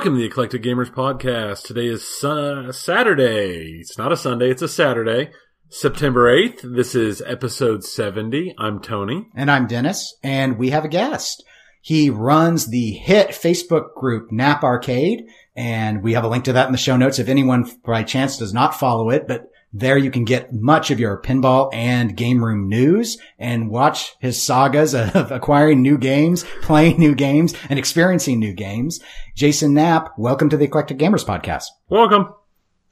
[0.00, 1.64] Welcome to the Eclectic Gamers Podcast.
[1.64, 3.80] Today is Saturday.
[3.80, 5.28] It's not a Sunday, it's a Saturday.
[5.68, 6.74] September 8th.
[6.74, 8.54] This is episode 70.
[8.56, 9.28] I'm Tony.
[9.34, 11.44] And I'm Dennis, and we have a guest.
[11.82, 16.64] He runs the hit Facebook group Knapp Arcade, and we have a link to that
[16.64, 20.10] in the show notes if anyone by chance does not follow it, but there you
[20.10, 25.14] can get much of your pinball and game room news and watch his sagas of
[25.30, 29.00] acquiring new games, playing new games, and experiencing new games.
[29.36, 31.66] Jason Knapp, welcome to the Eclectic Gamers Podcast.
[31.88, 32.34] Welcome.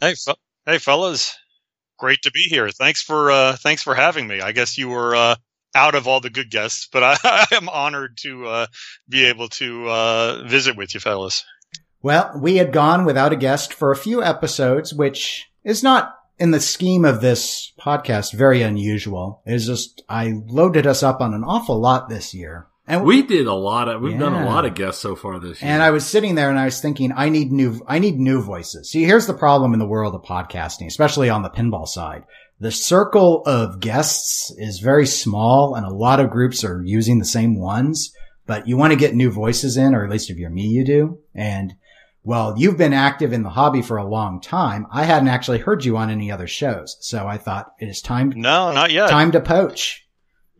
[0.00, 0.34] Hey, fe-
[0.66, 1.36] hey, fellas.
[1.98, 2.70] Great to be here.
[2.70, 4.40] Thanks for uh, thanks for having me.
[4.40, 5.34] I guess you were uh,
[5.74, 8.66] out of all the good guests, but I, I am honored to uh,
[9.08, 11.44] be able to uh, visit with you, fellas.
[12.00, 16.50] Well, we had gone without a guest for a few episodes, which is not in
[16.50, 19.42] the scheme of this podcast very unusual.
[19.44, 22.66] It's just I loaded us up on an awful lot this year.
[22.86, 24.18] And we did a lot of, we've Yeah.
[24.20, 25.70] done a lot of guests so far this year.
[25.70, 28.40] And I was sitting there and I was thinking, I need new, I need new
[28.40, 28.90] voices.
[28.90, 32.22] See, here's the problem in the world of podcasting, especially on the pinball side.
[32.60, 37.24] The circle of guests is very small and a lot of groups are using the
[37.26, 38.10] same ones,
[38.46, 40.84] but you want to get new voices in, or at least if you're me, you
[40.84, 41.18] do.
[41.34, 41.74] And
[42.28, 44.86] well, you've been active in the hobby for a long time.
[44.92, 46.98] I hadn't actually heard you on any other shows.
[47.00, 49.08] So I thought it is time, No, not yet.
[49.08, 50.04] time to poach.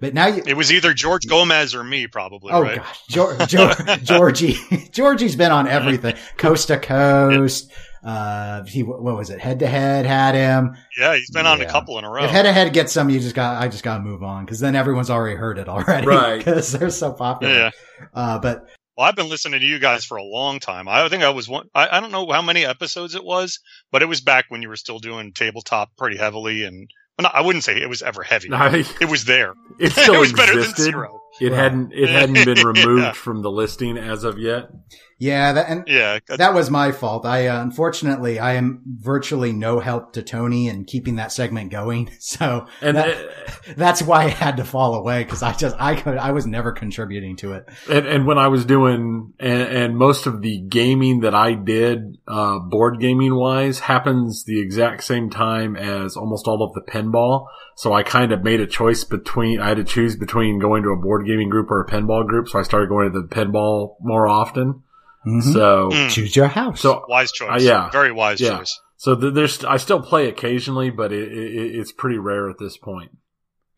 [0.01, 2.53] But now you, It was either George Gomez or me, probably.
[2.53, 2.77] Oh right?
[2.79, 4.57] gosh, George, George, Georgie,
[4.93, 7.71] Georgie's been on everything, coast to coast.
[8.03, 9.41] Uh, he what was it?
[9.41, 10.75] Head to head had him.
[10.97, 12.25] Yeah, he's been on a couple in a row.
[12.25, 13.61] If head to head gets some, you just got.
[13.61, 16.39] I just got to move on because then everyone's already heard it already, Right.
[16.45, 17.53] Because they're so popular.
[17.53, 17.71] yeah.
[18.15, 20.89] Uh, but Well, I've been listening to you guys for a long time.
[20.89, 21.69] I think I was one.
[21.73, 23.61] I, I don't know how many episodes it was,
[23.93, 27.31] but it was back when you were still doing tabletop pretty heavily, and well, no,
[27.33, 28.49] I wouldn't say it was ever heavy.
[28.53, 29.55] I, It was there.
[29.79, 30.83] it still it was better than existed.
[30.91, 31.21] zero.
[31.41, 31.59] It Right.
[31.61, 33.13] hadn't, it hadn't been removed Yeah.
[33.13, 34.65] from the listing as of yet.
[35.19, 37.27] Yeah, that, and Yeah, that was my fault.
[37.27, 42.11] I uh, unfortunately I am virtually no help to Tony in keeping that segment going.
[42.21, 43.33] So And, that- uh,
[43.77, 46.73] that's why I had to fall away because I just I could I was never
[46.73, 47.69] contributing to it.
[47.91, 52.19] and, and when I was doing, and, and most of the gaming that I did,
[52.29, 57.47] uh, board gaming wise happens the exact same time as almost all of the pinball.
[57.77, 60.91] So I kind of made a choice between, I had to choose between going to
[60.91, 62.49] a board gaming group or a pinball group.
[62.49, 64.83] So I started going to the pinball more often.
[65.29, 65.53] Mhm.
[65.53, 66.81] So, Mm, Choose your house.
[66.81, 67.61] so, wise choice.
[67.63, 67.91] Uh, yeah.
[67.91, 68.59] very wise Yeah.
[68.59, 68.81] choice.
[68.97, 72.77] so th- there's, I still play occasionally, but it, it, it's pretty rare at this
[72.77, 73.11] point.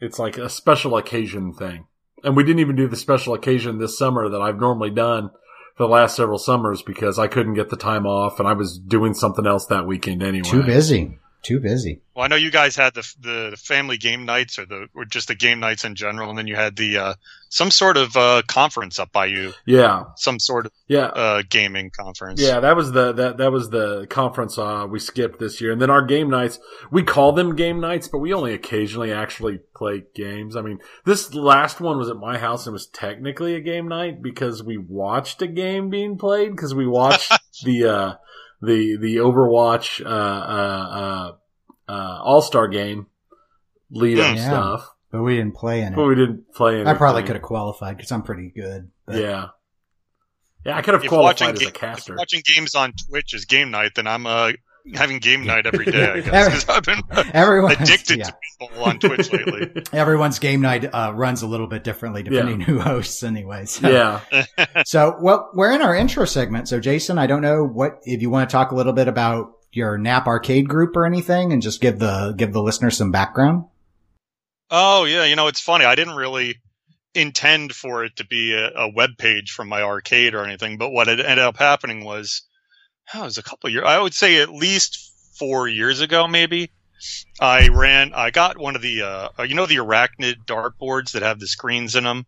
[0.01, 1.87] It's like a special occasion thing.
[2.25, 5.31] And we didn't even do the special occasion this summer that I've normally done
[5.77, 8.79] for the last several summers because I couldn't get the time off and I was
[8.79, 10.49] doing something else that weekend anyway.
[10.49, 11.19] Too busy.
[11.43, 12.03] Too busy.
[12.15, 15.29] Well, I know you guys had the the family game nights or the or just
[15.29, 17.15] the game nights in general, and then you had the uh,
[17.49, 20.05] some sort of uh, conference up by you, Yeah.
[20.17, 21.07] some sort of Yeah.
[21.07, 22.43] uh, gaming conference.
[22.43, 25.81] Yeah, that was the that that was the conference uh, we skipped this year, and
[25.81, 26.59] then our game nights.
[26.91, 30.57] We call them game nights, but we only occasionally actually play games.
[30.57, 34.21] I mean, this last one was at my house and was technically a game night
[34.23, 37.33] because we watched a game being played because we watched
[37.65, 38.15] the uh,
[38.63, 41.33] the the Overwatch uh, uh,
[41.89, 43.07] uh, uh, All Star game
[43.91, 44.45] lead up Yeah.
[44.49, 46.07] stuff, But we didn't play in but it.
[46.07, 46.75] we didn't play.
[46.77, 46.89] Anything.
[46.89, 48.91] I probably could have qualified because I'm pretty good.
[49.07, 49.49] But Yeah.
[50.65, 52.15] Yeah, I could have If qualified watching, as a ga- if caster.
[52.17, 54.53] watching games on Twitch is game night, then I'm uh,
[54.95, 56.11] having game night every day.
[56.11, 57.03] I guess 'cause I've been
[57.35, 58.25] Everyone, addicted yeah.
[58.25, 59.83] to people on Twitch lately.
[59.93, 63.65] Everyone's game night uh, runs a little bit differently depending who hosts, anyway.
[63.67, 64.45] So, yeah.
[64.85, 66.69] so, well, we're in our intro segment.
[66.69, 69.53] So, Jason, I don't know what if you want to talk a little bit about
[69.73, 73.65] your Knapp Arcade group or anything, and just give the give the listeners some background.
[74.71, 75.85] Oh yeah, you know it's funny.
[75.85, 76.57] I didn't really
[77.15, 80.91] intend for it to be a, a web page from my arcade or anything, but
[80.91, 82.43] what had ended up happening was,
[83.15, 83.85] oh, it was a couple years.
[83.87, 86.71] I would say at least four years ago, maybe.
[87.41, 88.13] I ran.
[88.15, 91.97] I got one of the, uh, you know, the arachnid dartboards that have the screens
[91.97, 92.27] in them.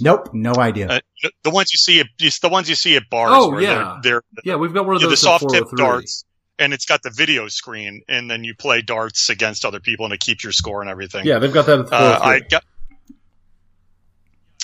[0.00, 0.88] Nope, no idea.
[0.88, 1.00] Uh,
[1.42, 3.32] the- ones you see at the ones you see at bars.
[3.34, 3.98] Oh, where yeah.
[4.02, 6.24] they're, they're Yeah, we've got one of yeah, the soft tip darts,
[6.58, 10.14] and it's got the video screen, and then you play darts against other people, and
[10.14, 11.26] it keeps your score and everything.
[11.26, 12.64] Yeah, they've got that Uh, I got.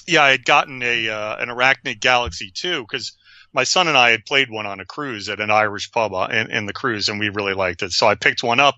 [0.06, 3.12] Yeah, I had gotten a uh, an Arachnid Galaxy too because
[3.52, 6.28] my son and I had played one on a cruise at an Irish pub uh,
[6.30, 7.92] in, in the cruise, and we really liked it.
[7.92, 8.76] So I picked one up,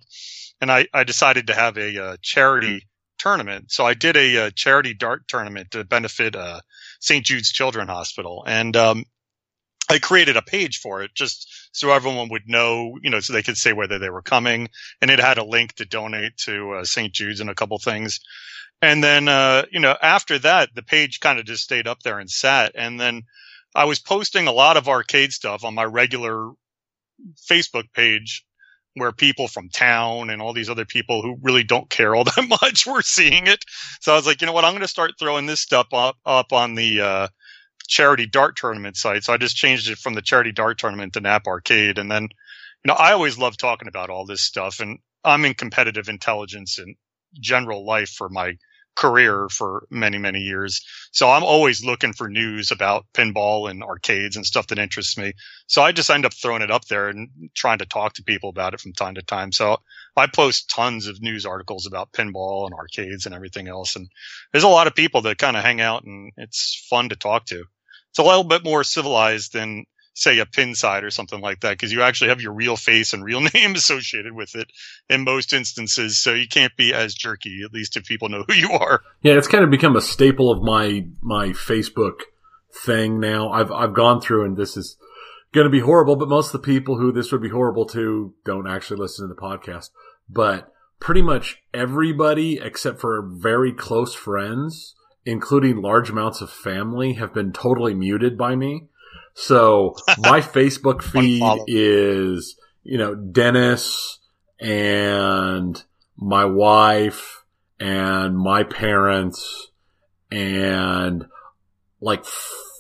[0.61, 2.87] and I, I decided to have a uh, charity
[3.19, 3.71] tournament.
[3.71, 6.61] So I did a, uh charity dart tournament to benefit uh,
[7.01, 7.25] St.
[7.25, 9.05] Jude's Children Hospital, and um,
[9.91, 13.43] I created a page for it just so everyone would know, you know, so they
[13.43, 14.69] could say whether they were coming,
[15.03, 17.13] and it had a link to donate to uh, St.
[17.13, 18.21] Jude's and a couple things.
[18.81, 22.19] And then, uh, you know, after that, the page kind of just stayed up there
[22.19, 22.73] and sat.
[22.75, 23.23] And then
[23.75, 26.51] I was posting a lot of arcade stuff on my regular
[27.51, 28.45] Facebook page
[28.95, 32.59] where people from town and all these other people who really don't care all that
[32.63, 33.65] much were seeing it.
[34.01, 34.65] So I was like, you know what?
[34.65, 37.29] I'm going to start throwing this stuff up, up on the, uh,
[37.89, 39.25] charity dart tournament site.
[39.25, 41.99] So I just changed it from the charity dart tournament to Knapp Arcade.
[41.99, 45.55] And then, you know, I always love talking about all this stuff and I'm in
[45.55, 46.97] competitive intelligence and
[47.41, 48.55] general life for my
[48.97, 50.81] career for many, many years.
[51.13, 55.33] So I'm always looking for news about pinball and arcades and stuff that interests me.
[55.67, 58.51] So I just end up throwing it up there and trying to talk to people
[58.51, 59.53] about it from time to time.
[59.53, 59.79] So
[60.17, 63.97] I post tons of news articles about pinball and arcades and everything else.
[63.97, 64.09] And
[64.53, 67.47] there's a lot of people that kind of hang out and it's fun to talk
[67.47, 67.65] to.
[68.11, 69.85] It's a little bit more civilized than
[70.21, 73.25] say a Pinside or something like that because you actually have your real face and
[73.25, 74.71] real name associated with it
[75.09, 78.55] in most instances so you can't be as jerky at least if people know who
[78.55, 79.01] you are.
[79.23, 82.21] Yeah it's kind of become a staple of my my facebook
[82.85, 83.51] thing now.
[83.51, 84.97] I've i've gone through and this is
[85.53, 88.35] going to be horrible but most of the people who this would be horrible to
[88.45, 89.89] don't actually listen to the podcast
[90.29, 94.95] but pretty much everybody except for very close friends
[95.25, 98.87] including large amounts of family have been totally muted by me
[99.35, 104.19] so my Facebook feed is, you know, Dennis
[104.61, 105.83] and
[106.17, 107.45] my wife
[107.79, 109.69] and my parents
[110.31, 111.27] and
[112.01, 112.25] like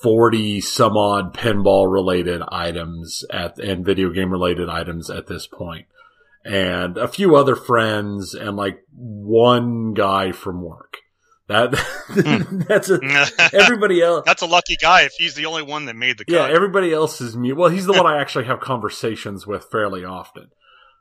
[0.02, 5.86] 40 some odd pinball related items at, and video game related items at this point.
[6.44, 10.98] And a few other friends and like one guy from work.
[11.50, 12.60] That hmm.
[12.68, 13.00] that's a
[13.52, 14.22] everybody else.
[14.24, 16.32] that's a lucky guy if he's the only one that made the cut.
[16.32, 17.56] Yeah, everybody else is mute.
[17.56, 20.50] Well, he's the one I actually have conversations with fairly often.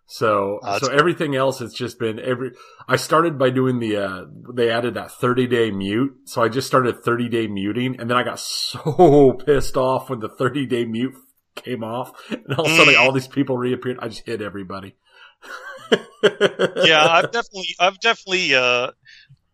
[0.08, 1.00] So oh, so cool.
[1.00, 2.54] everything else it's just been every.
[2.88, 3.98] I started by doing the.
[3.98, 8.10] uh They added that thirty day mute, so I just started thirty day muting, and
[8.10, 11.14] then I got so pissed off when the thirty day mute
[11.54, 14.00] came off, and all of a sudden all these people reappeared.
[14.02, 14.96] I just hit everybody.
[16.24, 18.92] yeah, I've definitely, I've definitely, uh,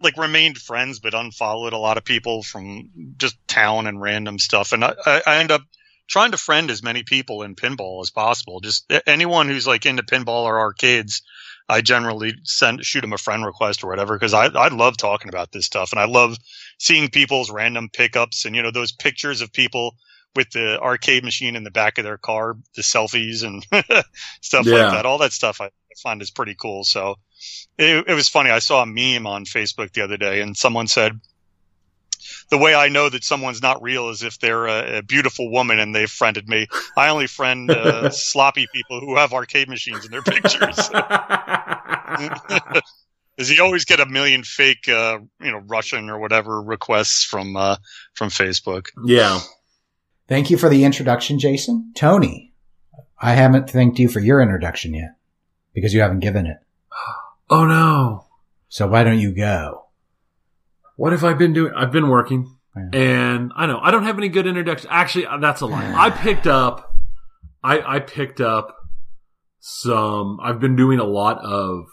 [0.06, 4.72] like remained friends, but unfollowed a lot of people from just town and random stuff.
[4.72, 5.62] And I, I end up
[6.08, 8.62] trying to friend as many people in pinball as possible.
[8.62, 11.24] Just anyone who's like into pinball or arcades,
[11.68, 15.30] I generally send shoot them a friend request or whatever because I I love talking
[15.30, 16.38] about this stuff and I love
[16.78, 19.96] seeing people's random pickups and you know those pictures of people
[20.36, 23.66] with the arcade machine in the back of their car, the selfies and
[24.42, 24.74] stuff yeah.
[24.74, 25.06] like that.
[25.06, 25.70] All that stuff I
[26.04, 26.84] find is pretty cool.
[26.84, 27.16] So
[27.78, 28.50] it, it was funny.
[28.50, 31.20] I saw a meme on Facebook the other day, and someone said,
[32.50, 35.80] the way I know that someone's not real is if they're a, a beautiful woman
[35.80, 36.68] and they've friended me.
[36.98, 40.90] I only friend uh, sloppy people who have arcade machines in their pictures.
[43.36, 47.58] Because you always get a million fake, uh, you know, Russian or whatever requests from
[47.58, 47.76] uh,
[48.14, 48.88] from Facebook.
[49.04, 49.42] Yeah.
[50.30, 51.92] Thank you for the introduction, Jason.
[51.98, 52.54] Tony,
[53.20, 55.16] I haven't thanked you for your introduction yet
[55.74, 56.58] because you haven't given it.
[57.50, 58.26] Oh no.
[58.68, 59.86] So why don't you go?
[60.96, 61.74] What have I been doing?
[61.76, 63.00] I've been working yeah.
[63.00, 64.90] and I know I don't have any good introduction.
[64.92, 65.94] Actually, uh, that's a lie.
[65.96, 66.96] I picked up,
[67.64, 68.76] I, I picked up
[69.60, 71.86] some, I've been doing a lot of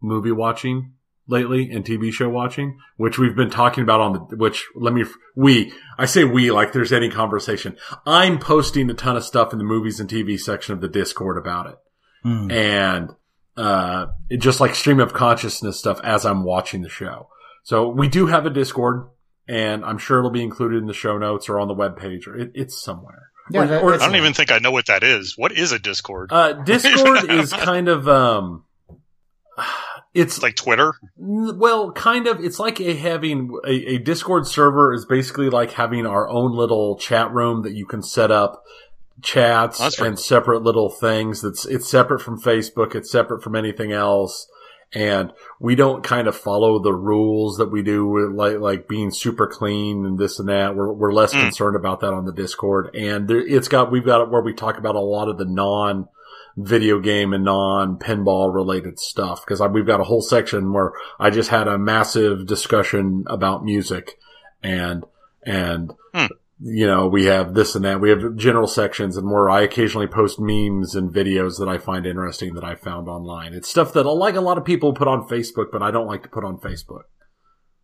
[0.00, 0.92] movie watching
[1.26, 5.04] lately and TV show watching, which we've been talking about on the, which let me,
[5.36, 7.76] we, I say we like there's any conversation.
[8.06, 11.36] I'm posting a ton of stuff in the movies and TV section of the Discord
[11.36, 11.76] about it.
[12.24, 12.52] Mm.
[12.52, 13.10] And
[13.58, 14.06] uh,
[14.38, 17.28] just like stream of consciousness stuff as I'm watching the show.
[17.64, 19.08] So we do have a Discord,
[19.48, 22.28] and I'm sure it'll be included in the show notes or on the web page,
[22.28, 23.30] or it, it's somewhere.
[23.50, 25.36] Yeah, or, or I don't even think I know what that is.
[25.36, 26.32] What is a Discord?
[26.32, 28.64] Uh, Discord is kind of um,
[30.14, 30.94] it's like Twitter.
[31.16, 32.44] Well, kind of.
[32.44, 36.96] It's like a having a, a Discord server is basically like having our own little
[36.96, 38.62] chat room that you can set up
[39.22, 40.16] chats and cool.
[40.16, 41.42] separate little things.
[41.42, 42.94] That's it's separate from Facebook.
[42.94, 44.48] It's separate from anything else.
[44.92, 49.10] And we don't kind of follow the rules that we do with like, like being
[49.10, 50.74] super clean and this and that.
[50.74, 51.42] We're, we're less mm.
[51.42, 52.94] concerned about that on the Discord.
[52.94, 55.44] And there, it's got, we've got it where we talk about a lot of the
[55.44, 56.08] non
[56.56, 59.44] video game and non pinball related stuff.
[59.44, 64.18] Cause we've got a whole section where I just had a massive discussion about music
[64.62, 65.04] and,
[65.44, 66.28] and, mm
[66.60, 68.00] you know, we have this and that.
[68.00, 72.04] We have general sections and where I occasionally post memes and videos that I find
[72.04, 73.54] interesting that I found online.
[73.54, 76.06] It's stuff that I like a lot of people put on Facebook, but I don't
[76.06, 77.02] like to put on Facebook.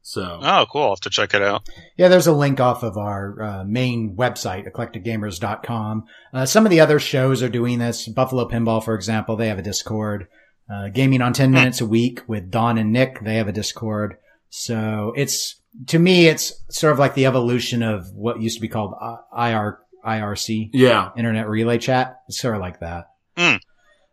[0.07, 0.39] So.
[0.43, 0.83] Oh, cool.
[0.83, 1.67] I'll have to check it out.
[1.97, 6.05] Yeah, there's a link off of our uh, main website, eclecticgamers.com.
[6.33, 8.07] Uh, some of the other shows are doing this.
[8.09, 10.27] Buffalo Pinball, for example, they have a Discord.
[10.71, 11.55] Uh, Gaming on 10 hmm.
[11.55, 14.17] minutes a week with Don and Nick, they have a Discord.
[14.51, 18.69] So it's, to me, it's sort of like the evolution of what used to be
[18.69, 18.95] called
[19.37, 21.11] IR, IRC Yeah.
[21.17, 22.21] internet relay chat.
[22.29, 23.07] It's sort of like that.
[23.37, 23.57] Hmm.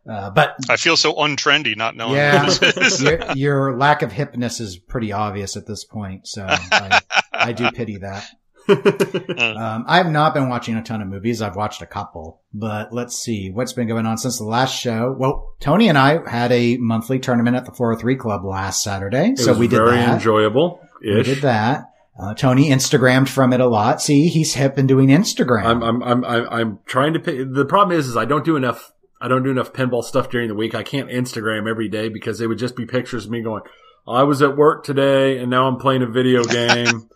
[0.09, 3.03] Uh, but I feel so untrendy not knowing yeah, what this is.
[3.03, 6.27] your, your lack of hipness is pretty obvious at this point.
[6.27, 7.01] So I,
[7.31, 8.27] I do pity that.
[8.67, 11.41] Um, I have not been watching a ton of movies.
[11.41, 15.15] I've watched a couple, but let's see what's been going on since the last show.
[15.17, 19.39] Well, Tony and I had a monthly tournament at the 403 Club last Saturday, It
[19.39, 20.13] so was we did very that.
[20.15, 20.79] enjoyable.
[21.01, 21.85] We did that.
[22.19, 24.01] Uh, Tony Instagrammed from it a lot.
[24.01, 25.63] See, he's hip and doing Instagram.
[25.65, 27.43] I'm, I'm, I'm, I'm, I'm trying to pay.
[27.43, 28.91] The problem is, is I don't do enough.
[29.19, 30.75] I don't do enough pinball stuff during the week.
[30.75, 33.61] I can't Instagram every day because it would just be pictures of me going,
[34.07, 37.07] I was at work today and now I'm playing a video game.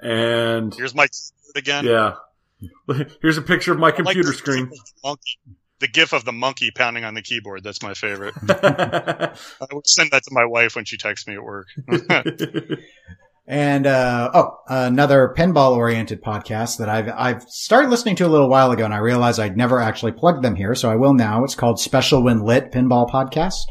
[0.00, 1.84] and Here's my keyboard again.
[1.84, 2.14] yeah,
[3.20, 4.64] here's a picture of my I like computer the screen.
[4.66, 5.38] gif of the monkey-
[5.80, 7.62] The gif of the monkey pounding on the keyboard.
[7.64, 8.34] That's my favorite.
[8.48, 9.34] I
[9.72, 11.66] would send that to my wife when she texts me at work.
[13.50, 18.50] And uh, oh, another pinball oriented podcast that I've I've started listening to a little
[18.50, 21.44] while ago, and I realized I'd never actually plugged them here, so I will now.
[21.44, 23.62] It's called Special When Lit Pinball Podcast.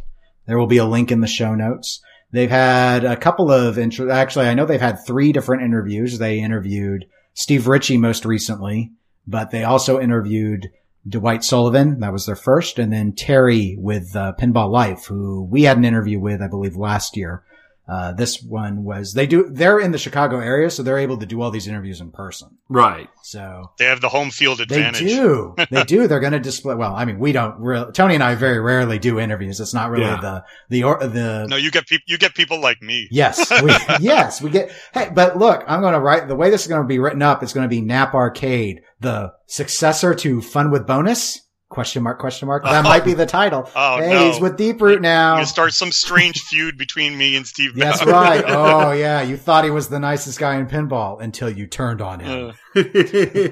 [0.48, 2.02] There will be a link in the show notes.
[2.32, 4.10] They've had a couple of intro.
[4.10, 6.18] Actually, I know they've had three different interviews.
[6.18, 7.06] They interviewed
[7.36, 8.94] Steve Ritchie most recently,
[9.28, 10.72] but they also interviewed
[11.08, 12.00] Dwight Sullivan.
[12.00, 15.86] That was their first, and then Terry with uh, Pinball Life, who we had an
[15.86, 17.44] interview with, I believe, last year.
[17.88, 21.26] Uh, this one was they do they're in the Chicago area, so they're able to
[21.26, 22.50] do all these interviews in person.
[22.70, 23.08] right.
[23.24, 25.02] So They have the home field advantage.
[25.02, 26.08] they do, they do.
[26.08, 26.76] They're going to display.
[26.76, 27.60] Well, I mean, we don't.
[27.60, 29.60] Really, Tony and I very rarely do interviews.
[29.60, 30.20] It's not really Yeah.
[30.22, 31.46] the the or the.
[31.48, 32.04] No, you get people.
[32.08, 33.08] You get people like me.
[33.12, 34.72] Yes, we, yes, we get.
[34.94, 37.22] Hey, but look, I'm going to write the way this is going to be written
[37.22, 37.44] up.
[37.44, 41.42] It's going to be Knapp Arcade, the successor to Fun with Bonus.
[41.70, 42.64] Question mark, question mark.
[42.78, 43.70] That might be the title.
[43.76, 44.28] Oh, hey, no.
[44.32, 45.40] he's with Deeproot now.
[45.40, 47.76] You start some strange feud between me and Steve.
[47.76, 48.44] That's right.
[48.48, 52.20] Oh yeah, you thought he was the nicest guy in pinball until you turned on
[52.20, 52.54] him.
[52.76, 52.82] Uh,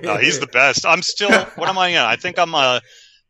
[0.04, 0.86] no, he's the best.
[0.86, 1.32] I'm still.
[1.56, 2.06] What am I?
[2.08, 2.82] I think I'm a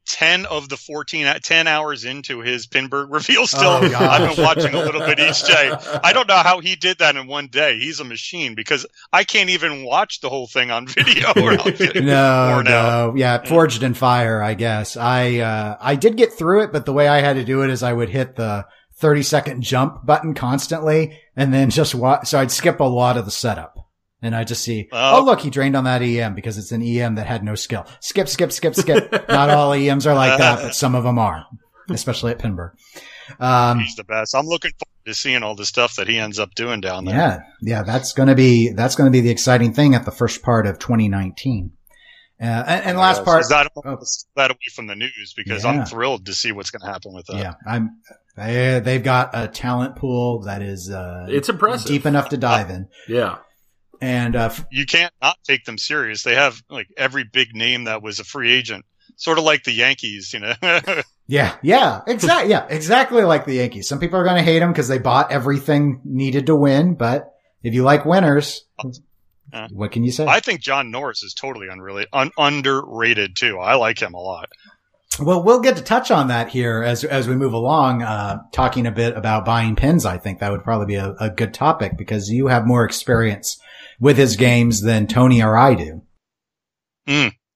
[0.08, 4.44] 10 of the 14 10 hours into his Pinburg reveal oh, still oh, I've been
[4.44, 5.72] watching a little bit each day.
[6.04, 7.78] I don't know how he did that in one day.
[7.80, 11.34] He's a machine because I can't even watch the whole thing on video.
[11.36, 12.72] no, no.
[12.72, 13.18] Out.
[13.18, 13.48] Yeah, mm.
[13.48, 14.98] forged in fire, I guess.
[14.98, 17.70] I uh, I did get through it, but the way I had to do it
[17.70, 18.66] is I would hit the
[18.98, 23.26] 30 second jump button constantly and then just watch so I'd skip a lot of
[23.26, 23.85] the setup
[24.26, 25.20] and I just see, Oh.
[25.22, 27.86] oh look, he drained on that EM because it's an EM that had no skill.
[28.00, 29.12] Skip, skip, skip, skip.
[29.30, 31.46] Not all EMs are like that, but some of them are,
[31.90, 32.72] especially at Pinburg.
[33.40, 34.36] Um, He's the best.
[34.36, 37.16] I'm looking forward to seeing all the stuff that he ends up doing down there.
[37.16, 40.12] Yeah, yeah, that's going to be that's going to be the exciting thing at the
[40.12, 41.72] first part of 2019.
[42.40, 43.98] Uh, and, and last part, Is that, oh.
[44.36, 45.70] that away from the news because Yeah.
[45.70, 47.38] I'm thrilled to see what's going to happen with that.
[47.38, 48.02] yeah, I'm.
[48.36, 51.88] They, they've got a talent pool that is uh, It's impressive.
[51.88, 53.38] deep enough to dive in, Yeah.
[54.06, 56.24] And uh, You can't not take them serious.
[56.24, 58.86] They have like every big name that was a free agent,
[59.16, 60.54] sort of like the Yankees, you know.
[61.28, 63.88] yeah, yeah, exactly, yeah, exactly like the Yankees.
[63.88, 67.34] Some people are going to hate them because they bought everything needed to win, but
[67.64, 68.64] if you like winners,
[69.52, 69.68] Yeah.
[69.72, 70.26] what can you say?
[70.28, 73.58] I think John Norris is totally unreally un- underrated too.
[73.60, 74.50] I like him a lot.
[75.20, 78.86] Well, we'll get to touch on that here as as we move along, uh, talking
[78.86, 80.06] a bit about buying pins.
[80.06, 83.58] I think that would probably be a, a good topic because you have more experience
[84.00, 86.02] with his games than Tony or I do.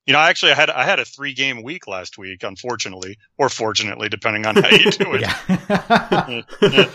[0.05, 3.17] You know, I actually, I had I had a three game week last week, unfortunately,
[3.37, 6.89] or fortunately, depending on how you do it.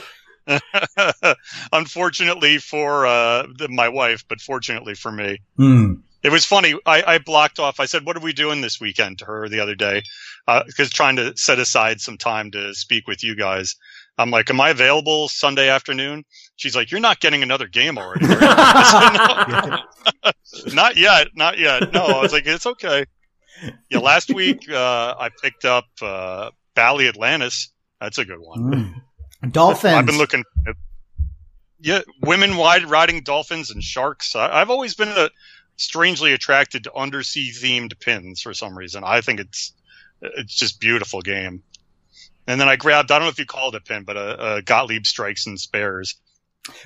[1.73, 5.39] Unfortunately for uh, the, my wife, but fortunately for me.
[5.57, 5.95] Hmm.
[6.25, 6.75] It was funny.
[6.87, 7.79] I, I blocked off.
[7.79, 10.03] I said, "What are we doing this weekend?" to her the other day,
[10.67, 13.77] because trying to set aside some time to speak with you guys.
[14.19, 16.25] I'm like, "Am I available Sunday afternoon?"
[16.56, 19.82] She's like, "You're not getting another game already." I
[20.44, 21.92] said, "No." not yet, not yet.
[21.92, 23.04] No, I was like, "It's okay."
[23.90, 27.70] Yeah, last week uh, I picked up uh, Bally Atlantis.
[28.00, 29.02] That's a good one.
[29.40, 29.49] Hmm.
[29.49, 29.94] Dolphins.
[29.94, 30.44] I've been looking.
[31.80, 34.34] Yeah, women wide riding dolphins and sharks.
[34.34, 35.28] I, I've always been a,
[35.76, 39.04] strangely attracted to undersea themed pins for some reason.
[39.04, 39.73] I think it's
[40.20, 41.62] it's just beautiful game.
[42.46, 44.56] And then I grabbed I don't know if you call it a pin, but a,
[44.56, 46.16] a Gottlieb strikes and spares.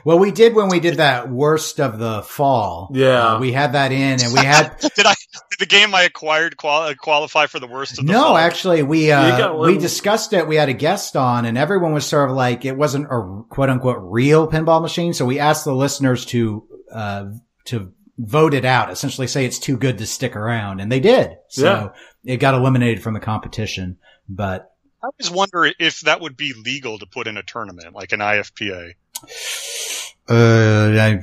[0.05, 2.91] Well, we did when we did that worst of the fall.
[2.93, 3.35] Yeah.
[3.35, 5.15] Uh, we had that in, and we had Did I
[5.51, 8.25] did the game I acquired quali- qualify for the worst of the no.
[8.25, 8.37] fall?
[8.37, 10.49] Actually, we uh, got we discussed it.
[10.49, 13.71] We had a guest on, and everyone was sort of like it wasn't a quote
[13.71, 15.15] unquote real pinball machine.
[15.15, 17.27] So we asked the listeners to uh,
[17.67, 18.91] to vote it out.
[18.91, 21.37] Essentially, say it's too good to stick around, and they did.
[21.49, 21.93] So
[22.25, 23.99] it got eliminated from the competition.
[24.29, 28.13] But I always wonder if that would be legal to put in a tournament like
[28.13, 28.95] an IFPA.
[30.29, 31.21] uh, I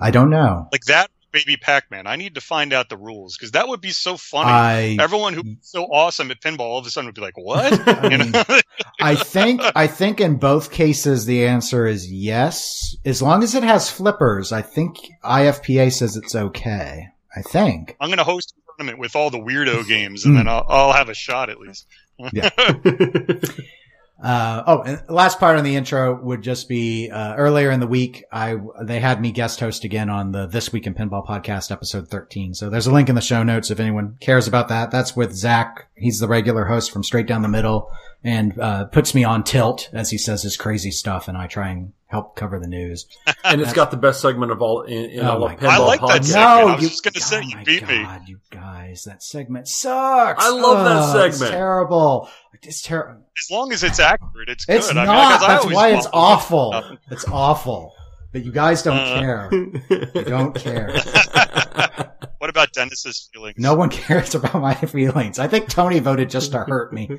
[0.00, 0.68] I don't know.
[0.72, 2.06] Like that Baby Pac-Man.
[2.06, 4.50] I need to find out the rules because that would be so funny.
[4.50, 7.72] I Everyone who's so awesome at pinball all of a sudden would be like, "What?"
[7.88, 8.32] I mean.
[9.00, 12.96] I think I think in both cases the answer is yes.
[13.04, 17.08] As long as it has flippers, I think IFPA says it's okay.
[17.36, 17.96] I think.
[18.00, 20.92] I'm going to host a tournament with all the weirdo games, and then I'll, I'll
[20.92, 21.86] have a shot at least.
[22.32, 22.50] Yeah.
[24.22, 27.86] Uh, oh, and last part on the intro would just be uh, earlier in the
[27.86, 28.24] week.
[28.30, 32.08] I they had me guest host again on the This Week in Pinball podcast, episode
[32.08, 32.52] thirteen.
[32.54, 34.90] So there's a link in the show notes if anyone cares about that.
[34.90, 35.88] That's with Zach.
[35.94, 37.90] He's the regular host from Straight Down the Middle
[38.22, 41.70] and uh, puts me on tilt as he says his crazy stuff, and I try
[41.70, 43.06] and help cover the news.
[43.44, 45.78] and it's got the best segment of all in, in Oh all of pinball I
[45.78, 46.24] like that podcasts.
[46.26, 46.70] segment.
[46.70, 48.02] I was just gonna say, oh you my beat me.
[48.02, 50.44] God, you guys, that segment sucks.
[50.44, 51.52] I love that Oh, it's segment.
[51.56, 52.28] terrible.
[52.62, 53.22] It's terrible.
[53.38, 54.76] As long as it's accurate, it's good.
[54.76, 55.40] It's I mean, not.
[55.40, 56.82] 'cause I That's why it's love- awful.
[57.10, 57.92] It's awful.
[58.32, 59.18] But you guys don't Uh.
[59.20, 59.48] care.
[59.52, 60.92] You don't care.
[62.38, 63.56] what about Dennis's feelings?
[63.58, 65.38] No one cares about my feelings.
[65.38, 67.10] I think Tony voted just to hurt me.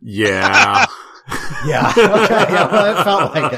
[0.00, 0.86] yeah.
[1.64, 1.88] Yeah.
[1.96, 2.52] Okay.
[2.52, 3.52] Yeah, well, it felt like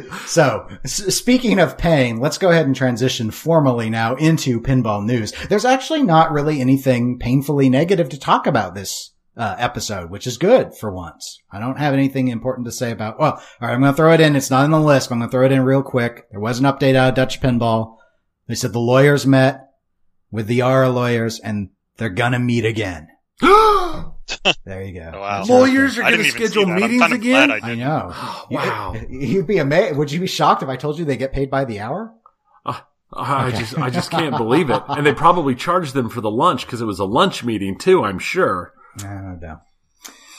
[0.00, 0.12] it.
[0.26, 5.32] So, s- speaking of pain, let's go ahead and transition formally now into pinball news.
[5.50, 10.36] There's actually not really anything painfully negative to talk about this uh, episode, which is
[10.38, 11.38] good for once.
[11.50, 14.12] I don't have anything important to say about, well, all right, I'm going to throw
[14.12, 14.36] it in.
[14.36, 16.26] It's not in the list, but I'm going to throw it in real quick.
[16.30, 17.96] There was an update out of Dutch Pinball.
[18.48, 19.68] They said the lawyers met
[20.30, 23.08] with the ARA lawyers and they're going to meet again.
[24.64, 25.18] There you go.
[25.20, 25.44] Wow.
[25.48, 26.74] Lawyers are going to schedule that.
[26.74, 27.48] I'm meetings kinda again.
[27.48, 28.14] glad I I know.
[28.50, 28.94] wow.
[29.08, 29.96] You- You'd be amazed.
[29.96, 32.14] Would you be shocked if I told you they get paid by the hour?
[33.12, 33.58] I Okay.
[33.58, 34.80] just, I just can't believe it.
[34.88, 38.04] And they probably charged them for the lunch because it was a lunch meeting too.
[38.04, 38.72] I'm sure.
[38.98, 39.60] I don't know.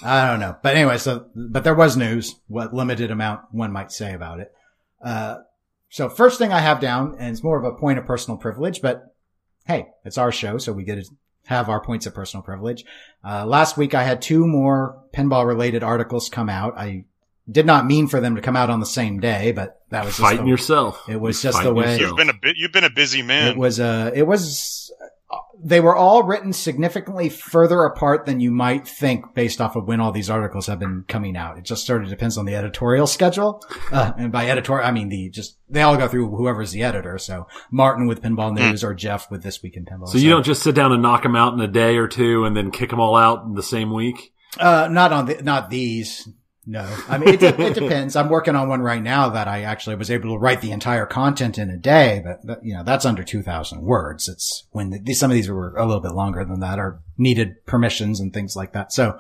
[0.03, 0.55] I don't know.
[0.62, 4.51] But anyway, so, but there was news, what limited amount one might say about it.
[5.03, 5.37] Uh,
[5.90, 8.81] so first thing I have down, and it's more of a point of personal privilege,
[8.81, 9.16] but
[9.66, 11.05] hey, it's our show, so we get to
[11.46, 12.83] have our points of personal privilege.
[13.24, 16.77] Uh, last week I had two more pinball related articles come out.
[16.77, 17.05] I
[17.50, 20.14] did not mean for them to come out on the same day, but that was
[20.16, 21.03] just Fighting the- yourself.
[21.09, 22.55] It was You're just the fighting way- You've been a bit.
[22.57, 23.50] You've been a busy man.
[23.50, 24.91] It was, uh, it was,
[25.64, 30.00] they were all written significantly further apart than you might think based off of when
[30.00, 31.58] all these articles have been coming out.
[31.58, 33.64] It just sort of depends on the editorial schedule.
[33.92, 37.18] Uh, and by editorial, I mean the just, they all go through whoever's the editor.
[37.18, 40.08] So Martin with Pinball News or Jeff with This Week in Pinball.
[40.08, 42.46] So you don't just sit down and knock them out in a day or two
[42.46, 44.34] and then kick them all out in the same week.
[44.60, 46.28] Uh, not on the, not these.
[46.66, 48.16] No, I mean, it, it depends.
[48.16, 51.06] I'm working on one right now that I actually was able to write the entire
[51.06, 54.30] content in a day, but, but you know, that's under 2000 words.
[54.30, 57.66] It's when the, some of these were a little bit longer than that or needed
[57.66, 58.94] permissions and things like that.
[58.94, 59.20] So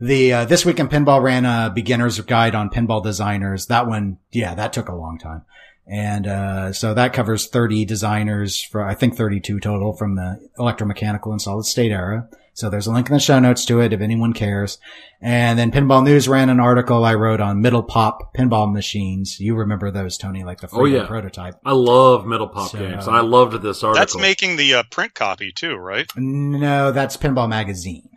[0.00, 3.66] the, uh, this week in pinball ran a beginner's guide on pinball designers.
[3.66, 5.42] That one, yeah, that took a long time.
[5.86, 11.30] And, uh, so that covers 30 designers for, I think 32 total from the electromechanical
[11.30, 12.28] and solid state era.
[12.52, 14.78] So there's a link in the show notes to it if anyone cares.
[15.22, 19.38] And then Pinball News ran an article I wrote on middle pop pinball machines.
[19.40, 21.06] You remember those, Tony, like the Oh, yeah.
[21.06, 21.54] prototype.
[21.64, 23.06] I love middle pop So- games.
[23.06, 24.00] And I loved this article.
[24.00, 26.06] That's making the uh, print copy too, right?
[26.16, 28.08] No, that's Pinball Magazine.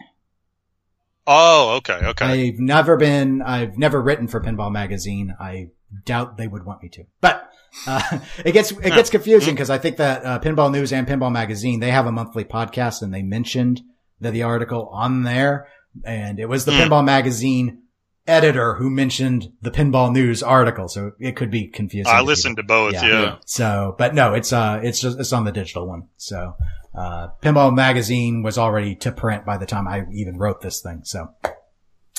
[1.25, 2.49] Oh, okay, okay.
[2.49, 5.33] I've never been, I've never written for Pinball Magazine.
[5.39, 5.69] I
[6.05, 7.49] doubt they would want me to, but,
[7.87, 11.31] uh, it gets, it gets confusing because I think that, uh, Pinball News and Pinball
[11.31, 13.81] Magazine, they have a monthly podcast and they mentioned
[14.23, 15.67] the, the article on there
[16.03, 16.79] and it was the Hmm.
[16.81, 17.79] Pinball Magazine
[18.25, 20.87] editor who mentioned the Pinball News article.
[20.87, 22.11] So it could be confusing.
[22.11, 22.75] I listened people.
[22.77, 22.93] to both.
[22.93, 23.05] Yeah.
[23.07, 23.21] Yeah.
[23.21, 23.35] Yeah.
[23.45, 26.07] So, but no, it's, uh, it's just, it's on the digital one.
[26.17, 26.55] So,
[26.97, 31.01] uh, Pinball Magazine was already to print by the time I even wrote this thing.
[31.03, 31.27] So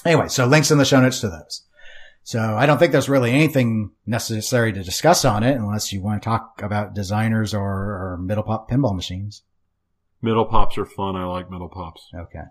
[0.04, 1.64] anyway, so links in the show notes to those.
[2.24, 6.22] So I don't think there's really anything necessary to discuss on it unless you want
[6.22, 9.42] to talk about designers or, or middle pop pinball machines.
[10.24, 11.16] Middle pops are fun.
[11.16, 12.08] I like middle pops.
[12.14, 12.44] Okay.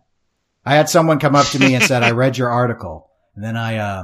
[0.64, 3.10] I had someone come up to me and said, I read your article.
[3.36, 4.04] And then I, uh,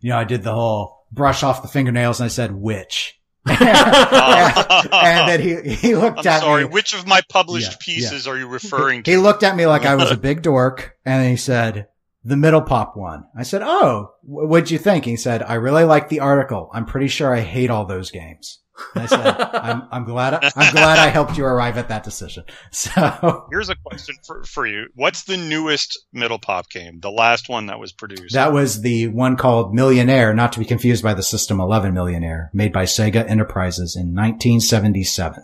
[0.00, 3.18] you know, I did the whole brush off the fingernails and I said, which?
[3.46, 3.58] and
[5.28, 6.64] then he, he looked I'm at sorry.
[6.64, 6.70] me.
[6.70, 9.10] Which of my published Yeah, pieces are you referring to?
[9.10, 11.88] He looked at me like I was a big dork and he said,
[12.24, 13.24] the middle pop one.
[13.36, 15.04] I said, Oh, what'd you think?
[15.04, 16.70] He said, I really like the article.
[16.74, 18.58] I'm pretty sure I hate all those games.
[18.94, 22.44] And I said, I'm, I'm glad, I'm glad I helped you arrive at that decision.
[22.72, 24.88] So Here's a question for, for you.
[24.94, 27.00] What's the newest middle pop game?
[27.00, 28.34] The last one that was produced?
[28.34, 32.50] that was the one called Millionaire, not to be confused by the System 11 Millionaire
[32.52, 35.42] made by Sega Enterprises in 1977.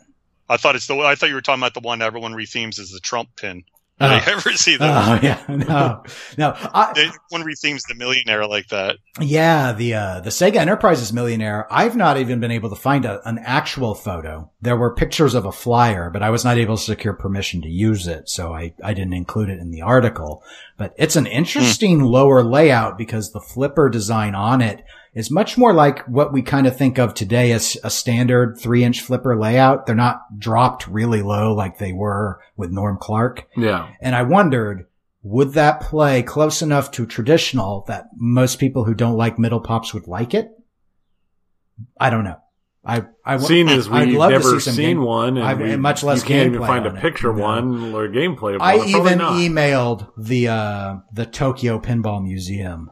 [0.48, 0.96] I thought it's the.
[0.98, 3.64] I thought you were talking about the one everyone rethemes as the Trump pin.
[4.02, 4.14] Did Oh.
[4.14, 5.20] I ever see that?
[5.22, 6.02] Oh yeah, no,
[6.36, 6.54] no.
[6.74, 8.96] I, They- one rethemes the millionaire like that.
[9.20, 11.66] Yeah, the uh, the Sega Enterprises millionaire.
[11.70, 14.50] I've not even been able to find a, an actual photo.
[14.60, 17.68] There were pictures of a flyer, but I was not able to secure permission to
[17.68, 20.42] use it, so I I didn't include it in the article.
[20.76, 24.82] But it's an interesting lower layout because the flipper design on it
[25.14, 28.82] is much more like what we kind of think of today as a standard three
[28.82, 29.84] inch flipper layout.
[29.86, 33.46] They're not dropped really low like they were with Norm Clark.
[33.56, 33.88] Yeah.
[34.00, 34.86] And I wondered,
[35.22, 39.92] would that play close enough to traditional that most people who don't like middle pops
[39.92, 40.50] would like it?
[42.00, 42.38] I don't know.
[42.84, 45.82] I, I, Seeing as we've love never see seen game- one, and I've- we, and
[45.82, 47.00] much less you can't even find a it.
[47.00, 47.44] picture of No.
[47.44, 48.68] one or gameplay of one.
[48.80, 49.34] I even not.
[49.34, 52.90] emailed the, uh, the Tokyo Pinball Museum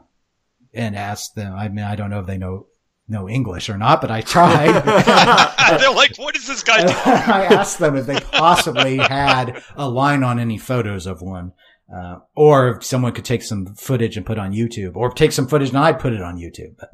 [0.75, 2.67] and asked them, I mean, I don't know if they know,
[3.09, 4.71] know English or not, but I tried.
[5.81, 6.95] They're like, what is this guy doing?
[6.95, 11.53] I asked them if they possibly had a line on any photos of one.
[11.93, 15.49] Uh, or if someone could take some footage and put on YouTube, or take some
[15.49, 16.89] footage and I'd put it on YouTube, but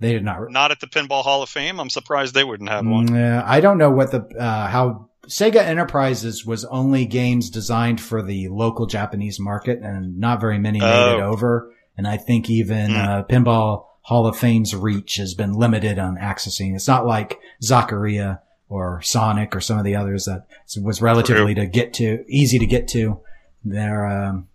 [0.00, 0.50] they did not.
[0.50, 1.78] Not at the Pinball Hall of Fame.
[1.78, 3.14] I'm surprised they wouldn't have one.
[3.14, 8.20] Yeah, I don't know what the, uh, how Sega Enterprises was only games designed for
[8.20, 11.18] the local Japanese market and not very many made Oh.
[11.18, 11.72] it over.
[11.96, 12.96] And I think even, Hmm.
[12.96, 16.74] uh, Pinball Hall of Fame's reach has been limited on accessing.
[16.74, 20.46] It's not like Zaccaria or Sonic or some of the others that
[20.82, 23.20] was relatively to get to, easy to get to.
[23.64, 24.48] They're, um,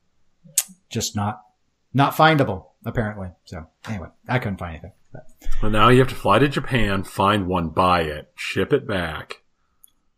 [0.89, 1.41] just not,
[1.93, 3.30] not findable apparently.
[3.45, 4.91] So anyway, I couldn't find anything.
[5.13, 5.23] But.
[5.62, 9.41] Well, now you have to fly to Japan, find one, buy it, ship it back.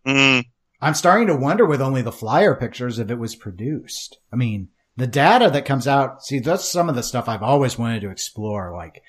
[0.06, 0.46] Mm,
[0.82, 4.18] I'm starting to wonder with only the flyer pictures if it was produced.
[4.32, 7.78] I mean, the data that comes out, see, that's some of the stuff I've always
[7.78, 8.74] wanted to explore.
[8.74, 9.02] Like,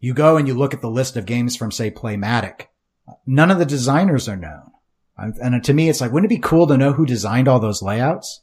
[0.00, 2.68] you go and you look at the list of games from, say, Playmatic.
[3.26, 4.70] None of the designers are known.
[5.16, 7.82] And to me, it's like, wouldn't it be cool to know who designed all those
[7.82, 8.40] layouts?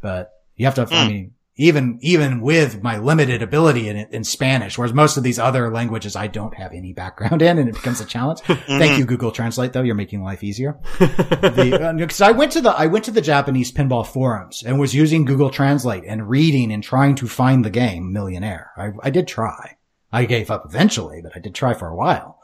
[0.00, 1.08] But you have to, I Hmm.
[1.08, 5.70] mean, even, even with my limited ability in, in Spanish, whereas most of these other
[5.70, 8.40] languages I don't have any background in and it becomes a challenge.
[8.42, 8.78] Mm-hmm.
[8.78, 9.82] Thank you, Google Translate, though.
[9.82, 14.06] You're making life easier because I went to the I went to the Japanese pinball
[14.06, 18.70] forums and was using Google Translate and reading and trying to find the game Millionaire.
[18.76, 19.76] I, I did try.
[20.12, 22.37] I gave up eventually, but I did try for a while.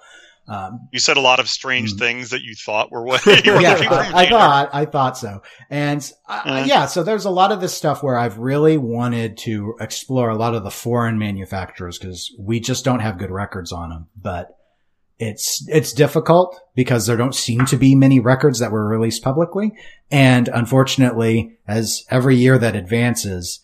[0.46, 1.98] Um, You said a lot of strange Mm.
[1.98, 3.76] things that you thought were what you were yeah.
[4.14, 6.64] I, I thought I thought so, and uh, Uh.
[6.66, 10.36] yeah, so there's a lot of this stuff where I've really wanted to explore a
[10.36, 14.48] lot of the foreign manufacturers because we just don't have good records on them, but.
[15.16, 19.70] It's, it's difficult because there don't seem to be many records that were released publicly.
[20.10, 23.60] And unfortunately, as every year that advances,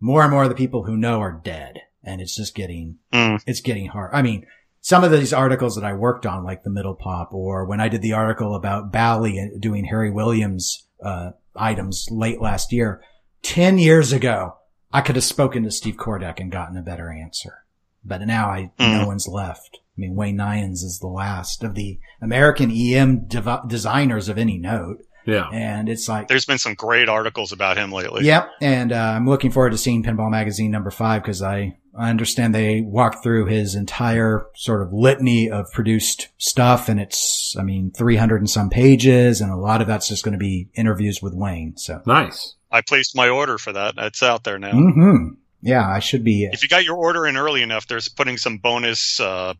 [0.00, 1.80] more and more of the people who know are dead.
[2.04, 3.42] And it's just getting, Mm.
[3.44, 4.10] it's getting hard.
[4.14, 4.46] I mean,
[4.84, 7.88] some of these articles that I worked on, like the middle pop, or when I
[7.88, 13.00] did the article about Bally doing Harry Williams, uh, items late last year,
[13.44, 14.56] 10 years ago,
[14.92, 17.64] I could have spoken to Steve Kordak and gotten a better answer.
[18.04, 19.06] But now I, no Mm.
[19.06, 19.78] one's left.
[19.96, 24.58] I mean, Wayne Neyens is the last of the American EM dev- designers of any
[24.58, 24.98] note.
[25.26, 25.48] Yeah.
[25.52, 28.24] And it's like, There's been some great articles about him lately.
[28.24, 28.50] Yep.
[28.60, 32.54] And uh, I'm looking forward to seeing Pinball Magazine number five because I, I understand
[32.54, 36.88] they walked through his entire sort of litany of produced stuff.
[36.88, 39.40] And it's, I mean, 300 and some pages.
[39.40, 41.76] And a lot of that's just going to be interviews with Wayne.
[41.76, 42.54] So, Nice.
[42.70, 43.94] I placed my order for that.
[43.98, 44.72] It's out there now.
[44.72, 45.34] Mm-hmm.
[45.62, 46.48] yeah, I should be.
[46.52, 49.54] If you got your order in early enough, there's putting some bonus uh,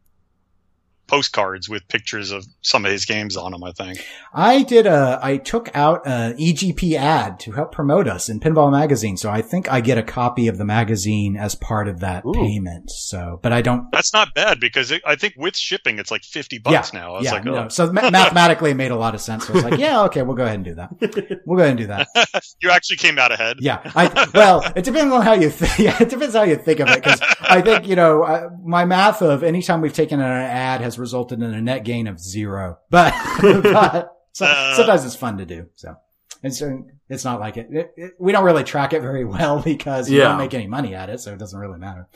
[1.06, 3.62] postcards with pictures of some of his games on them.
[3.62, 4.04] I think.
[4.32, 8.70] I did a, I took out an EGP ad to help promote us in Pinball
[8.70, 9.16] Magazine.
[9.16, 12.32] So I think I get a copy of the magazine as part of that Ooh.
[12.32, 12.90] payment.
[12.90, 16.24] So, but I don't, That's not bad because it, I think with shipping, it's like
[16.24, 17.14] fifty bucks now.
[17.14, 17.56] I was yeah, like, no.
[17.56, 19.46] oh, So ma- mathematically it made a lot of sense.
[19.46, 20.90] So I was like, yeah, okay, we'll go ahead and do that.
[21.46, 22.08] We'll go ahead and do that.
[22.62, 23.58] you actually came out ahead.
[23.60, 23.80] Yeah.
[23.94, 25.78] I, well, it depends on how you think.
[25.78, 27.02] Yeah, it depends how you think of it.
[27.02, 30.93] Cause I think, you know, uh, my math of anytime we've taken an ad has
[30.98, 33.12] resulted in a net gain of zero, but,
[33.62, 34.74] but so, Uh.
[34.76, 35.68] sometimes it's fun to do.
[35.76, 35.96] So
[36.42, 36.78] it's, uh,
[37.08, 40.18] it's not like it, it, it- we don't really track it very well because we
[40.18, 40.24] Yeah.
[40.28, 41.20] don't make any money at it.
[41.20, 42.08] So it doesn't really matter.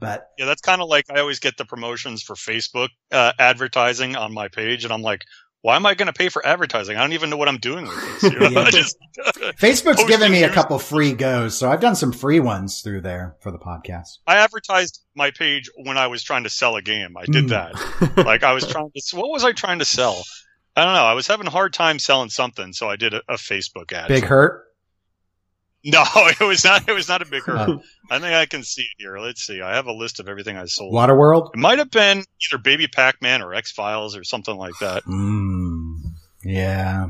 [0.00, 4.16] But Yeah, that's kind of like I always get the promotions for Facebook uh, advertising
[4.16, 5.24] on my page, and I'm like,
[5.64, 6.98] why am I going to pay for advertising?
[6.98, 8.32] I don't even know what I'm doing with this.
[8.34, 8.48] You know?
[8.50, 8.70] Yeah.
[8.70, 8.98] Just,
[9.56, 11.56] Facebook's Posting given me a couple free goes.
[11.56, 14.18] So I've done some free ones through there for the podcast.
[14.26, 17.16] I advertised my page when I was trying to sell a game.
[17.16, 17.48] I did Mm.
[18.12, 18.26] that.
[18.26, 19.16] like I was trying to.
[19.16, 20.22] What was I trying to sell?
[20.76, 21.04] I don't know.
[21.04, 24.08] I was having a hard time selling something, so I did a, a Facebook ad.
[24.08, 24.64] Big hurt.
[25.92, 26.88] No, it was not.
[26.88, 27.56] It was not a big hurt.
[27.68, 27.76] Uh,
[28.10, 29.18] I think I can see it here.
[29.18, 29.60] Let's see.
[29.60, 30.94] I have a list of everything I sold.
[30.94, 31.50] Waterworld.
[31.54, 32.18] It might have been
[32.50, 35.04] either Baby Pac Man or X Files or something like that.
[35.04, 35.96] Mm,
[36.42, 37.06] yeah.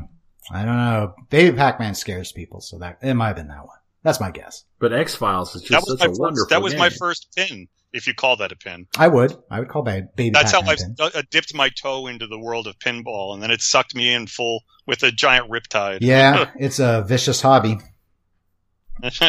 [0.51, 1.15] I don't know.
[1.29, 3.77] Baby Pac-Man scares people, so that it might have been that one.
[4.03, 4.63] That's my guess.
[4.79, 6.19] But X Files is just That was such my a first.
[6.21, 6.47] wonderful.
[6.49, 8.85] That was my first pin, if you call that a pin.
[8.97, 9.35] I would.
[9.49, 11.19] I would call that Baby That's how Pac-Man I pin.
[11.19, 14.27] uh, dipped my toe into the world of pinball, and then it sucked me in
[14.27, 15.99] full with a giant riptide.
[16.01, 17.77] Yeah, it's a vicious hobby.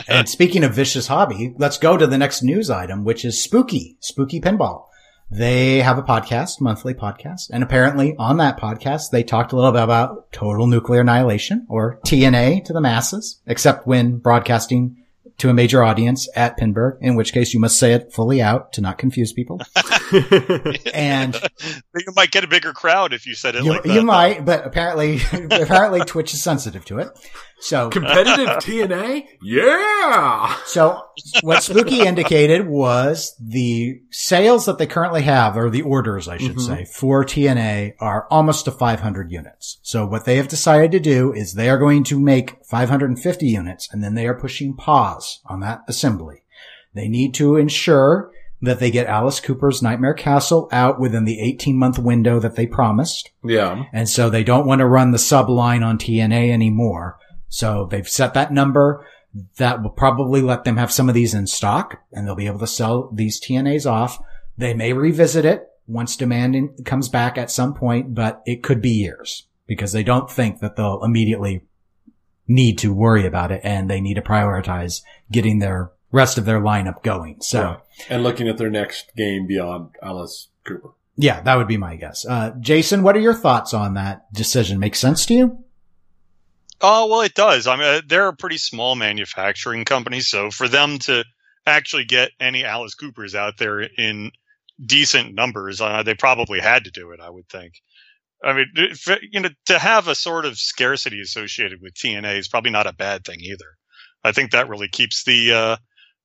[0.09, 3.97] And speaking of vicious hobby, let's go to the next news item, which is Spooky,
[4.01, 4.87] Spooky Pinball.
[5.31, 9.73] They have a podcast, monthly podcast, and apparently on that podcast, they talked a little
[9.73, 15.03] bit about total nuclear annihilation or TNA to the masses, except when broadcasting
[15.39, 18.73] to a major audience at Pinburg, in which case you must say it fully out
[18.75, 19.61] to not confuse people.
[20.95, 23.93] And you might get a bigger crowd if you said it you, like that.
[23.93, 27.09] you might, but apparently, apparently Twitch is sensitive to it.
[27.59, 29.27] So Competitive TNA?
[29.43, 30.57] Yeah!
[30.67, 31.03] So
[31.43, 36.57] what Spooky indicated was the sales that they currently have, or the orders, I should
[36.57, 36.61] Mhm.
[36.67, 39.79] say, for TNA are almost to 500 units.
[39.83, 43.89] So what they have decided to do is they are going to make 550 units
[43.93, 46.43] and then they are pushing pause on that assembly.
[46.95, 48.31] They need to ensure
[48.63, 52.67] that they get Alice Cooper's Nightmare Castle out within the 18 month window that they
[52.67, 53.31] promised.
[53.45, 53.85] Yeah.
[53.93, 57.19] And so they don't want to run the sub line on TNA anymore.
[57.57, 59.07] So they've set that number.
[59.57, 62.59] That will probably let them have some of these in stock and they'll be able
[62.59, 64.23] to sell these TNAs off.
[64.59, 68.83] They may revisit it once demand in, comes back at some point, but it could
[68.83, 71.63] be years because they don't think that they'll immediately
[72.47, 75.01] need to worry about it and they need to prioritize
[75.33, 77.41] getting their rest of their lineup going.
[77.41, 77.79] So Right.
[78.11, 80.91] And looking at their next game beyond Alice Cooper.
[81.17, 82.27] yeah, that would be my guess.
[82.27, 84.79] Uh, Jason, what are your thoughts on that decision?
[84.79, 85.65] Make sense to you?
[86.81, 87.67] Oh well, it does.
[87.67, 91.25] I mean, uh, they're a pretty small manufacturing company, so for them to
[91.67, 94.31] actually get any Alice Coopers out there in
[94.85, 97.21] decent numbers, uh, they probably had to do it.
[97.21, 97.75] I would think.
[98.45, 102.49] I mean, if, you know, to have a sort of scarcity associated with TNA is
[102.49, 103.77] probably not a bad thing either.
[104.23, 105.77] I think that really keeps the uh,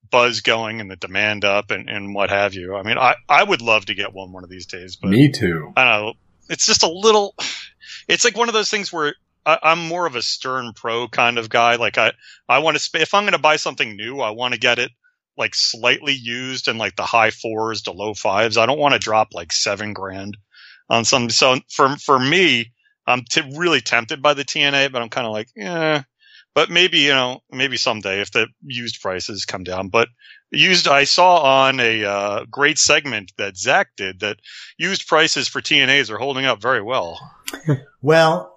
[0.09, 2.75] buzz going and the demand up and, and what have you.
[2.75, 5.31] I mean, I, I would love to get one one of these days, but Me
[5.31, 5.71] too.
[5.77, 6.13] I don't know.
[6.49, 7.35] It's just a little.
[8.07, 9.13] It's like one of those things where
[9.45, 11.75] I, I'm more of a stern pro kind of guy.
[11.75, 12.13] Like I,
[12.47, 12.80] I want to.
[12.84, 14.91] Sp- if I'm going to buy something new, I want to get it
[15.38, 18.58] like slightly used in like the high fours to low fives.
[18.58, 20.38] I don't want to drop like seven grand
[20.89, 21.30] on some.
[21.30, 22.71] So for for me,
[23.08, 26.04] I'm t- really tempted by the TNA, but I'm kind of like, yeah.
[26.54, 29.88] But maybe you know, maybe someday if the used prices come down.
[29.88, 30.10] But
[30.51, 34.38] used, I saw on a uh, great segment that Zach did that
[34.77, 37.19] used prices for TNAs are holding up very well.
[38.04, 38.50] Well,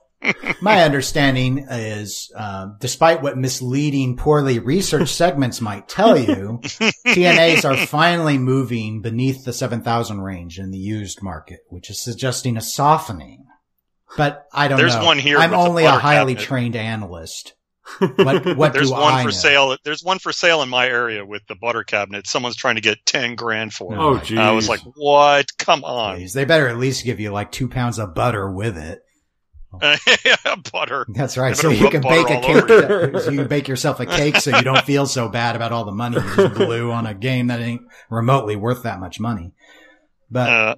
[0.61, 6.61] my understanding is, uh, despite what misleading, poorly researched segments might tell you,
[7.07, 12.57] TNAs are finally moving beneath the 7,000 range in the used market, which is suggesting
[12.57, 13.45] a softening.
[14.17, 15.05] But I don't There's know.
[15.05, 16.47] one here I'm only a highly cabinet.
[16.49, 17.55] trained analyst.
[17.99, 19.31] What, what There's do one I for know?
[19.35, 19.77] sale.
[19.85, 22.27] There's one for sale in my area with the butter cabinet.
[22.27, 23.99] Someone's trying to get ten grand for it.
[23.99, 24.39] Oh, my geez.
[24.39, 25.49] I was like, "What?
[25.59, 28.79] Come on, Please, They better at least give you like two pounds of butter with
[28.79, 29.01] it.
[30.73, 31.57] butter." That's right.
[31.57, 32.67] So you can bake a cake.
[32.67, 35.73] that- so you can bake yourself a cake so you don't feel so bad about
[35.73, 39.53] all the money you blew on a game that ain't remotely worth that much money.
[40.31, 40.75] But Uh,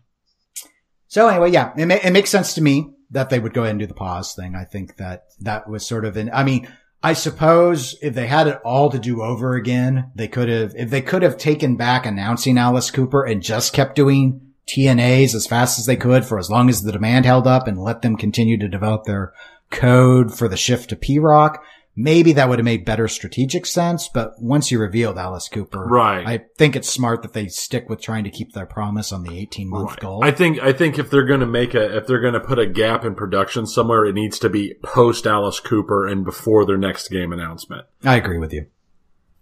[1.08, 3.70] so anyway, yeah, it, ma- it makes sense to me that they would go ahead
[3.72, 4.54] and do the pause thing.
[4.54, 6.68] I think that that was sort of an, I mean,
[7.02, 10.90] I suppose if they had it all to do over again, they could have, if
[10.90, 15.78] they could have taken back announcing Alice Cooper and just kept doing TNAs as fast
[15.78, 18.58] as they could for as long as the demand held up and let them continue
[18.58, 19.32] to develop their
[19.70, 21.62] code for the shift to P-ROC,
[21.96, 24.08] maybe that would have made better strategic sense.
[24.08, 26.26] But once you revealed Alice Cooper, Right.
[26.26, 29.38] I think it's smart that they stick with trying to keep their promise on the
[29.38, 30.00] 18 month Right.
[30.00, 30.20] goal.
[30.24, 32.58] I think I think if they're going to make a if they're going to put
[32.58, 36.76] a gap in production somewhere, it needs to be post Alice Cooper and before their
[36.78, 37.86] next game announcement.
[38.04, 38.66] I agree with you.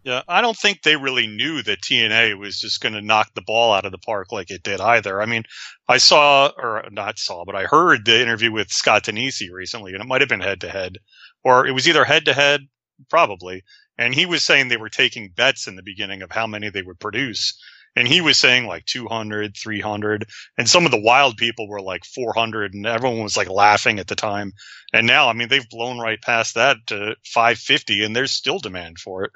[0.05, 3.43] Yeah, I don't think they really knew that TNA was just going to knock the
[3.47, 5.21] ball out of the park like it did either.
[5.21, 5.45] I mean,
[5.89, 10.03] I saw or not saw, but I heard the interview with Scott Danesi recently, and
[10.03, 10.99] it might have been head to head,
[11.43, 12.61] or it was either head to head,
[13.09, 13.63] probably.
[13.97, 16.83] And he was saying they were taking bets in the beginning of how many they
[16.83, 17.59] would produce.
[17.97, 20.27] And he was saying like 200, 300.
[20.59, 24.09] And some of the wild people were like 400 and everyone was like laughing at
[24.09, 24.53] the time.
[24.93, 28.99] And now, I mean, they've blown right past that to 550 and there's still demand
[28.99, 29.31] for it.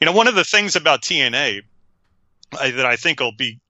[0.00, 1.62] You know, one of the things about TNA
[2.58, 3.60] I, that I think will be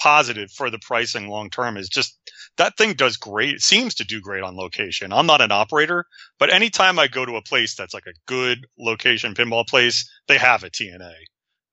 [0.00, 2.18] positive for the pricing long term is just
[2.56, 3.54] that thing does great.
[3.54, 5.12] It seems to do great on location.
[5.12, 6.06] I'm not an operator,
[6.38, 10.38] but anytime I go to a place that's like a good location pinball place, they
[10.38, 11.12] have a TNA.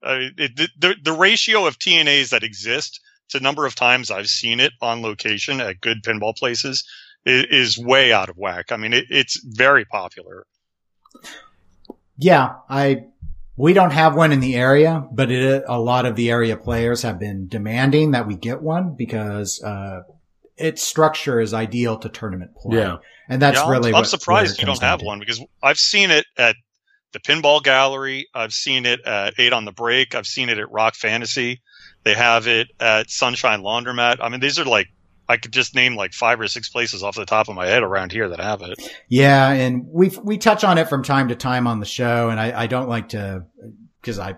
[0.02, 4.28] Uh, it, the, the, the ratio of TNAs that exist to number of times I've
[4.28, 6.86] seen it on location at good pinball places
[7.24, 8.70] is, is way out of whack.
[8.70, 10.46] I mean, it, it's very popular.
[12.18, 13.06] Yeah, I
[13.56, 17.02] we don't have one in the area, but it, a lot of the area players
[17.02, 20.02] have been demanding that we get one because uh,
[20.56, 22.78] its structure is ideal to tournament play.
[22.78, 22.96] Yeah.
[23.28, 23.90] and that's Yeah, I'm- really.
[23.90, 26.56] I'm, what, surprised you don't have one because I've seen it at
[27.12, 28.26] the Pinball Gallery.
[28.34, 30.14] I've seen it at Eight on the Break.
[30.16, 31.60] I've seen it at Rock Fantasy.
[32.02, 34.18] They have it at Sunshine Laundromat.
[34.20, 34.88] I mean, these are like
[35.28, 37.82] I could just name like five or six places off the top of my head
[37.82, 38.78] around here that have it.
[39.08, 42.38] Yeah, and we we touch on it from time to time on the show, and
[42.38, 43.44] I, I don't like to
[44.00, 44.36] because I'm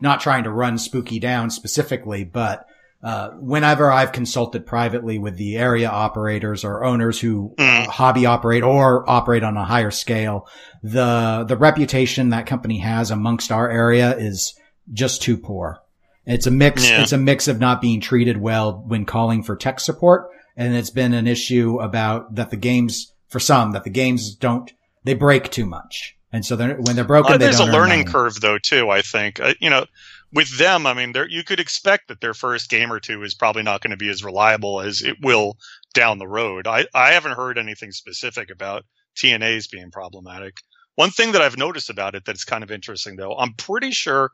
[0.00, 2.66] not trying to run Spooky down specifically, but
[3.02, 7.86] uh, whenever I've consulted privately with the area operators or owners who Mm.
[7.86, 10.48] uh, hobby operate or operate on a higher scale,
[10.82, 14.54] the the reputation that company has amongst our area is
[14.92, 15.80] just too poor.
[16.26, 16.88] It's a mix.
[16.88, 17.02] Yeah.
[17.02, 20.90] It's a mix of not being treated well when calling for tech support, and it's
[20.90, 24.72] been an issue about that the games for some that the games don't
[25.04, 28.40] they break too much, and so they're, when they're broken, they there's a learning curve
[28.40, 28.88] though too.
[28.88, 29.86] I think uh, you know
[30.32, 30.86] with them.
[30.86, 33.90] I mean, you could expect that their first game or two is probably not going
[33.90, 35.56] to be as reliable as it will
[35.92, 36.66] down the road.
[36.66, 38.84] I I haven't heard anything specific about
[39.16, 40.58] TNAs being problematic.
[40.94, 44.30] One thing that I've noticed about it that's kind of interesting though, I'm pretty sure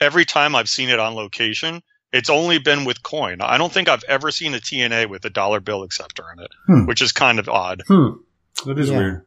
[0.00, 1.82] every time I've seen it on location,
[2.12, 3.40] it's only been with coin.
[3.40, 6.50] I don't think I've ever seen a TNA with a dollar bill acceptor in it,
[6.66, 6.86] Hmm.
[6.86, 7.82] which is kind of odd.
[7.86, 8.08] Hmm.
[8.66, 8.98] That is Yeah.
[8.98, 9.26] weird.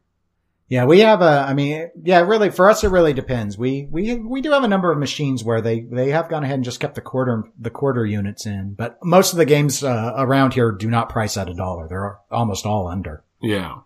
[0.70, 1.46] Yeah, we have a.
[1.48, 3.58] I mean, yeah, really for us, it really depends.
[3.58, 6.56] We we we do have a number of machines where they they have gone ahead
[6.56, 10.14] and just kept the quarter the quarter units in, but most of the games uh,
[10.18, 11.88] around here do not price at a dollar.
[11.88, 13.24] They're almost all under.
[13.42, 13.80] Yeah.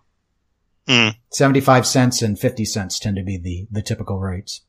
[1.31, 4.61] 75 cents and 50 cents tend to be the, the typical rates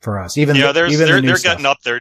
[0.00, 0.36] for us.
[0.38, 1.52] Even, yeah, the, there's even they're the they're stuff.
[1.52, 2.00] getting up there.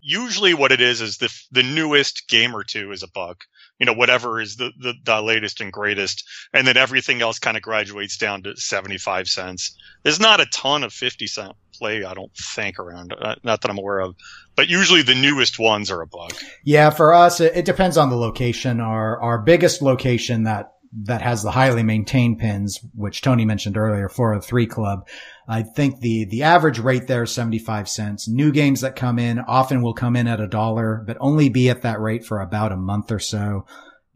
[0.00, 3.44] Usually, what it is is the the newest game or two is a buck.
[3.78, 7.56] You know, whatever is the the, the latest and greatest, and then everything else kind
[7.56, 9.76] of graduates down to seventy five cents.
[10.02, 11.52] There's not a ton of fifty cent
[11.82, 13.12] play, I don't think, around.
[13.12, 14.14] Uh, not that I'm aware of,
[14.54, 16.32] but usually the newest ones are a buck.
[16.64, 18.80] Yeah, for us, it, it depends on the location.
[18.80, 20.74] Our, our biggest location that,
[21.04, 25.08] that has the highly maintained pins, which Tony mentioned earlier, 403 Club.
[25.48, 28.28] I think the, the average rate there is 75 cents.
[28.28, 31.68] New games that come in often will come in at a dollar, but only be
[31.68, 33.66] at that rate for about a month or so.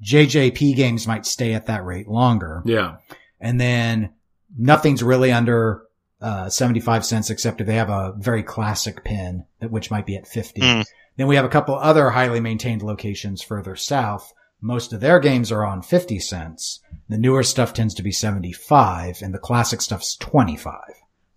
[0.03, 2.63] JJP games might stay at that rate longer.
[2.65, 2.97] Yeah.
[3.41, 4.13] And then
[4.57, 5.83] nothing's really under,
[6.21, 10.17] uh, 75 cents except if they have a very classic pin, that- which might be
[10.17, 10.61] at 50.
[10.61, 10.85] Mm.
[11.17, 14.33] Then we have a couple other highly maintained locations further south.
[14.61, 16.81] Most of their games are on 50 cents.
[17.09, 20.75] The newer stuff tends to be 75 and the classic stuff's 25.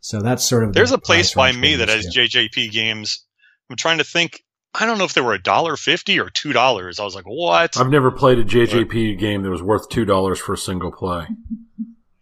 [0.02, 2.20] So that's sort of the There's a place by me that has to.
[2.20, 3.26] JJP games.
[3.70, 4.44] I'm trying to think.
[4.74, 7.00] I don't know if they were a dollar fifty or two dollars.
[7.00, 7.78] I was like, what?
[7.78, 11.28] I've never played a JJP game that was worth two dollars for a single play.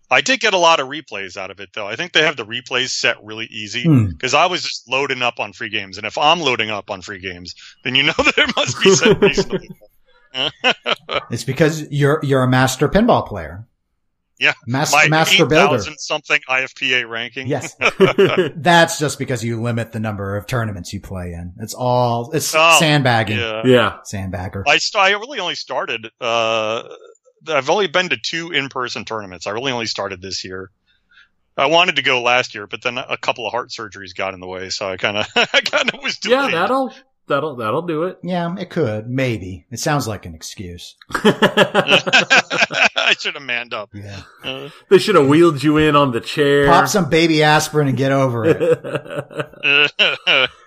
[0.09, 1.85] I did get a lot of replays out of it though.
[1.85, 3.83] I think they have the replays set really easy.
[3.83, 4.05] Hmm.
[4.05, 7.01] because I was just loading up on free games, and if I'm loading up on
[7.01, 9.69] free games, then you know that it must be set reasonably.
[11.29, 13.67] It's because you're you're a master pinball player.
[14.39, 14.53] Yeah.
[14.67, 15.79] Mas- My master eight builder.
[15.97, 17.47] something IFPA ranking.
[17.47, 17.75] Yes.
[18.55, 21.53] That's just because you limit the number of tournaments you play in.
[21.59, 23.37] It's all it's Oh, sandbagging.
[23.39, 23.61] yeah.
[23.65, 23.97] yeah.
[24.11, 24.63] Sandbagger.
[24.67, 26.09] I st- I really only started.
[26.21, 26.83] Uh,
[27.47, 29.47] I've only been to two in-person tournaments.
[29.47, 30.69] I really only started this year.
[31.55, 34.39] I wanted to go last year, but then a couple of heart surgeries got in
[34.39, 36.93] the way, so I kind of, I kind of was Yeah, that'll
[37.27, 38.19] that'll that'll do it.
[38.21, 39.09] Yeah, it could.
[39.09, 39.65] Maybe.
[39.71, 40.95] It sounds like an excuse.
[43.07, 43.89] I should have manned up.
[43.93, 44.21] Yeah.
[44.43, 46.67] Uh, they should have wheeled you in on the chair.
[46.67, 50.49] Pop some baby aspirin and get over it.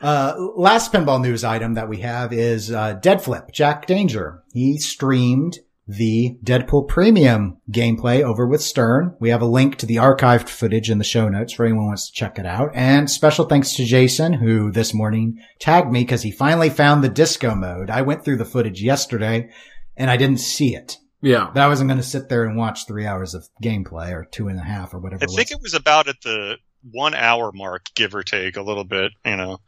[0.00, 4.42] Uh, last pinball news item that we have is, uh, Deadflip, Jack Danger.
[4.52, 9.16] He streamed the Deadpool Premium gameplay over with Stern.
[9.18, 11.88] We have a link to the archived footage in the show notes for anyone who
[11.88, 12.72] wants to check it out.
[12.74, 17.08] And special thanks to Jason, who this morning tagged me because he finally found the
[17.08, 17.88] disco mode.
[17.88, 19.48] I went through the footage yesterday
[19.96, 20.98] and I didn't see it.
[21.24, 21.50] Yeah.
[21.52, 24.48] But I wasn't going to sit there and watch three hours of gameplay or two
[24.48, 25.22] and a half or whatever.
[25.22, 25.36] I it was.
[25.36, 26.58] think it was about at the
[26.92, 29.12] one hour mark, give or take a little bit.
[29.24, 29.58] You know,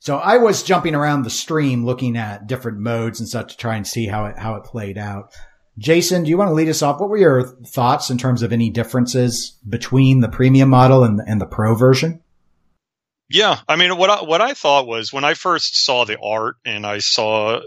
[0.00, 3.76] So I was jumping around the stream looking at different modes and such to try
[3.76, 5.32] and see how it, how it played out.
[5.78, 7.00] Jason, do you want to lead us off?
[7.00, 11.40] What were your thoughts in terms of any differences between the premium model and, and
[11.40, 12.20] the pro version?
[13.30, 16.56] Yeah, I mean, what I, what I thought was when I first saw the art
[16.66, 17.62] and I saw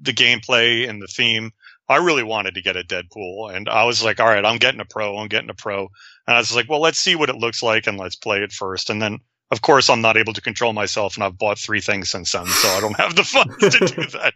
[0.00, 1.52] the gameplay and the theme,
[1.88, 4.80] I really wanted to get a Deadpool, and I was like, all right, I'm getting
[4.80, 5.88] a pro, I'm getting a pro,
[6.26, 8.52] and I was like, well, let's see what it looks like and let's play it
[8.52, 9.18] first, and then.
[9.50, 12.46] Of course, I'm not able to control myself, and I've bought three things since then,
[12.46, 14.32] so I don't have the funds to do that.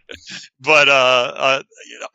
[0.61, 1.63] But uh, uh,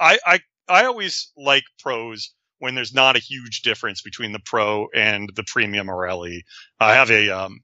[0.01, 4.89] I, I I always like pros when there's not a huge difference between the pro
[4.95, 6.41] and the premium or LE.
[6.80, 7.61] I have a, um,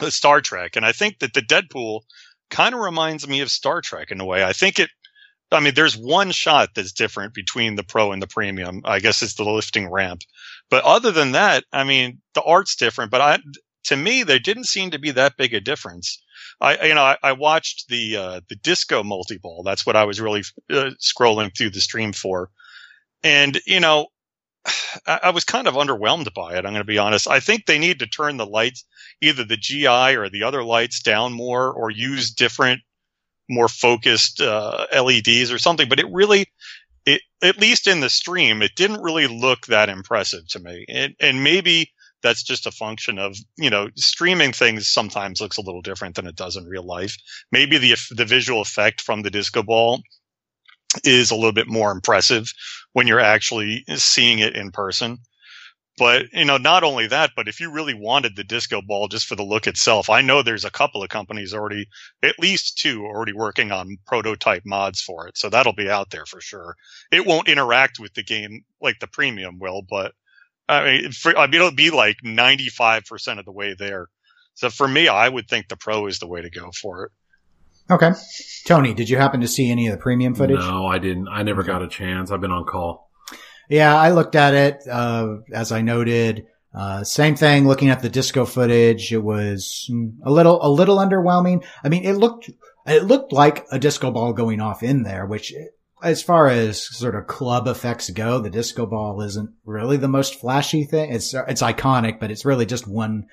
[0.00, 2.02] a Star Trek, and I think that the Deadpool
[2.50, 4.44] kind of reminds me of Star Trek in a way.
[4.44, 4.90] I think it.
[5.52, 8.82] I mean, there's one shot that's different between the pro and the premium.
[8.84, 10.22] I guess it's the lifting ramp,
[10.70, 13.10] but other than that, I mean, the art's different.
[13.10, 13.38] But I,
[13.84, 16.22] to me, there didn't seem to be that big a difference.
[16.60, 19.62] I, you know, I, I watched the uh, the disco multi ball.
[19.62, 22.50] That's what I was really uh, scrolling through the stream for,
[23.22, 24.06] and you know,
[25.06, 26.64] I, I was kind of underwhelmed by it.
[26.64, 27.28] I'm going to be honest.
[27.28, 28.84] I think they need to turn the lights,
[29.20, 32.80] either the GI or the other lights, down more, or use different,
[33.48, 35.88] more focused uh, LEDs or something.
[35.88, 36.46] But it really,
[37.06, 40.84] it at least in the stream, it didn't really look that impressive to me.
[40.88, 41.90] And, and maybe
[42.22, 46.26] that's just a function of you know streaming things sometimes looks a little different than
[46.26, 47.16] it does in real life
[47.50, 50.00] maybe the the visual effect from the disco ball
[51.04, 52.52] is a little bit more impressive
[52.92, 55.18] when you're actually seeing it in person
[55.98, 59.26] but you know not only that but if you really wanted the disco ball just
[59.26, 61.86] for the look itself i know there's a couple of companies already
[62.22, 66.26] at least two already working on prototype mods for it so that'll be out there
[66.26, 66.76] for sure
[67.10, 70.12] it won't interact with the game like the premium will but
[70.68, 74.08] I mean, for, I mean, it'll be like 95% of the way there.
[74.54, 77.12] So for me, I would think the pro is the way to go for it.
[77.90, 78.12] Okay.
[78.66, 80.58] Tony, did you happen to see any of the premium footage?
[80.58, 81.28] No, I didn't.
[81.28, 82.30] I never got a chance.
[82.30, 83.10] I've been on call.
[83.68, 86.46] Yeah, I looked at it, uh, as I noted.
[86.74, 89.12] Uh, same thing looking at the disco footage.
[89.12, 89.90] It was
[90.24, 91.64] a little, a little underwhelming.
[91.84, 92.50] I mean, it looked,
[92.86, 95.52] it looked like a disco ball going off in there, which
[96.02, 100.40] as far as sort of club effects go, the disco ball isn't really the most
[100.40, 101.12] flashy thing.
[101.12, 103.26] It's, it's iconic, but it's really just one.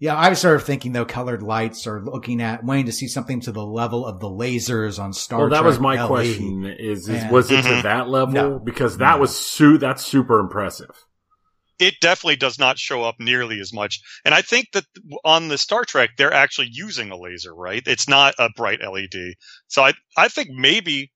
[0.00, 3.06] Yeah, I was sort of thinking though, colored lights or looking at wanting to see
[3.08, 6.06] something to the level of the lasers on Star Well, that Trek was my LE.
[6.08, 7.82] question: is, is And- was it to Mhm.
[7.84, 8.34] that level?
[8.34, 8.58] No.
[8.58, 9.20] because that No.
[9.22, 10.90] was su- that's super impressive.
[11.80, 14.00] It definitely does not show up nearly as much.
[14.24, 14.84] And I think that
[15.24, 17.82] on the Star Trek, they're actually using a laser, right?
[17.86, 19.34] It's not a bright LED.
[19.66, 21.10] So I, I think maybe,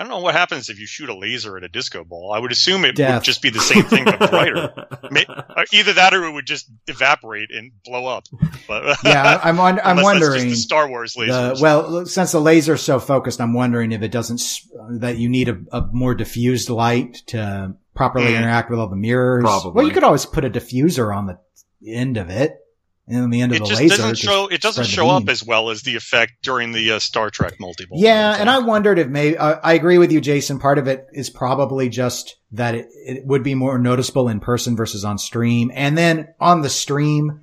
[0.00, 2.32] I don't know what happens if you shoot a laser at a disco ball.
[2.32, 3.20] I would assume it Death.
[3.20, 4.72] would just be the same thing, but brighter.
[5.12, 8.24] Uh, Either that or it would just evaporate and blow up.
[8.66, 10.48] But Yeah, I'm, won- I'm unless that's wondering.
[10.48, 11.60] just the Star Wars The, lasers.
[11.60, 14.40] well, since the laser's so focused, I'm wondering if it doesn't,
[15.00, 18.38] that you need a, a more diffused light to properly Mm.
[18.38, 19.42] interact with all the mirrors.
[19.42, 19.72] Probably.
[19.72, 21.38] Well, you could always put a diffuser on the
[21.94, 22.56] end of it.
[23.08, 23.96] And the end of it the just laser.
[23.96, 24.46] doesn't show.
[24.46, 27.94] It doesn't show up as well as the effect during the uh, Star Trek multiball.
[27.96, 30.60] Yeah, and I wondered if maybe I, I agree with you, Jason.
[30.60, 34.76] Part of it is probably just that it, it would be more noticeable in person
[34.76, 37.40] versus on stream, and then on the stream,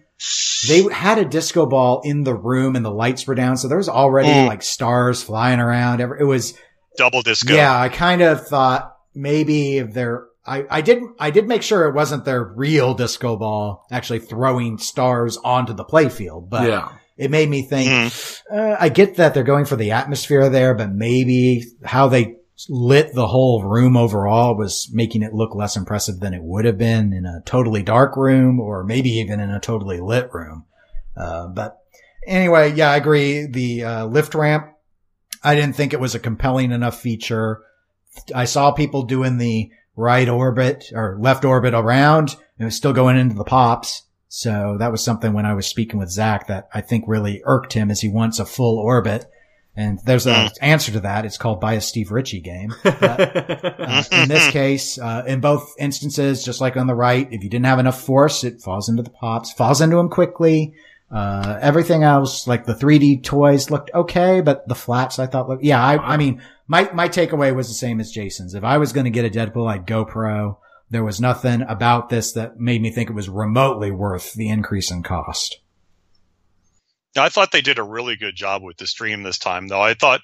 [0.69, 3.77] they had a disco ball in the room and the lights were down, so there
[3.77, 4.47] was already Mm.
[4.47, 5.99] like stars flying around.
[5.99, 6.53] It was
[6.97, 7.53] double disco.
[7.53, 7.77] yeah.
[7.77, 10.25] I kind of thought maybe if they're.
[10.45, 14.77] I, I did I did make sure it wasn't their real disco ball actually throwing
[14.77, 18.41] stars onto the playfield, but yeah, it made me think Mhm.
[18.51, 22.35] uh, I get that they're going for the atmosphere there, but maybe how they
[22.67, 26.77] lit the whole room overall was making it look less impressive than it would have
[26.77, 30.65] been in a totally dark room or maybe even in a totally lit room.
[31.15, 31.77] Uh, but
[32.27, 33.45] anyway, yeah, I agree.
[33.45, 34.73] The uh, lift ramp,
[35.43, 37.61] I didn't think it was a compelling enough feature.
[38.35, 42.93] I saw people doing the right orbit or left orbit around and it was still
[42.93, 44.03] going into the pops.
[44.27, 47.73] So that was something when I was speaking with Zach that I think really irked
[47.73, 49.25] him as he wants a full orbit.
[49.75, 50.51] And there's an Mm.
[50.61, 51.25] answer to that.
[51.25, 52.73] It's called buy a Steve Ritchie game.
[52.83, 53.01] But,
[53.79, 57.49] uh, in this case, uh, in both instances, just like on the right, if you
[57.49, 60.73] didn't have enough force, it falls into the pops, falls into them quickly.
[61.11, 65.63] Uh, everything else, like the 3D toys looked okay, but the flats I thought looked,
[65.63, 68.53] yeah, I, I mean, my, my takeaway was the same as Jason's.
[68.53, 70.59] If I was going to get a Deadpool, I'd go pro.
[70.91, 74.91] There was nothing about this that made me think it was remotely worth the increase
[74.91, 75.59] in cost.
[77.17, 79.81] I thought they did a really good job with the stream this time, though.
[79.81, 80.21] I thought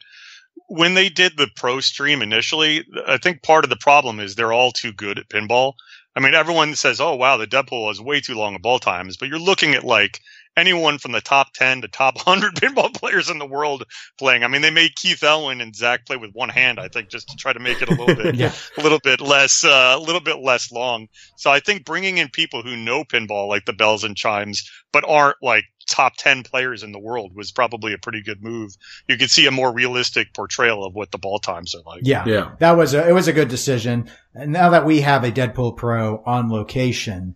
[0.68, 4.54] when they did the pro stream initially, I think part of the problem is they're
[4.54, 5.74] all too good at pinball.
[6.16, 9.18] I mean, everyone says, "Oh, wow, the Deadpool is way too long of ball times,"
[9.18, 10.22] but you're looking at like
[10.58, 13.84] anyone from the top 10 to top 100 pinball players in the world
[14.18, 14.44] playing.
[14.44, 17.28] I mean, they made Keith Elwin and Zach play with one hand, I think, just
[17.30, 18.52] to try to make it a little bit Yeah.
[18.78, 21.08] a little bit less uh, a little bit less long.
[21.38, 25.04] So I think bringing in people who know pinball like the bells and chimes but
[25.08, 28.72] aren't like top 10 players in the world was probably a pretty good move.
[29.08, 32.02] You could see a more realistic portrayal of what the ball times are like.
[32.04, 32.24] Yeah.
[32.26, 32.52] yeah.
[32.60, 34.10] That was a, it was a good decision.
[34.34, 37.36] And now that we have a Deadpool Pro on location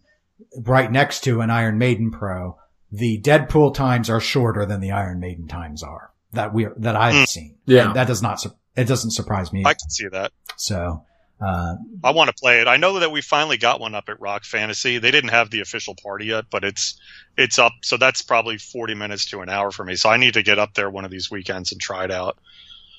[0.57, 2.57] right next to an Iron Maiden Pro,
[2.91, 7.13] the Deadpool times are shorter than the Iron Maiden times are that we that I've
[7.15, 7.27] Mm.
[7.27, 7.55] seen.
[7.65, 7.87] Yeah.
[7.87, 9.63] And that does not, it doesn't surprise me.
[9.65, 10.31] I can see that.
[10.57, 11.03] So,
[11.41, 12.67] Uh, I want to play it.
[12.67, 14.97] I know that we finally got one up at Rock Fantasy.
[14.97, 16.99] They didn't have the official party yet, but it's
[17.37, 17.71] it's up.
[17.81, 19.95] So that's probably 40 minutes to an hour for me.
[19.95, 22.37] So I need to get up there one of these weekends and try it out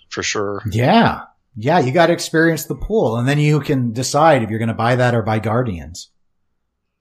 [0.08, 0.62] for sure.
[0.70, 1.24] yeah.
[1.56, 4.68] Yeah, you got to experience the pool and then you can decide if you're going
[4.68, 6.08] to buy that or buy Guardians.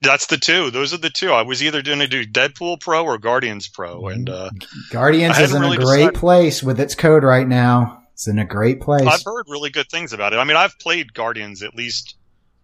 [0.02, 0.70] That's the two.
[0.70, 1.30] Those are the two.
[1.32, 4.50] I was either going to do Deadpool Pro or Guardians Pro, and uh,
[4.90, 6.14] Guardians is in hadn't a great decided.
[6.14, 8.02] place with its code right now.
[8.14, 9.06] It's in a great place.
[9.06, 10.36] I've heard really good things about it.
[10.36, 12.16] I mean, I've played Guardians at least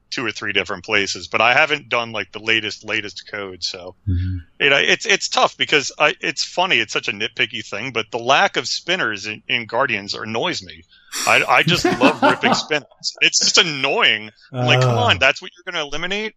[0.08, 3.62] two or three different places, but I haven't done like the latest latest code.
[3.64, 4.38] So Mhm.
[4.60, 6.78] you know, it's it's tough because I, it's funny.
[6.78, 10.84] It's such a nitpicky thing, but the lack of spinners in, in Guardians annoys me.
[11.26, 13.14] I, I just love ripping spinners.
[13.20, 14.30] It's just annoying.
[14.52, 16.34] Like, come Uh, on, that's what you're going to eliminate?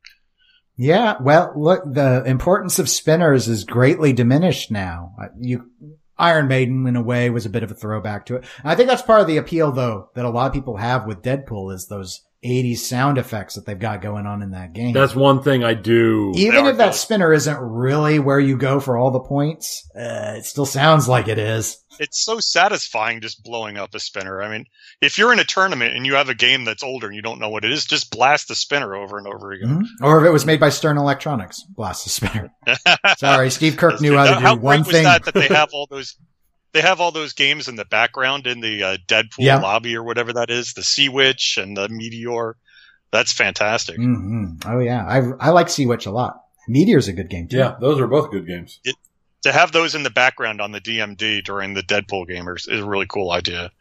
[0.82, 5.14] Yeah, well, look, the importance of spinners is greatly diminished now.
[5.22, 5.70] Uh, You,
[6.18, 8.46] Iron Maiden, in a way, was a bit of a throwback to it.
[8.64, 11.22] I think that's part of the appeal, though, that a lot of people have with
[11.22, 14.94] Deadpool is those 80s sound effects that they've got going on in that game.
[14.94, 16.32] That's one thing I do.
[16.36, 20.46] Even if that spinner isn't really where you go for all the points, uh, it
[20.46, 21.84] still sounds like it is.
[22.00, 24.42] It's so satisfying just blowing up a spinner.
[24.42, 24.68] I mean,
[25.02, 27.40] if you're in a tournament and you have a game that's older and you don't
[27.40, 29.82] know what it is, just blast the spinner over and over again.
[29.84, 30.06] Mhm.
[30.06, 32.54] Or if it was made by Stern Electronics, blast the spinner.
[33.18, 35.04] Sorry, Steve Kirk knew how to do How one great was thing.
[35.04, 36.16] that that they have all those
[36.74, 39.60] they have all those games in the background in the uh, Deadpool Yeah.
[39.60, 42.56] lobby or whatever that is, the Sea Witch and the Meteor.
[43.12, 43.96] That's fantastic.
[43.98, 46.42] hmm Oh yeah, I I like Sea Witch a lot.
[46.68, 47.58] Meteor's a good game too.
[47.58, 48.80] Yeah, those are both good games.
[49.44, 52.86] To have those in the background on the DMD during the Deadpool gamers is a
[52.86, 53.72] really cool idea.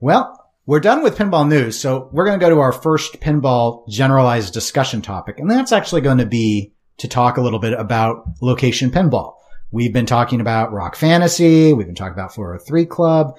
[0.00, 3.88] Well, we're done with pinball news, so we're going to go to our first pinball
[3.88, 8.24] generalized discussion topic, and that's actually going to be to talk a little bit about
[8.40, 9.34] location pinball.
[9.74, 13.36] We've been talking about Rock Fantasy, we've been talking about 403 Club.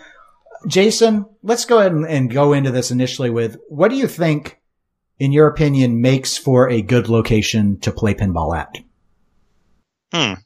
[0.68, 4.60] Jason, let's go ahead and, and go into this initially with what do you think,
[5.18, 8.76] in your opinion, makes for a good location to play pinball at?
[10.14, 10.42] Hmm.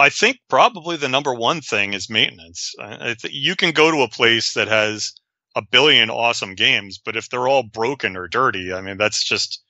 [0.00, 2.74] I think probably the number one thing is maintenance.
[2.80, 5.12] Th- you can go to a place that has
[5.54, 9.61] a billion awesome games, but if they're all broken or dirty, I mean, that's just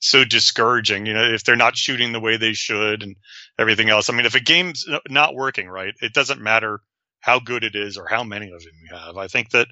[0.00, 1.06] so discouraging.
[1.06, 3.16] You know, if they're not shooting the way they should and
[3.58, 4.10] everything else.
[4.10, 6.80] I mean, if a game's not working right, it doesn't matter
[7.20, 9.16] how good it is or how many of them you have.
[9.16, 9.68] I think that,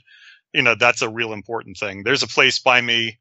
[0.52, 2.02] you know, that's a real important thing.
[2.04, 3.18] There's a place by me,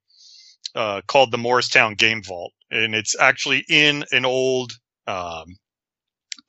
[0.76, 4.74] uh, called the Morristown Game Vault, and it's actually in an old,
[5.08, 5.56] um,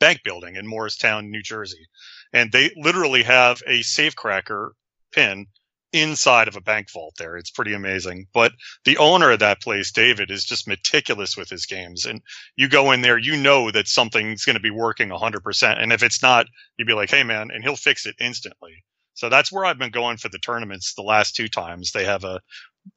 [0.00, 1.86] bank building in Morristown, New Jersey.
[2.32, 4.70] And they literally have a safecracker
[5.12, 5.46] pin
[5.93, 7.36] inside of a bank vault there.
[7.36, 8.26] It's pretty amazing.
[8.32, 8.53] But
[8.84, 12.05] the owner of that place, David, is just meticulous with his games.
[12.05, 12.20] And
[12.57, 15.82] you go in there, you know that something's going to be working 100%.
[15.82, 18.84] And if it's not, you'd be like, hey, man, and he'll fix it instantly.
[19.14, 21.91] So that's where I've been going for the tournaments the last two times.
[21.91, 22.41] They have a,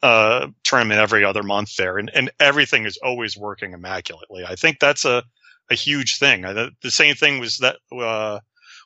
[0.04, 4.44] a tournament every other month there, and, and everything is always working immaculately.
[4.46, 5.24] I think that's a,
[5.72, 6.46] a huge thing.
[6.46, 8.40] I, the same thing was that uh,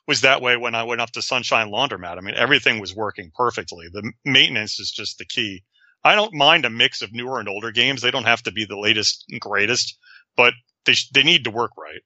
[0.06, 2.18] was that way when I went up to Sunshine Laundromat.
[2.18, 3.86] I mean, everything was working perfectly.
[3.92, 5.64] The maintenance is just the key.
[6.04, 8.02] I don't mind a mix of newer and older games.
[8.02, 9.98] They don't have to be the latest and greatest,
[10.36, 10.54] but
[10.84, 12.02] they sh- they need to work right.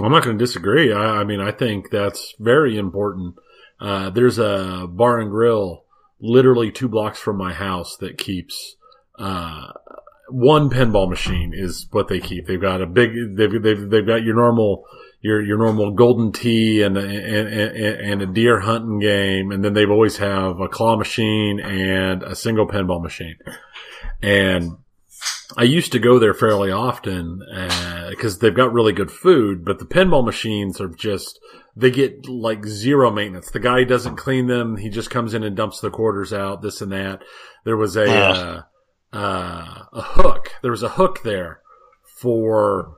[0.00, 0.92] I'm not going to disagree.
[0.92, 3.34] I, I mean, I think that's very important.
[3.80, 5.84] Uh, there's a bar and grill
[6.20, 8.76] literally two blocks from my house that keeps
[9.18, 9.72] uh,
[10.28, 12.46] one pinball machine is what they keep.
[12.46, 13.10] They've got a big.
[13.36, 14.84] They've they've, they've got your normal
[15.22, 19.72] your your normal golden tee and and, and and a deer hunting game, and then
[19.72, 23.36] they've always have a claw machine and a single pinball machine.
[24.20, 24.72] And
[25.56, 27.40] I used to go there fairly often
[28.10, 31.38] because they've got really good food, but the pinball machines are just
[31.76, 33.50] they get like zero maintenance.
[33.50, 36.80] The guy doesn't clean them; he just comes in and dumps the quarters out, this
[36.80, 37.22] and that.
[37.64, 38.62] There was a uh,
[39.12, 40.52] uh, a hook.
[40.62, 41.60] There was a hook there
[42.04, 42.96] for.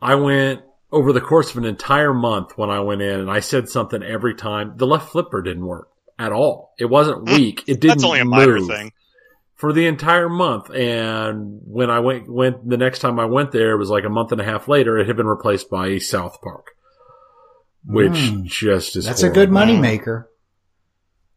[0.00, 0.60] I went
[0.96, 4.02] over the course of an entire month when I went in, and I said something
[4.02, 4.74] every time.
[4.76, 5.88] The left flipper didn't work
[6.18, 6.72] at all.
[6.78, 7.62] It wasn't weak.
[7.66, 8.92] It didn't That's only a minor move thing.
[9.54, 10.70] for the entire month.
[10.70, 14.08] And when I went, went the next time I went there, it was like a
[14.08, 14.98] month and a half later.
[14.98, 16.68] It had been replaced by South Park,
[17.84, 18.44] which Mm.
[18.44, 19.52] just is That's a good horrible.
[19.54, 20.30] money maker.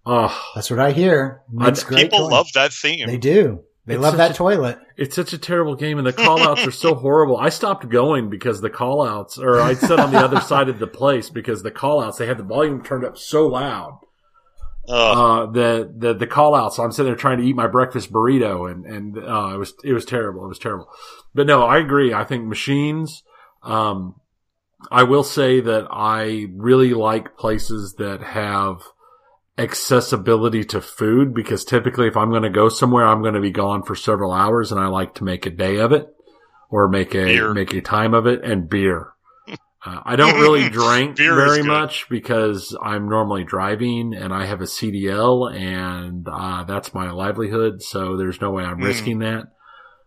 [0.06, 1.42] Oh, That's what I hear.
[1.52, 2.32] Makes great People toys.
[2.32, 3.06] love that theme.
[3.08, 3.64] They do.
[3.90, 4.78] They It's love that a- toilet.
[4.98, 7.38] it's such a terrible game, and the callouts are so horrible.
[7.38, 10.86] I stopped going because the callouts, or I sat on the other side of the
[10.88, 12.18] place because the callouts.
[12.18, 14.00] they had the volume turned up so loud.
[14.88, 15.18] Ugh.
[15.18, 16.74] uh, the the the call out.
[16.74, 19.74] So I'm sitting there trying to eat my breakfast burrito, and and uh, it was
[19.84, 20.46] it was terrible.
[20.46, 20.88] It was terrible.
[21.34, 22.14] But no, I agree.
[22.14, 23.24] I think machines.
[23.64, 24.16] Um,
[24.92, 28.82] I will say that I really like places that have
[29.60, 33.52] accessibility to food because typically if I'm going to go somewhere, I'm going to be
[33.52, 36.08] gone for several hours and I like to make a day of it
[36.70, 37.54] or make a, Beer.
[37.54, 39.14] make a time of it and beer.
[39.82, 44.66] Uh, I don't really drink very much because I'm normally driving and I have a
[44.66, 47.82] CDL and, uh, that's my livelihood.
[47.82, 48.84] So there's no way I'm Mm.
[48.84, 49.46] risking that.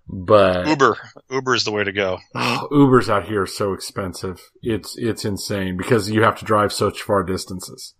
[0.07, 0.99] But Uber,
[1.31, 2.19] Uber is the way to go.
[2.35, 4.43] Oh, Ubers out here so expensive.
[4.61, 7.95] It's it's insane because you have to drive such far distances.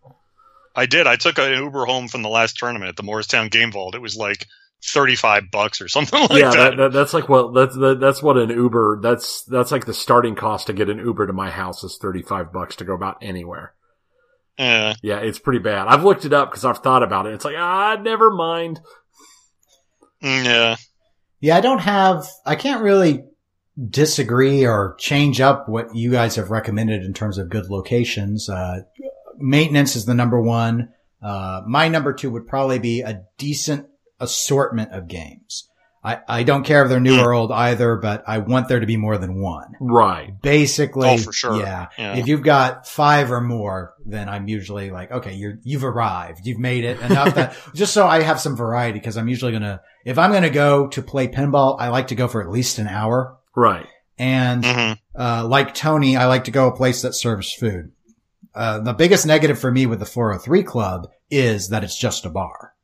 [0.75, 1.07] I did.
[1.07, 3.95] I took an Uber home from the last tournament at the Morristown Game Vault.
[3.95, 4.47] It was like
[4.85, 6.57] thirty-five bucks or something like yeah, that.
[6.57, 9.01] that, that, that's like what that's that, that's what an Uber.
[9.03, 12.23] That's that's like the starting cost to get an Uber to my house is thirty
[12.23, 13.75] five bucks to go about anywhere.
[14.59, 14.95] Yeah.
[15.03, 15.89] Yeah, it's pretty bad.
[15.89, 17.35] I've looked it up because I've thought about it.
[17.35, 18.81] It's like ah, never mind.
[20.23, 20.77] Mm, yeah.
[21.41, 23.25] Yeah, I don't have, I can't really
[23.91, 28.49] disagree or change up what you guys have recommended in terms of good locations.
[28.49, 28.83] Uh,
[29.43, 30.91] maintenance is the number one.
[31.23, 33.87] Uh, my number two would probably be a decent
[34.21, 35.69] assortment of games.
[36.05, 37.21] I, I don't care if they're new Hmm.
[37.25, 39.75] or old either, but I want there to be more than one.
[39.81, 40.33] Right.
[40.43, 41.61] Basically, Oh, for sure.
[41.61, 41.89] yeah.
[41.97, 42.17] Yeah.
[42.17, 46.41] If you've got five or more, then I'm usually like, okay, you're, you've arrived.
[46.45, 49.63] You've made it enough that just so I have some variety because I'm usually going
[49.63, 52.51] to, if I'm going to go to play pinball, I like to go for at
[52.51, 53.37] least an hour.
[53.55, 53.87] Right.
[54.19, 57.93] And, hmm uh, like Tony, I like to go a place that serves food.
[58.55, 62.31] Uh, the biggest negative for me with the 403 club is that it's just a
[62.31, 62.75] bar.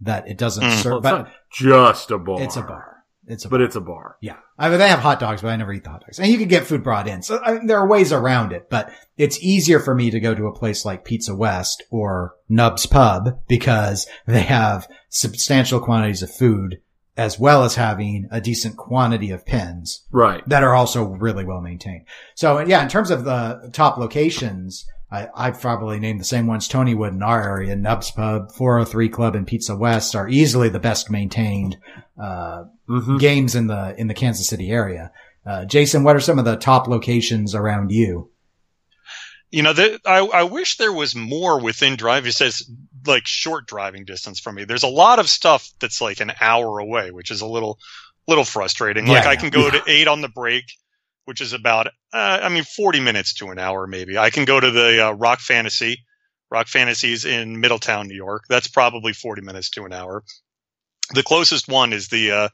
[0.00, 0.68] That it doesn't Mm.
[0.68, 2.42] Well, serve, it's but not just a bar.
[2.42, 2.88] it's a bar.
[3.28, 3.50] It's a bar.
[3.50, 3.66] but bar.
[3.66, 4.16] it's a bar.
[4.20, 4.36] Yeah.
[4.58, 6.18] I mean, they have hot dogs, but I never eat the hot dogs.
[6.18, 7.22] And you can get food brought in.
[7.22, 10.34] So I mean, there are ways around it, but it's easier for me to go
[10.34, 16.34] to a place like Pizza West or Nub's Pub because they have substantial quantities of
[16.34, 16.80] food
[17.16, 20.42] as well as having a decent quantity of pins Right.
[20.48, 22.06] that are also really well maintained.
[22.34, 26.66] So yeah, in terms of the top locations, I, I've probably named the same ones
[26.66, 27.76] Tony would in our area.
[27.76, 31.76] Nub's Pub, 403 Club, and Pizza West are easily the best maintained,
[32.20, 35.12] uh, hmm games in the, in the Kansas City area.
[35.44, 38.30] Uh, Jason, what are some of the top locations around you?
[39.50, 42.26] You know, the, I, I wish there was more within drive.
[42.26, 42.68] It says
[43.06, 44.64] like short driving distance from me.
[44.64, 47.78] There's a lot of stuff that's like an hour away, which is a little,
[48.26, 49.06] little frustrating.
[49.06, 50.72] Like Yeah, I can go to eight on the break,
[51.24, 54.18] which is about, uh, I mean, 40 minutes to an hour, maybe.
[54.18, 56.04] I can go to the uh, Rock Fantasy.
[56.50, 58.44] Rock Fantasies in Middletown, New York.
[58.46, 60.22] That's probably 40 minutes to an hour.
[61.14, 62.48] The closest one is the, uh,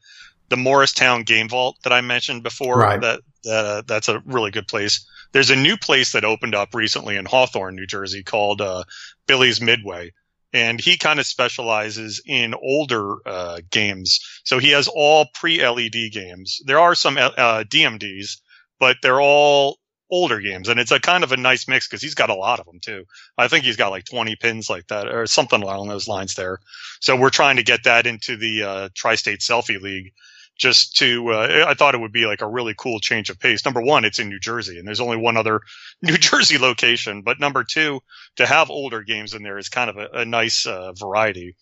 [0.50, 2.78] the Morristown Game Vault that I mentioned before.
[2.78, 3.00] Right.
[3.00, 5.06] That, that uh, that's a really good place.
[5.32, 8.84] There's a new place that opened up recently in Hawthorne, New Jersey called uh,
[9.26, 10.12] Billy's Midway.
[10.52, 14.20] And he kind of specializes in older uh, games.
[14.44, 16.60] So he has all pre LED games.
[16.64, 18.38] There are some uh, DMDs,
[18.78, 19.78] but they're all
[20.10, 20.68] older games.
[20.68, 22.80] And it's a kind of a nice mix because he's got a lot of them
[22.80, 23.04] too.
[23.36, 26.60] I think he's got like 20 pins like that or something along those lines there.
[27.00, 30.12] So we're trying to get that into the uh, Tri State Selfie League
[30.58, 33.64] just to uh, I thought it would be like a really cool change of pace.
[33.64, 35.60] Number one, it's in New Jersey, and there's only one other
[36.02, 37.22] New Jersey location.
[37.22, 38.00] But number two,
[38.36, 41.54] to have older games in there is kind of a, a nice uh, variety.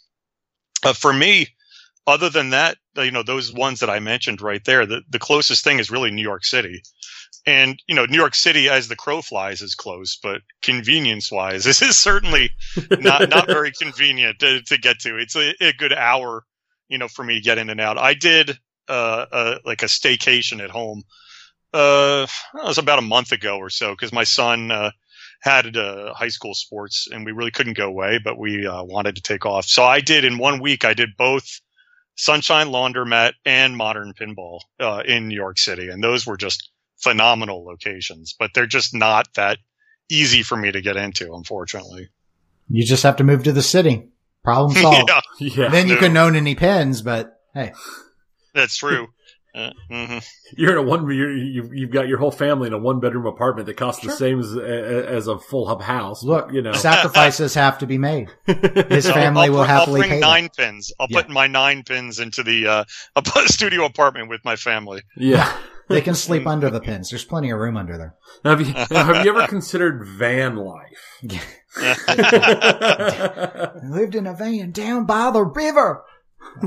[0.82, 1.48] Uh, for me,
[2.06, 5.64] other than that, you know, those ones that I mentioned right there, the, the closest
[5.64, 6.82] thing is really New York City.
[7.46, 11.64] And, you know, New York City, as the crow flies, is close, but convenience wise,
[11.64, 12.50] this is certainly
[12.90, 15.16] not, not very convenient to, to get to.
[15.16, 16.44] It's a, a good hour,
[16.88, 17.98] you know, for me to get in and out.
[17.98, 21.02] I did, uh, uh, like a staycation at home.
[21.74, 24.90] Uh, it was about a month ago or so because my son, uh,
[25.40, 29.16] had uh, high school sports and we really couldn't go away, but we uh, wanted
[29.16, 29.66] to take off.
[29.66, 31.60] So I did in one week, I did both
[32.16, 35.88] Sunshine Laundromat and Modern Pinball uh, in New York City.
[35.88, 39.58] And those were just phenomenal locations, but they're just not that
[40.10, 42.08] easy for me to get into, unfortunately.
[42.68, 44.08] You just have to move to the city.
[44.42, 45.10] Problem solved.
[45.38, 45.68] yeah, Yeah.
[45.68, 46.00] then you no.
[46.00, 47.72] couldn't own any pens, but hey,
[48.54, 49.08] that's true.
[49.56, 50.22] Uh, mhm.
[50.56, 51.08] You're in a one.
[51.10, 54.12] You're, you've you've got your whole family in a one bedroom apartment that costs the
[54.12, 56.22] same as as a full hub house.
[56.22, 56.72] look, you know.
[56.74, 58.28] sacrifices have to be made.
[58.46, 60.20] His family I'll, will br- happily I'll bring pay.
[60.20, 60.92] nine pins.
[61.00, 61.22] I'll Yeah.
[61.22, 62.84] put my nine pins into the uh,
[63.46, 65.00] studio apartment with my family.
[65.16, 65.56] yeah.
[65.88, 67.10] They can sleep under the pins.
[67.10, 68.16] There's plenty of room under there.
[68.44, 71.22] Have you have you ever considered van life?
[71.78, 76.02] I lived in a van down by the river.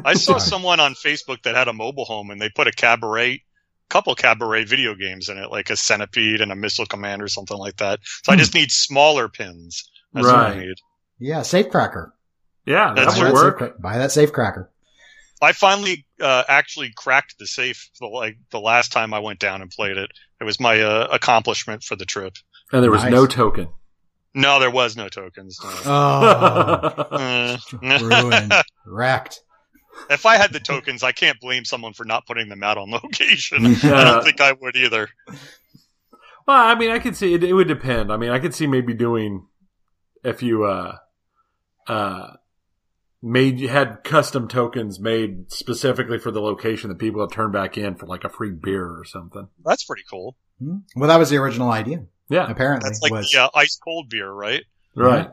[0.05, 3.43] I saw someone on Facebook that had a mobile home and they put a cabaret,
[3.89, 7.57] couple cabaret video games in it, like a Centipede and a Missile Command or something
[7.57, 7.99] like that.
[8.23, 8.39] So I Hmm.
[8.39, 9.89] just need smaller pins.
[10.13, 10.59] That's what I Right.
[10.67, 10.75] need.
[11.19, 12.11] Yeah, safecracker.
[12.65, 13.59] yeah, that That's Buy would that, work.
[13.59, 14.67] safe, buy that safecracker.
[15.41, 19.61] I finally uh, actually cracked the safe the, like the last time I went down
[19.61, 20.11] and played it.
[20.39, 22.33] It was my uh, accomplishment for the trip.
[22.73, 23.11] And there was Nice.
[23.11, 23.69] no token.
[24.33, 25.59] No, there was no tokens.
[25.63, 25.69] No.
[25.91, 28.53] Oh, Uh, ruined,
[28.85, 29.41] wrecked.
[30.09, 32.91] If I had the tokens, I can't blame someone for not putting them out on
[33.03, 33.65] location.
[33.65, 35.09] I don't think I would either.
[36.47, 37.43] Well, I mean, I could see it.
[37.43, 38.11] It would depend.
[38.11, 39.45] I mean, I could see maybe doing
[40.23, 40.97] if you uh
[41.87, 42.33] uh
[43.21, 47.95] made had custom tokens made specifically for the location that people would turn back in
[47.95, 49.47] for like a free beer or something.
[49.63, 50.35] That's pretty cool.
[50.59, 50.77] Hmm.
[50.95, 52.05] Well, that was the original idea.
[52.29, 54.63] Yeah, Apparently, That's like was the uh, ice cold beer, right?
[54.95, 55.31] right.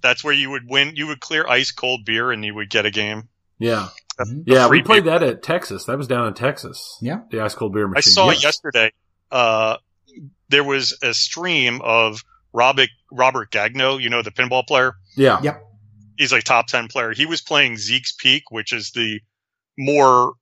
[0.00, 0.96] That's where you would win.
[0.96, 3.28] You would clear ice cold beer, and you would get a game.
[3.58, 3.88] Yeah.
[4.46, 4.68] Yeah.
[4.68, 5.18] We played beer.
[5.18, 5.84] that at Texas.
[5.84, 6.98] That was down in Texas.
[7.00, 7.20] Yeah.
[7.30, 8.12] the ice cold beer I machine.
[8.12, 8.42] saw Yes.
[8.42, 8.92] yesterday.
[9.30, 9.76] Uh,
[10.48, 14.00] there was a stream of Robert Robert Gagno.
[14.00, 14.94] You know the pinball player.
[15.16, 15.62] Yeah, Yep.
[16.18, 17.12] He's like top ten player.
[17.12, 19.20] He was playing Zeke's Peak, which is the
[19.78, 20.34] more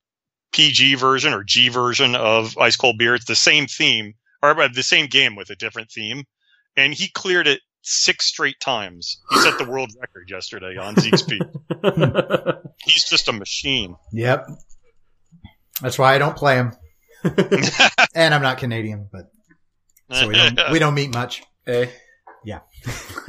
[0.53, 3.15] PG version or G version of Ice Cold Beer.
[3.15, 6.25] It's the same theme or uh, the same game with a different theme,
[6.77, 9.21] and he cleared it six straight times.
[9.31, 11.43] He set the world record yesterday on Zeke's Peak.
[12.85, 13.97] He's just a machine.
[14.13, 14.47] Yep.
[15.81, 16.73] That's why I don't play him,
[18.15, 19.31] and I'm not Canadian, but
[20.11, 21.43] so we don't we don't meet much.
[21.67, 21.87] Eh.
[22.45, 22.61] Yeah.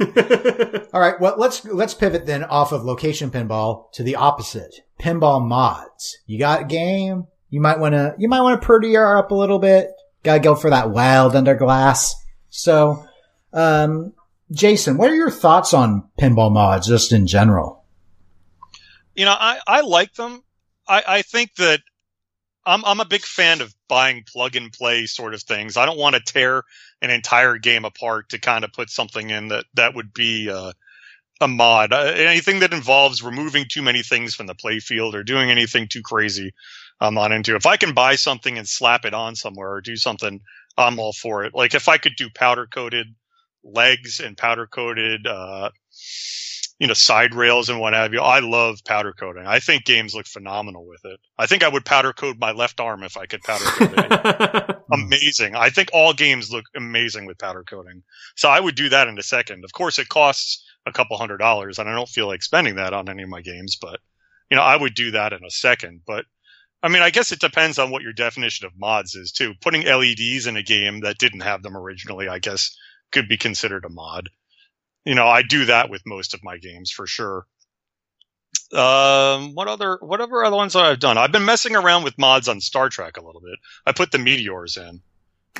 [0.92, 1.20] All right.
[1.20, 4.74] Well, let's let's pivot then off of location pinball to the opposite.
[5.00, 6.18] Pinball mods.
[6.26, 7.26] You got a game.
[7.50, 9.90] You might want to you might want to prettier her up a little bit.
[10.22, 12.14] Got to go for that wild under glass.
[12.50, 13.04] So,
[13.52, 14.12] um,
[14.52, 17.80] Jason, what are your thoughts on pinball mods just in general?
[19.14, 20.42] you know, I, I like them.
[20.88, 21.80] I, I think that
[22.64, 25.76] I'm I'm a big fan of buying plug and play sort of things.
[25.76, 26.62] I don't want to tear
[27.02, 30.72] an entire game apart to kind of put something in that that would be uh,
[31.40, 31.92] a mod.
[31.92, 35.88] Uh, anything that involves removing too many things from the play field or doing anything
[35.88, 36.52] too crazy,
[37.00, 37.56] I'm not into.
[37.56, 40.40] If I can buy something and slap it on somewhere or do something,
[40.76, 41.54] I'm all for it.
[41.54, 43.14] Like if I could do powder coated
[43.64, 45.70] legs and powder coated uh,
[46.80, 48.20] you know, side rails and what have you.
[48.20, 49.44] I love powder coating.
[49.46, 51.20] I think games look phenomenal with it.
[51.38, 54.76] I think I would powder coat my left arm if I could powder coat it.
[54.92, 55.54] amazing.
[55.54, 58.02] I think all games look amazing with powder coating.
[58.34, 59.62] So I would do that in a second.
[59.62, 62.94] Of course, it costs a couple hundred dollars, and I don't feel like spending that
[62.94, 64.00] on any of my games, but
[64.50, 66.00] you know, I would do that in a second.
[66.06, 66.24] But
[66.82, 69.52] I mean, I guess it depends on what your definition of mods is too.
[69.60, 72.74] Putting LEDs in a game that didn't have them originally, I guess,
[73.10, 74.30] could be considered a mod.
[75.04, 77.46] You know, I do that with most of my games for sure.
[78.72, 81.18] Um, what other, whatever other ones I've done?
[81.18, 83.58] I've been messing around with mods on Star Trek a little bit.
[83.86, 85.00] I put the meteors in.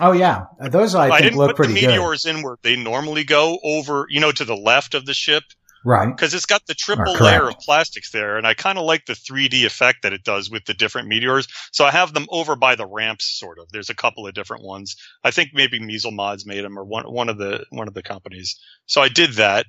[0.01, 1.75] Oh yeah, those I, I, think didn't put the good.
[1.75, 5.43] meteors in where they normally go over, you know, to the left of the ship
[5.85, 6.15] Right.
[6.15, 9.15] because it's got the triple layer of plastics there, and I kind of like the
[9.15, 11.49] 3D effect that it does with the different meteors.
[11.73, 13.69] So I have them over by the ramps, sort of.
[13.71, 14.97] There's a couple of different ones.
[15.25, 18.03] I think maybe Mezel Mods made them, or one one of the one of the
[18.03, 18.59] companies.
[18.87, 19.67] So I did that,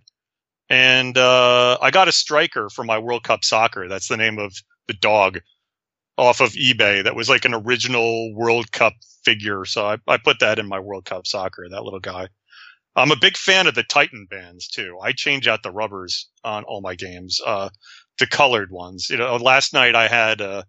[0.69, 3.87] and uh, I got a striker for my World Cup Soccer.
[3.87, 4.53] That's the name of
[4.87, 5.39] the dog
[6.17, 7.03] off of eBay.
[7.03, 8.93] That was like an original World Cup
[9.23, 9.65] figure.
[9.65, 11.67] So I, I put that in my World Cup Soccer.
[11.69, 12.27] That little guy.
[12.95, 14.99] I'm a big fan of the Titan bands too.
[15.01, 17.69] I change out the rubbers on all my games, uh,
[18.17, 19.09] to colored ones.
[19.09, 20.63] You know, last night I had, uh,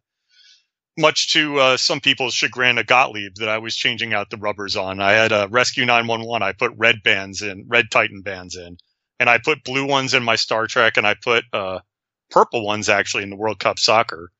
[0.99, 4.77] much to, uh, some people's chagrin, a Gottlieb that I was changing out the rubbers
[4.77, 5.01] on.
[5.01, 6.43] I had a Rescue 911.
[6.43, 8.77] I put red bands in, red Titan bands in,
[9.19, 11.81] and I put blue ones in my Star Trek and I put, uh,
[12.31, 14.31] purple ones actually in the World Cup soccer.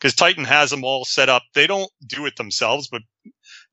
[0.00, 1.42] Cause Titan has them all set up.
[1.54, 3.02] They don't do it themselves, but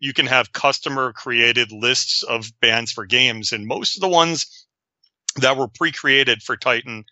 [0.04, 4.68] you can have customer created lists of bands for games and most of the ones
[5.38, 7.06] that were pre-created for Titan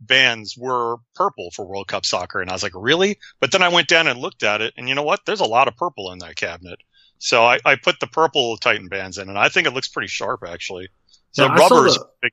[0.00, 2.40] bands were purple for World Cup soccer.
[2.40, 3.18] And I was like, really?
[3.40, 5.20] But then I went down and looked at it and you know what?
[5.26, 6.78] There's a lot of purple in that cabinet.
[7.18, 10.08] So I, I put the purple Titan bands in and I think it looks pretty
[10.08, 10.88] sharp actually.
[11.32, 12.30] So Yeah, I rubbers, the-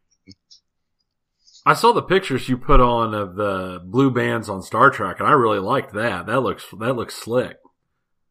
[1.65, 5.27] I saw the pictures you put on of the blue bands on Star Trek, and
[5.27, 6.27] I really liked that.
[6.27, 7.57] That looks that looks slick.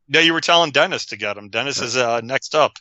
[0.09, 1.49] Yeah, you were telling Dennis to get them.
[1.49, 2.79] Dennis is uh, next up.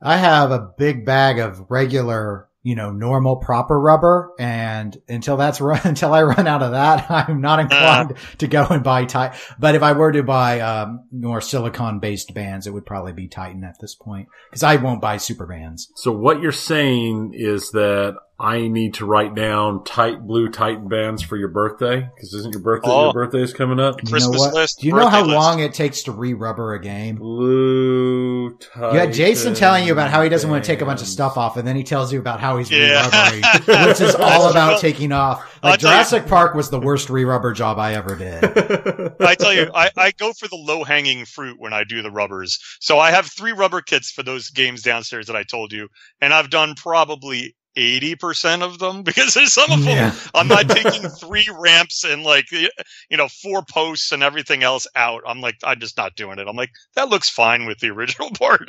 [0.00, 5.60] I have a big bag of regular, you know, normal proper rubber, and until that's
[5.60, 9.38] run, until I run out of that, I'm not inclined to go and buy Titan.
[9.58, 13.28] But if I were to buy um, more silicon based bands, it would probably be
[13.28, 15.92] Titan at this point because I won't buy super bands.
[15.96, 21.22] So what you're saying is that I need to write down tight blue Titan bands
[21.22, 23.04] for your birthday because isn't your birthday Oh.
[23.04, 24.02] your birthday is coming up?
[24.02, 24.52] You know what?
[24.54, 25.30] list, Do you know how list.
[25.34, 27.16] long it takes to re-rubber a game?
[27.16, 28.94] Blue Titan.
[28.94, 31.06] You had Jason telling you about how he doesn't want to take a bunch of
[31.06, 33.06] stuff off, and then he tells you about how he's Yeah.
[33.06, 35.44] re-rubbering, which is all about taking off.
[35.62, 38.42] Like tell you- Jurassic Park was the worst re-rubber job I ever did.
[39.20, 42.10] I tell you, I, I go for the low hanging fruit when I do the
[42.10, 42.58] rubbers.
[42.80, 45.88] So I have three rubber kits for those games downstairs that I told you,
[46.20, 50.14] and I've done probably eighty percent of them because there's some of them Yeah.
[50.34, 52.68] I'm not taking three ramps and like you
[53.16, 55.22] know four posts and everything else out.
[55.26, 56.46] I'm like I'm just not doing it.
[56.48, 58.68] I'm like that looks fine with the original part,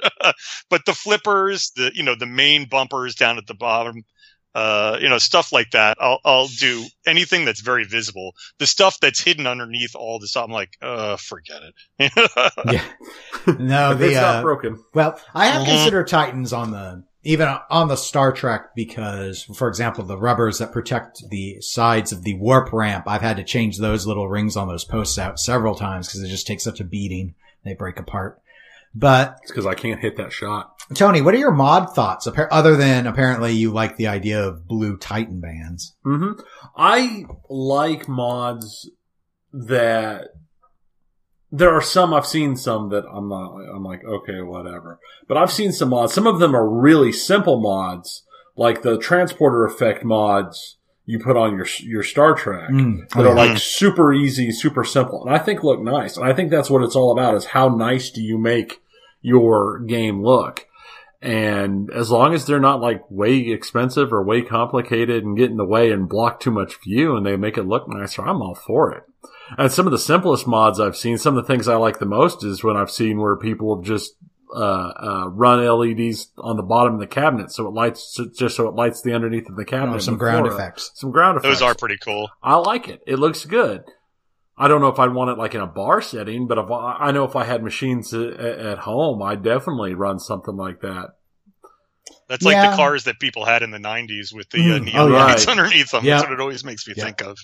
[0.69, 4.03] but the flippers, the you know the main bumpers down at the bottom,
[4.55, 5.97] uh, you know stuff like that.
[5.99, 8.33] I'll I'll do anything that's very visible.
[8.59, 12.11] The stuff that's hidden underneath all this I'm like, uh, forget it.
[12.65, 12.83] Yeah.
[13.59, 14.83] No, If the it's not uh, broken.
[14.93, 15.65] well, I have Mhm.
[15.65, 20.71] considered Titans on the even on the Star Trek because, for example, the rubbers that
[20.71, 24.67] protect the sides of the warp ramp, I've had to change those little rings on
[24.67, 28.41] those posts out several times because it just takes such a beating; they break apart.
[28.95, 30.75] But It's because I can't hit that shot.
[30.93, 32.27] Tony, what are your mod thoughts?
[32.51, 35.95] Other than apparently you like the idea of blue Titan bands.
[36.03, 36.33] hmm
[36.75, 38.89] I like mods
[39.51, 40.29] that
[41.55, 44.99] there are some I've seen some that I'm not I'm like okay whatever.
[45.27, 46.13] But I've seen some mods.
[46.13, 48.23] Some of them are really simple mods
[48.55, 53.07] like the transporter effect mods you put on your your Star Trek Mm.
[53.09, 55.23] that Oh, are like super easy super simple.
[55.25, 56.17] And I think look nice.
[56.17, 58.81] And I think that's what it's all about is how nice do you make
[59.21, 60.65] your game look?
[61.21, 65.57] And as long as they're not like way expensive or way complicated and get in
[65.57, 68.55] the way and block too much view and they make it look nicer, I'm all
[68.55, 69.03] for it.
[69.57, 72.05] And some of the simplest mods I've seen, some of the things I like the
[72.05, 74.13] most is when I've seen where people have just
[74.55, 78.67] uh, uh, run LEDs on the bottom of the cabinet so it lights just so
[78.67, 79.95] it lights the underneath of the cabinet.
[79.95, 80.91] Oh, some ground floor effects.
[80.95, 81.59] Some ground effects.
[81.59, 82.29] Those are pretty cool.
[82.41, 83.01] I like it.
[83.07, 83.83] It looks good.
[84.55, 86.97] I don't know if I'd want it like in a bar setting, but if I,
[86.99, 91.15] I know if I had machines at, at home, I'd definitely run something like that.
[92.29, 92.71] That's like Yeah.
[92.71, 94.85] the cars that people had in the '90s with the uh, Mm.
[94.85, 95.25] neon Oh, yeah.
[95.25, 96.05] lights underneath them.
[96.05, 96.17] Yeah.
[96.17, 97.05] That's what it always makes me Yeah.
[97.05, 97.37] think of.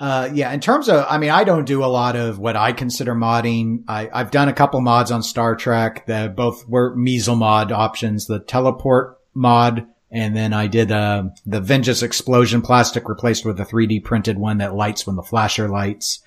[0.00, 2.72] Uh, yeah, in terms of, I mean, I don't do a lot of what I
[2.72, 3.84] consider modding.
[3.86, 8.26] I, I've done a couple mods on Star Trek that both were Mezel mod options,
[8.26, 13.64] the teleport mod, and then I did, uh, the Vengeance explosion plastic replaced with a
[13.64, 16.20] 3D printed one that lights when the flasher lights.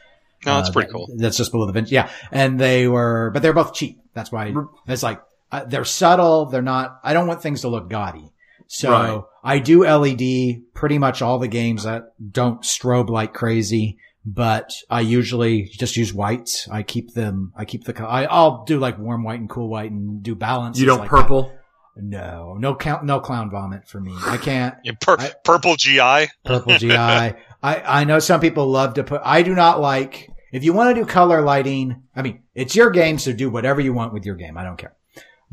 [0.45, 1.07] No, that's Uh, pretty that- cool.
[1.17, 1.91] That's just below the Vengeance.
[1.91, 2.09] Yeah.
[2.31, 3.99] And they were, but they're both cheap.
[4.13, 4.53] That's why
[4.87, 5.19] it's like,
[5.51, 6.45] uh, they're subtle.
[6.45, 8.29] They're not, I don't want things to look gaudy.
[8.67, 9.21] So Right.
[9.43, 15.01] I do LED pretty much all the games that don't strobe like crazy, but I
[15.01, 16.67] usually just use whites.
[16.71, 19.91] I keep them, I keep the, I, I'll do like warm white and cool white
[19.91, 20.79] and do balance.
[20.79, 21.43] You don't like purple?
[21.49, 21.59] that.
[21.95, 24.13] No, no count, no clown vomit for me.
[24.25, 26.27] I can't Yeah, pur- I- purple GI.
[26.43, 26.95] purple GI.
[26.97, 30.95] I, I know some people love to put, I do not like, if you want
[30.95, 34.25] to do color lighting, I mean, it's your game, so do whatever you want with
[34.25, 34.57] your game.
[34.57, 34.93] I don't care.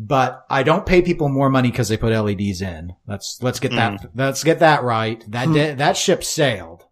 [0.03, 2.95] But I don't pay people more money because they put LEDs in.
[3.07, 5.23] Let's, let's get that, let's get that right.
[5.31, 5.53] That, Hmm.
[5.55, 6.85] di- that ship sailed.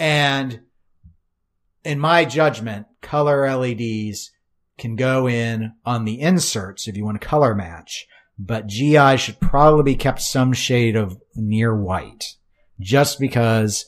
[0.00, 0.62] And
[1.84, 4.32] in my judgment, color LEDs
[4.78, 9.38] can go in on the inserts if you want to color match, but GI should
[9.38, 12.34] probably be kept some shade of near white
[12.80, 13.84] just because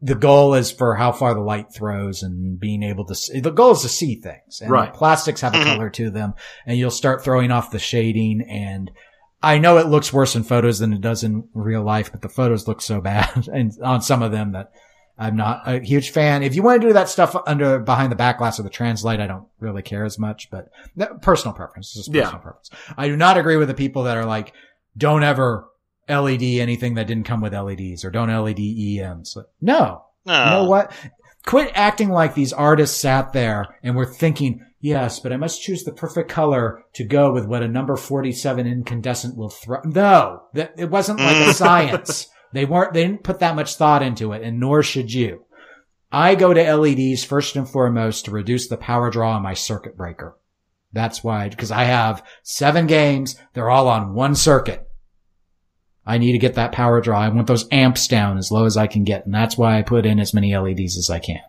[0.00, 3.40] the goal is for how far the light throws and being able to see.
[3.40, 4.60] The goal is to see things.
[4.60, 4.94] And Right.
[4.94, 5.64] plastics have a Mhm.
[5.64, 6.34] color to them
[6.66, 8.90] and you'll start throwing off the shading and
[9.42, 12.28] I know it looks worse in photos than it does in real life, but the
[12.28, 14.70] photos look so bad and on some of them that
[15.18, 16.44] I'm not a huge fan.
[16.44, 19.20] If you want to do that stuff under behind the back glass of the translite,
[19.20, 20.68] I don't really care as much, but
[21.22, 21.92] personal preference.
[21.94, 22.22] This is Yeah.
[22.24, 22.70] personal preference.
[22.96, 24.52] I do not agree with the people that are like,
[24.96, 25.66] don't ever
[26.08, 29.36] LED anything that didn't come with LEDs or don't LED EMs.
[29.60, 30.44] No, No.
[30.44, 30.92] you know what?
[31.46, 35.84] Quit acting like these artists sat there and were thinking, yes, but I must choose
[35.84, 39.80] the perfect color to go with what a number 47 incandescent will throw.
[39.84, 41.54] No, that it wasn't like a Mm.
[41.54, 42.28] science.
[42.52, 45.44] They weren't, they didn't put that much thought into it and nor should you.
[46.10, 49.96] I go to LEDs first and foremost to reduce the power draw on my circuit
[49.96, 50.36] breaker.
[50.92, 53.36] That's why, because I have seven games.
[53.52, 54.87] They're all on one circuit.
[56.08, 57.20] I need to get that power draw.
[57.20, 59.26] I want those amps down as low as I can get.
[59.26, 61.40] And that's why I put in as many LEDs as I can.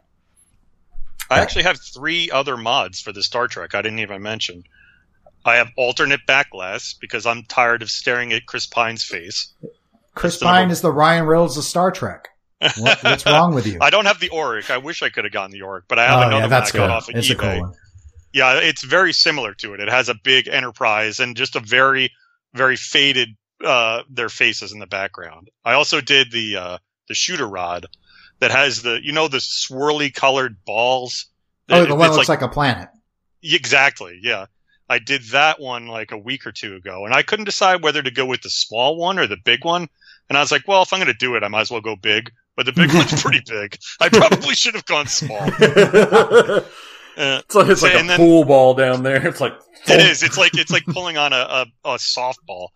[1.32, 4.64] I actually have three other mods for the Star Trek I didn't even mention.
[5.46, 9.54] I have alternate backglass because I'm tired of staring at Chris Pine's face.
[10.14, 12.28] Chris That's the number- Pine is the Ryan Reynolds of Star Trek.
[12.78, 13.78] What, what's wrong with you?
[13.80, 14.70] I don't have the Auric.
[14.70, 16.74] I wish I could have gotten the Auric, but I have oh, another yeah, that's
[16.74, 16.96] one I got good.
[16.96, 17.40] off of It's a eBay.
[17.40, 17.74] cool one.
[18.34, 19.80] Yeah, it's very similar to it.
[19.80, 22.12] It has a big Enterprise and just a very,
[22.54, 23.30] very faded
[23.66, 25.50] uh their faces in the background.
[25.66, 27.88] I also did the uh the shooter rod
[28.40, 31.26] that has the you know the swirly colored balls.
[31.70, 32.90] Oh, It- the one it's looks like, a planet.
[33.44, 34.20] Exactly.
[34.22, 34.46] Yeah.
[34.90, 38.02] I did that one like a week or two ago and I couldn't decide whether
[38.02, 39.88] to go with the small one or the big one.
[40.30, 41.82] And I was like, well, if I'm going to do it, I might as well
[41.82, 42.32] go big.
[42.56, 43.78] But the big one's pretty big.
[44.02, 45.40] I probably should have gone small.
[45.44, 46.66] it's
[47.18, 49.28] Uh, like, it's like And a then- pool ball down there.
[49.28, 49.54] It's like
[49.88, 50.24] it is.
[50.24, 52.70] It's like, it's like pulling on a, a, a softball.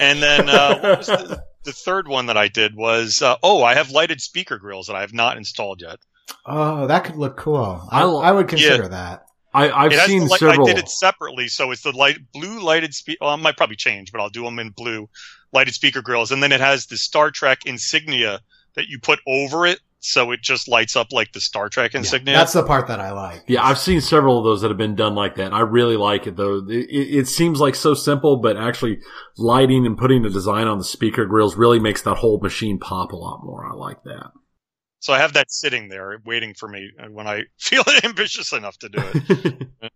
[0.00, 3.62] And then, uh, what was the, the third one that I did was uh, oh,
[3.62, 5.98] I have lighted speaker grills that I have not installed yet.
[6.44, 7.86] Oh, that could look cool.
[7.90, 9.22] I, I- I would consider that.
[9.54, 10.68] I, I've It seen light- several.
[10.68, 13.18] I did it separately, so it's the light blue lighted speaker.
[13.22, 15.08] Well, I might probably change, but I'll do them in blue
[15.52, 18.40] lighted speaker grills, and then it has the Star Trek insignia
[18.74, 21.98] that you put over it, so it just lights up like the Star Trek Yeah,
[22.00, 22.34] insignia.
[22.36, 23.44] that's the part that I like.
[23.46, 25.52] Yeah, I've seen several of those that have been done like that.
[25.52, 26.64] I really like it though.
[26.68, 28.98] It, it, it seems like so simple, but actually
[29.36, 33.12] lighting and putting a design on the speaker grills really makes that whole machine pop
[33.12, 33.66] a lot more.
[33.66, 34.30] I like that.
[35.00, 38.78] so I have that sitting there waiting for me uh, when I feel ambitious enough
[38.78, 39.68] to do it.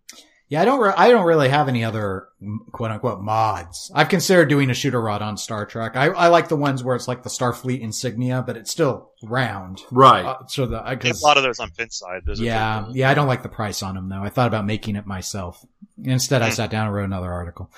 [0.51, 0.81] Yeah, I don't.
[0.81, 2.27] Re- I don't really have any other
[2.73, 3.89] quote unquote mods.
[3.95, 5.95] I've considered doing a shooter rod on Star Trek.
[5.95, 9.81] I, I like the ones where it's like the Starfleet insignia, but it's still round.
[9.91, 10.25] right.
[10.25, 12.25] Uh, so the I There's guess a lot of those on Pinside.
[12.25, 13.09] Those yeah, pretty yeah.
[13.09, 14.21] I don't like the price on them though.
[14.21, 15.65] I thought about making it myself.
[16.03, 16.55] Instead, I Hmm.
[16.55, 17.71] sat down and wrote another article.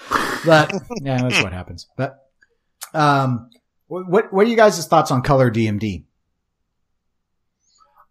[0.44, 1.88] But yeah, that's what happens.
[1.96, 2.18] But
[2.96, 3.52] um,
[3.86, 6.06] what what what are you guys' thoughts on color DMD?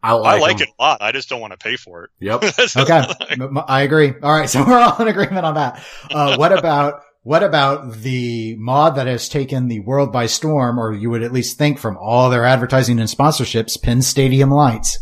[0.03, 0.63] I like, I like 'em.
[0.63, 1.03] it a lot.
[1.03, 2.11] I just don't want to pay for it.
[2.21, 2.41] Yep.
[2.41, 4.13] That's- Okay, M- m- I agree.
[4.23, 5.83] All right, so we're all in agreement on that.
[6.11, 10.93] Uh, what about what about the mod that has taken the world by storm, or
[10.93, 14.99] you would at least think from all their advertising and sponsorships, PinStadium lights?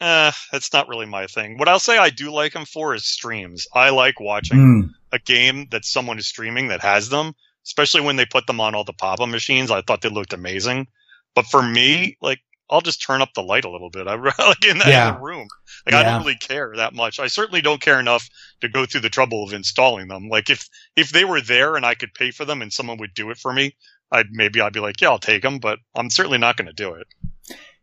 [0.00, 1.58] Eh, that's not really my thing.
[1.58, 3.66] What I'll say I do like them for is streams.
[3.74, 7.34] I like watching Mm, a game that someone is streaming that has them,
[7.66, 9.70] especially when they put them on all the pop-up machines.
[9.72, 10.86] I thought they looked amazing.
[11.34, 12.38] But for me, like,
[12.70, 14.06] I'll just turn up the light a little bit.
[14.06, 15.18] I'm like in that Yeah.
[15.20, 15.48] room.
[15.86, 17.18] Like, I don't really care that much.
[17.18, 18.28] I certainly don't care enough
[18.60, 20.28] to go through the trouble of installing them.
[20.28, 23.14] Like, if if they were there and I could pay for them and someone would
[23.14, 23.74] do it for me,
[24.12, 25.58] I'd maybe I'd be like, yeah, I'll take them.
[25.58, 27.06] But I'm certainly not going to do it.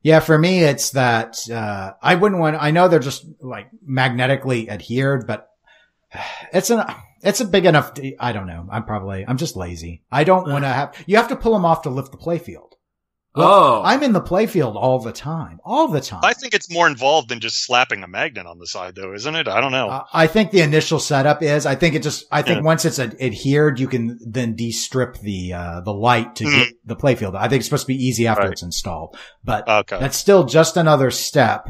[0.04, 4.70] Yeah, for me, it's that, uh, I wouldn't want, I know they're just like magnetically
[4.70, 5.50] adhered, but
[6.54, 6.84] it's an,
[7.24, 8.68] it's a big enough, I don't know.
[8.72, 10.04] I'm probably, I'm just lazy.
[10.12, 12.74] I don't want to have, you have to pull them off to lift the playfield.
[13.36, 16.22] Oh, I'm in the playfield all the time, all the time.
[16.24, 19.36] I think it's more involved than just slapping a magnet on the side, though, isn't
[19.36, 19.48] it?
[19.48, 19.90] I don't know.
[19.90, 22.64] Uh, I think the initial setup is, I think it just, I think Yeah.
[22.64, 26.96] once it's ad- adhered, you can then de-strip the, uh, the light to get the
[26.96, 27.36] playfield.
[27.36, 28.52] I think it's supposed to be easy after Right.
[28.52, 30.00] it's installed, but okay.
[30.00, 31.68] That's still just another step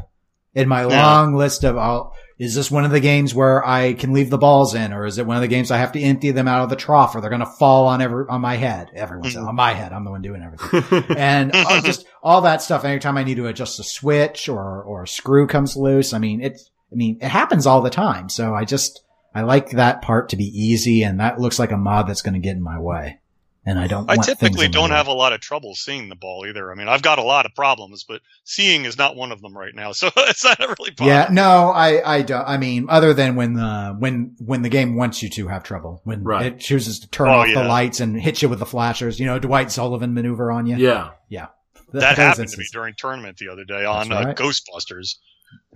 [0.53, 1.05] in my Yeah.
[1.05, 4.37] long list of, I'll, is this one of the games where I can leave the
[4.37, 6.63] balls in, or is it one of the games I have to empty them out
[6.63, 8.91] of the trough, or they're going to fall on every on my head?
[8.93, 9.47] Everyone's Mhm.
[9.47, 9.93] on my head.
[9.93, 12.83] I'm the one doing everything, and uh, just all that stuff.
[12.83, 16.41] Anytime I need to adjust a switch or or a screw comes loose, I mean
[16.41, 18.27] it's, I mean it happens all the time.
[18.29, 19.01] So I just
[19.33, 22.33] I like that part to be easy, and that looks like a mod that's going
[22.35, 23.19] to get in my way,
[23.65, 24.09] and I don't.
[24.09, 26.71] I want typically don't have a lot of trouble seeing the ball either.
[26.71, 29.57] I mean, I've got a lot of problems, but seeing is not one of them
[29.57, 29.91] right now.
[29.95, 31.07] So it's not really problem.
[31.07, 32.47] Yeah, no, I, I don't.
[32.47, 36.01] I mean, other than when the when when the game wants you to have trouble,
[36.03, 36.45] when Right.
[36.45, 39.25] it chooses to turn Oh, off the lights and hit you with the flashers, you
[39.25, 40.77] know, Dwight Sullivan maneuver on you.
[40.77, 41.11] yeah.
[41.29, 41.47] yeah.
[41.93, 44.43] That those happened to me during tournament the other day on That's uh.
[44.43, 45.15] Ghostbusters.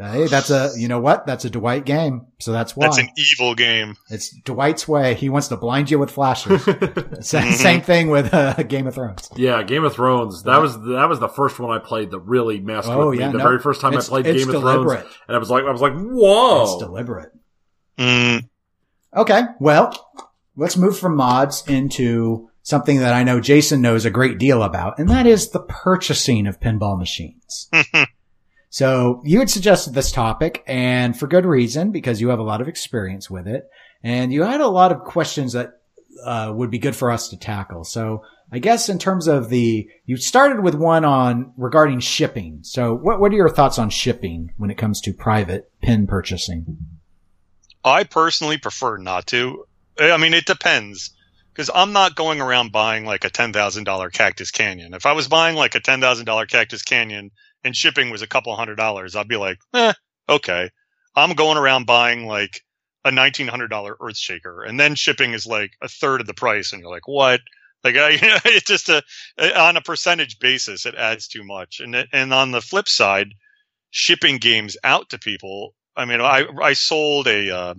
[0.01, 1.25] Hey, that's a you know what?
[1.27, 3.97] That's a Dwight game, so that's why That's an evil game.
[4.09, 5.13] it's Dwight's way.
[5.13, 6.63] He wants to blind you with flashers.
[6.63, 6.71] Sa-
[7.41, 7.53] Mhm.
[7.53, 9.29] Same thing with uh, Game of Thrones.
[9.35, 10.43] Yeah, Game of Thrones.
[10.43, 13.25] That was that was the first one I played that really messed Oh, with me.
[13.25, 14.61] yeah, the no, very first time I played it's Game of.
[14.61, 16.63] Thrones, and I was like, I was like, whoa.
[16.63, 17.31] It's deliberate.
[17.97, 18.47] Mm,
[19.15, 19.93] Okay, well,
[20.55, 24.97] let's move from mods into something that I know Jason knows a great deal about,
[24.99, 27.69] and that is the purchasing of pinball machines.
[28.69, 32.61] So you had suggested this topic and for good reason because you have a lot
[32.61, 33.67] of experience with it
[34.03, 35.79] and you had a lot of questions that
[36.23, 37.83] uh, would be good for us to tackle.
[37.83, 42.59] So I guess in terms of the, you started with one on regarding shipping.
[42.61, 46.77] So what, what are your thoughts on shipping when it comes to private pin purchasing?
[47.83, 49.65] I personally prefer not to.
[49.99, 51.11] I mean, it depends.
[51.51, 54.93] Because I'm not going around buying like a $10,000 Cactus Canyon.
[54.93, 57.31] If I was buying like a $10,000 Cactus Canyon
[57.63, 59.93] and shipping was a couple hundred dollars, I'd be like, eh,
[60.27, 60.69] okay.
[61.15, 62.61] I'm going around buying like
[63.03, 66.71] a $1,900 Earthshaker and then shipping is like a third of the price.
[66.71, 67.41] And you're like, what?
[67.83, 68.11] Like, I,
[68.45, 69.03] it's just a,
[69.59, 71.79] on a percentage basis, it adds too much.
[71.79, 73.33] And, and on the flip side,
[73.91, 75.73] shipping games out to people.
[75.95, 77.73] I mean, I, I sold a, uh,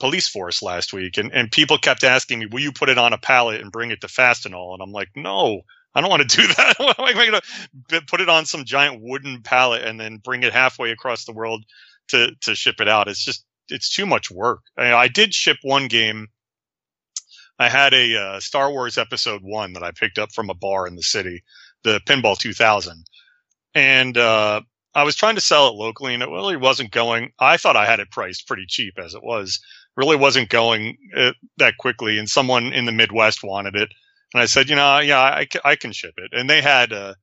[0.00, 3.12] police force last week and, and people kept asking me, will you put it on
[3.12, 4.72] a pallet and bring it to Fastenal?
[4.72, 5.60] And I'm like, no,
[5.94, 6.74] I don't want to do that.
[6.78, 7.40] What am I going
[7.88, 11.32] to put it on some giant wooden pallet and then bring it halfway across the
[11.32, 11.64] world
[12.08, 13.08] to, to ship it out?
[13.08, 14.60] It's just, it's too much work.
[14.76, 16.28] I, I did ship one game.
[17.58, 20.86] I had a uh, Star Wars episode one that I picked up from a bar
[20.86, 21.42] in the city,
[21.84, 23.04] the Pinball 2000.
[23.74, 24.62] And, uh,
[24.92, 27.30] I was trying to sell it locally and it really wasn't going.
[27.38, 29.60] I thought I had it priced pretty cheap as it was
[29.96, 33.92] really wasn't going uh, that quickly and someone in the midwest wanted it
[34.32, 36.30] And I said, you know, yeah, I, I can ship it.
[36.32, 37.14] And they had uh,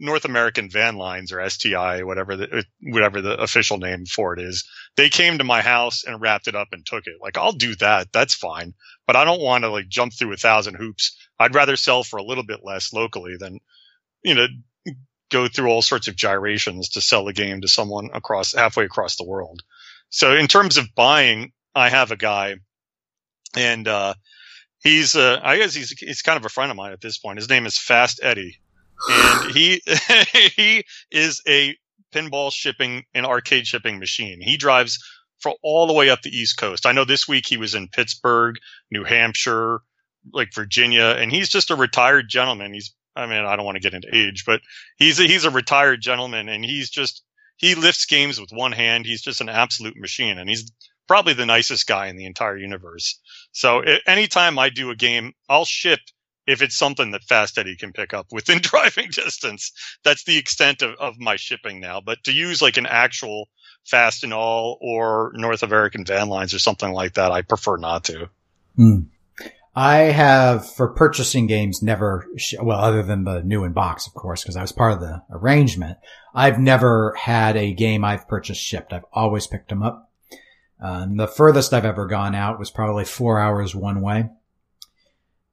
[0.00, 4.66] North American Van Lines or STI, whatever the whatever the official name for it is.
[4.96, 7.16] They came to my house and wrapped it up and took it.
[7.20, 8.08] Like I'll do that.
[8.12, 8.74] That's fine.
[9.06, 11.16] But I don't want to like jump through a thousand hoops.
[11.38, 13.60] I'd rather sell for a little bit less locally than,
[14.24, 14.46] you know,
[15.30, 19.16] go through all sorts of gyrations to sell a game to someone across halfway across
[19.16, 19.62] the world.
[20.08, 22.56] So in terms of buying, I have a guy
[23.54, 24.14] and, uh,
[24.82, 27.38] he's, uh, I guess he's, he's kind of a friend of mine at this point.
[27.38, 28.58] His name is Fast Eddie
[29.08, 29.82] and he,
[30.56, 31.76] he is a
[32.12, 34.40] pinball shipping and arcade shipping machine.
[34.40, 34.98] He drives
[35.38, 36.86] for all the way up the East Coast.
[36.86, 38.56] I know this week he was in Pittsburgh,
[38.90, 39.80] New Hampshire,
[40.32, 42.74] like Virginia, and he's just a retired gentleman.
[42.74, 44.60] He's I mean, I don't want to get into age, but
[44.96, 47.22] he's a, he's a retired gentleman and he's just,
[47.56, 49.04] he lifts games with one hand.
[49.04, 50.70] He's just an absolute machine and he's
[51.10, 53.18] probably the nicest guy in the entire universe.
[53.50, 55.98] So anytime I do a game, I'll ship
[56.46, 59.72] if it's something that Fast Eddie can pick up within driving distance.
[60.04, 62.00] That's the extent of, of my shipping now.
[62.00, 63.48] But to use like an actual
[63.92, 68.30] Fastenal or North American Van Lines or something like that, I prefer not to.
[68.78, 69.06] Mm.
[69.74, 74.14] I have for purchasing games never, sh- well, other than the new in box, of
[74.14, 75.98] course, because I was part of the arrangement.
[76.36, 78.92] I've never had a game I've purchased shipped.
[78.92, 80.06] I've always picked them up.
[80.80, 84.30] Um, the furthest I've ever gone out was probably four hours one way.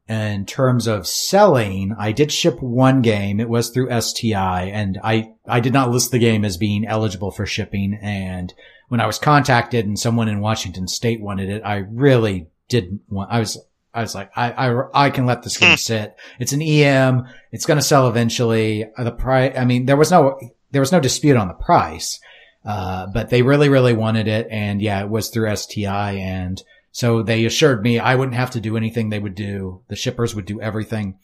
[0.07, 3.41] In terms of selling, I did ship one game.
[3.41, 7.31] It was through STI and I, I did not list the game as being eligible
[7.31, 7.99] for shipping.
[8.01, 8.53] And
[8.87, 13.31] when I was contacted and someone in Washington state wanted it, I really didn't want,
[13.31, 13.57] I was
[13.97, 16.15] I was like, I, I, I can let this game sit.
[16.39, 17.25] It's an EM.
[17.51, 18.85] It's going to sell eventually.
[18.95, 22.19] Uh, the price, I mean, there was no, there was no dispute on the price.
[22.67, 24.47] Uh, but they really, really wanted it.
[24.51, 26.17] And yeah, it was through STI.
[26.17, 26.61] And
[26.91, 29.83] so they assured me I wouldn't have to do anything they would do.
[29.87, 31.17] The shippers would do everything.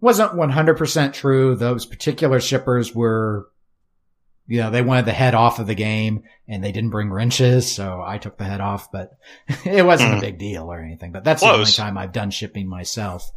[0.00, 1.54] Wasn't 100% true.
[1.54, 3.48] Those particular shippers were
[4.48, 7.70] you know, they wanted the head off of the game and they didn't bring wrenches.
[7.70, 9.10] So I took the head off, but
[9.64, 10.12] it wasn't mm.
[10.14, 10.22] a hmm.
[10.22, 11.12] big deal or anything.
[11.12, 11.52] But that's Close.
[11.52, 13.30] the only time I've done shipping myself,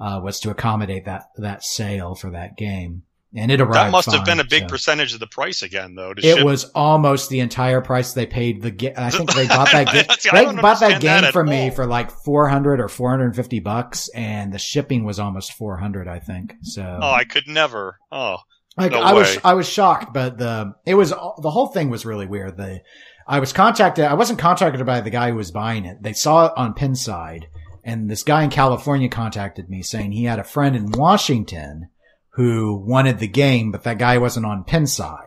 [0.00, 3.04] uh, was to accommodate that, that sale for that game.
[3.34, 3.74] And it arrived.
[3.74, 4.68] That must fine, have been a big so.
[4.68, 6.12] percentage of the price again, though.
[6.16, 6.44] it ship.
[6.44, 8.62] was almost the entire price they paid.
[8.62, 10.04] The ga- I think they bought that game.
[10.18, 13.26] See, they bought that game that from me for like four hundred or four hundred
[13.26, 16.08] and fifty bucks, and the shipping was almost four hundred.
[16.08, 16.98] I think so.
[17.02, 17.98] Oh, I could never.
[18.10, 18.38] Oh,
[18.76, 19.20] like no I way.
[19.20, 22.56] was, I was shocked, but the, it was, the whole thing was really weird.
[22.56, 22.80] The,
[23.26, 26.02] I was contacted, I wasn't contacted by the guy who was buying it.
[26.02, 27.44] They saw it on Pinside
[27.86, 31.88] and this guy in California contacted me saying he had a friend in Washington
[32.36, 35.22] who wanted the game, but that guy wasn't on Pinside.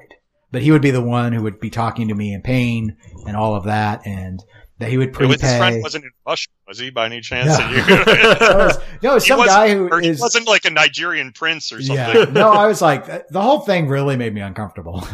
[0.51, 2.95] But he would be the one who would be talking to me and paying
[3.27, 4.05] and all of that.
[4.05, 4.43] And
[4.77, 5.33] that he would prepay.
[5.33, 7.57] His friend wasn't in Russia, was he, by any chance?
[7.57, 7.67] No,
[8.65, 12.15] was, no some guy who is, wasn't like a Nigerian prince or something.
[12.15, 15.05] Yeah, no, I was like, the whole thing really made me uncomfortable.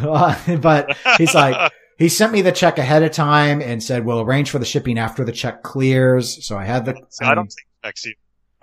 [0.60, 4.50] but he's like, he sent me the check ahead of time and said, we'll arrange
[4.50, 6.46] for the shipping after the check clears.
[6.46, 6.94] So I had the.
[7.22, 8.06] I don't think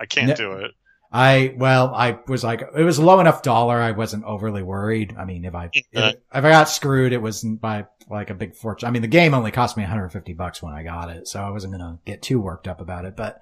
[0.00, 0.70] I can't no, do it.
[1.16, 3.78] I, well, I was like, it was low enough dollar.
[3.78, 5.14] I wasn't overly worried.
[5.16, 8.56] I mean, if I, if, if I got screwed, it wasn't by like a big
[8.56, 8.88] fortune.
[8.88, 11.28] I mean, the game only cost me 150 bucks when I got it.
[11.28, 13.40] So I wasn't going to get too worked up about it, but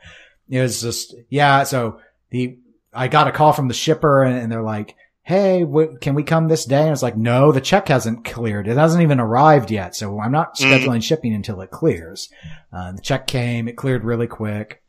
[0.51, 1.63] it was just, yeah.
[1.63, 1.99] So
[2.29, 2.59] the,
[2.93, 5.65] I got a call from the shipper and, and they're like, Hey,
[6.03, 6.81] can we come this day?
[6.81, 8.69] And I was like, no, the check hasn't cleared.
[8.69, 9.95] It hasn't even arrived yet.
[9.95, 10.67] So I'm not mm.
[10.67, 12.29] scheduling shipping until it clears.
[12.73, 14.82] Uh, the check came, it cleared really quick.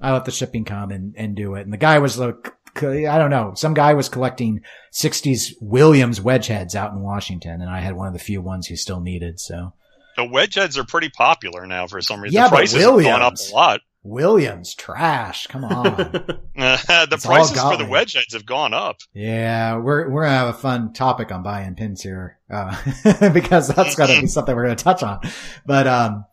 [0.00, 1.62] I let the shipping come and, and do it.
[1.62, 4.60] And the guy was like, I don't know, some guy was collecting
[4.92, 8.66] 60s Williams wedge heads out in Washington, and I had one of the few ones
[8.66, 9.40] he still needed.
[9.40, 9.72] So
[10.16, 12.34] the wedge heads are pretty popular now for some reason.
[12.34, 13.80] Yeah, the prices have gone up a lot.
[14.06, 15.46] Williams trash.
[15.48, 15.84] Come on.
[15.94, 18.98] the it's prices for the wedge heads have gone up.
[19.12, 22.76] Yeah, we're we're gonna have a fun topic on buying pins here uh,
[23.32, 25.20] because that's gonna be something we're gonna touch on.
[25.64, 26.24] But um,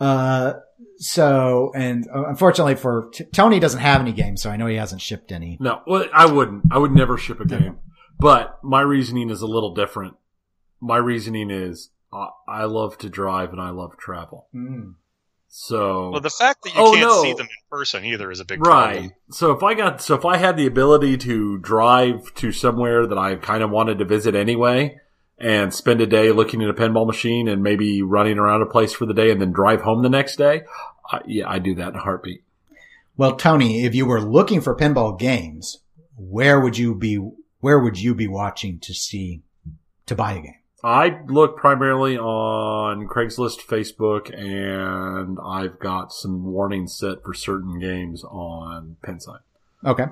[0.00, 0.54] uh,
[1.04, 4.76] so, and uh, unfortunately for t- Tony doesn't have any games, so I know he
[4.76, 5.58] hasn't shipped any.
[5.60, 6.64] No, well, I wouldn't.
[6.70, 7.76] I would never ship a game.
[8.18, 10.14] But my reasoning is a little different.
[10.80, 14.48] My reasoning is uh, I love to drive and I love travel.
[14.54, 14.94] Mm.
[15.48, 17.22] So, well, the fact that you oh, can't no.
[17.22, 18.92] see them in person either is a big right.
[18.92, 19.12] Problem.
[19.30, 23.18] So if I got, so if I had the ability to drive to somewhere that
[23.18, 24.96] I kind of wanted to visit anyway,
[25.38, 28.92] and spend a day looking at a pinball machine and maybe running around a place
[28.92, 30.62] for the day and then drive home the next day,
[31.10, 32.42] I, yeah, I do that in a heartbeat.
[33.16, 35.78] Well, Tony, if you were looking for pinball games,
[36.16, 37.16] where would you be?
[37.60, 39.42] Where would you be watching to see
[40.06, 40.54] to buy a game?
[40.82, 48.22] I look primarily on Craigslist, Facebook, and I've got some warnings set for certain games
[48.24, 49.38] on Pinside.
[49.84, 50.06] Okay.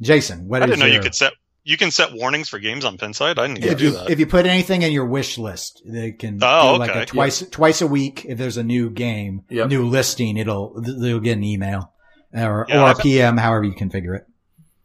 [0.00, 1.34] Jason, what I is didn't know your- you could set
[1.64, 3.38] you can set warnings for games on Pinside.
[3.38, 4.10] I didn't know if do you, that.
[4.10, 7.40] if you put anything in your wish list, they can Oh, do like a twice
[7.50, 8.24] twice a week.
[8.28, 9.68] If there's a new game, Yep.
[9.70, 11.92] new listing, it'll they'll get an email
[12.34, 14.26] or Yeah, or a I've- PM, however you configure it.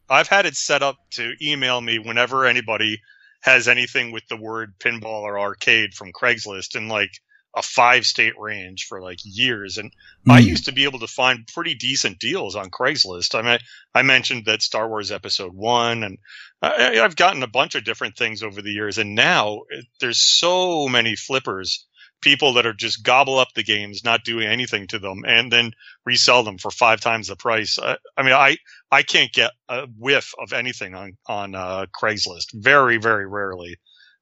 [0.09, 2.99] I've had it set up to email me whenever anybody
[3.41, 7.11] has anything with the word pinball or arcade from Craigslist in like
[7.55, 9.77] a five state range for like years.
[9.77, 9.91] And
[10.29, 10.45] I Mm.
[10.47, 13.33] used to be able to find pretty decent deals on Craigslist.
[13.33, 13.59] I mean,
[13.95, 16.17] I mentioned that Star Wars Episode One, and
[16.61, 18.97] I, I've gotten a bunch of different things over the years.
[18.97, 21.85] And now it, there's so many flippers,
[22.21, 25.71] people that are just gobble up the games, not doing anything to them, and then
[26.05, 27.79] resell them for five times the price.
[27.79, 28.57] I, I mean, I
[28.91, 32.53] I can't get a whiff of anything on on uh, Craigslist.
[32.53, 33.77] Very very rarely.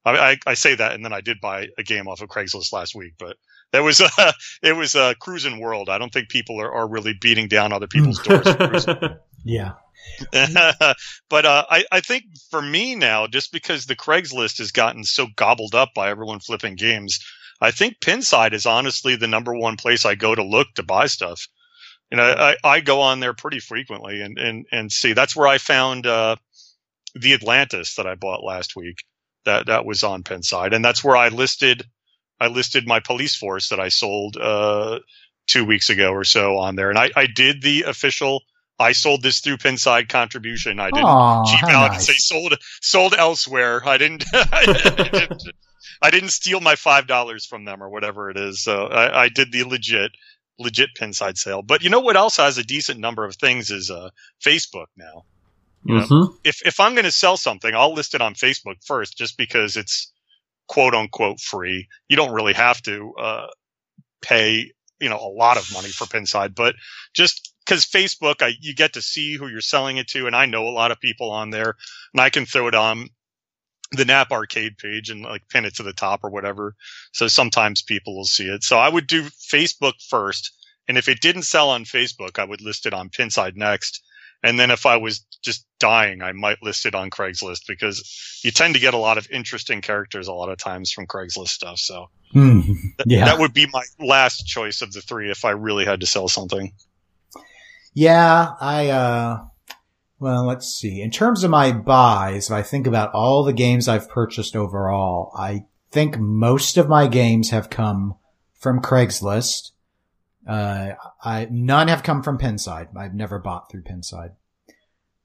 [0.06, 2.72] I, I, I say that, and then I did buy a game off of Craigslist
[2.72, 3.36] last week, but
[3.72, 4.32] that was uh,
[4.62, 5.90] it was a cruising world.
[5.90, 8.86] I don't think people are, are really beating down other people's doors.
[9.44, 9.74] Yeah.
[11.30, 15.28] but uh, I, I think for me now, just because the Craigslist has gotten so
[15.36, 17.20] gobbled up by everyone flipping games,
[17.62, 21.08] I think Pinside is honestly the number one place I go to look to buy
[21.08, 21.48] stuff.
[22.12, 25.14] You know, I, I go on there pretty frequently and, and, and see.
[25.14, 26.38] That's where I found uh,
[27.16, 29.04] the Atlantis that I bought last week.
[29.46, 31.86] That that was on Pinside, and that's where I listed
[32.40, 35.00] I listed my police force that I sold uh,
[35.48, 38.42] two weeks ago or so on there, and I, I did the official.
[38.80, 40.80] I sold this through Pinside contribution.
[40.80, 41.94] I didn't Aw, cheap out nice.
[41.94, 43.82] and say sold sold elsewhere.
[43.88, 44.24] I didn't.
[44.34, 45.44] I didn't,
[46.02, 48.62] I didn't steal my five dollars from them or whatever it is.
[48.62, 50.12] So I, I did the legit
[50.60, 51.62] legit Pinside sale.
[51.62, 54.10] But you know what else has a decent number of things is uh,
[54.46, 55.24] Facebook now.
[55.88, 56.36] Mhm.
[56.44, 59.78] If if I'm going to sell something, I'll list it on Facebook first, just because
[59.78, 60.12] it's
[60.68, 61.88] quote unquote free.
[62.10, 63.48] You don't really have to uh,
[64.22, 66.76] pay you know a lot of money for Pinside, but
[67.14, 70.46] just because Facebook, I, you get to see who you're selling it to, and I
[70.48, 71.76] know a lot of people on there,
[72.14, 73.10] and I can throw it on
[73.92, 76.76] the Knapp Arcade page and like pin it to the top or whatever.
[77.14, 78.64] So sometimes people will see it.
[78.64, 80.52] So I would do Facebook first,
[80.88, 84.04] and if it didn't sell on Facebook, I would list it on Pinside next.
[84.44, 88.52] And then if I was just dying, I might list it on Craigslist because you
[88.52, 91.80] tend to get a lot of interesting characters a lot of times from Craigslist stuff.
[91.80, 92.62] So Hmm.
[92.62, 93.26] th- Yeah.
[93.26, 96.28] that would be my last choice of the three if I really had to sell
[96.28, 96.72] something.
[98.00, 99.46] Yeah, I, uh,
[100.20, 101.02] well, let's see.
[101.02, 105.32] In terms of my buys, if I think about all the games I've purchased overall,
[105.36, 108.14] I think most of my games have come
[108.54, 109.72] from Craigslist.
[110.46, 110.92] Uh,
[111.24, 112.96] I, none have come from Pinside.
[112.96, 114.34] I've never bought through Pinside.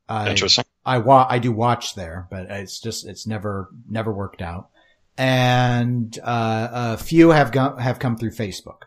[0.09, 0.65] I, Interesting.
[0.83, 4.71] I wa- I do watch there, but it's just, it's never, never worked out.
[5.19, 8.85] And, uh, a few have go- have come through Facebook.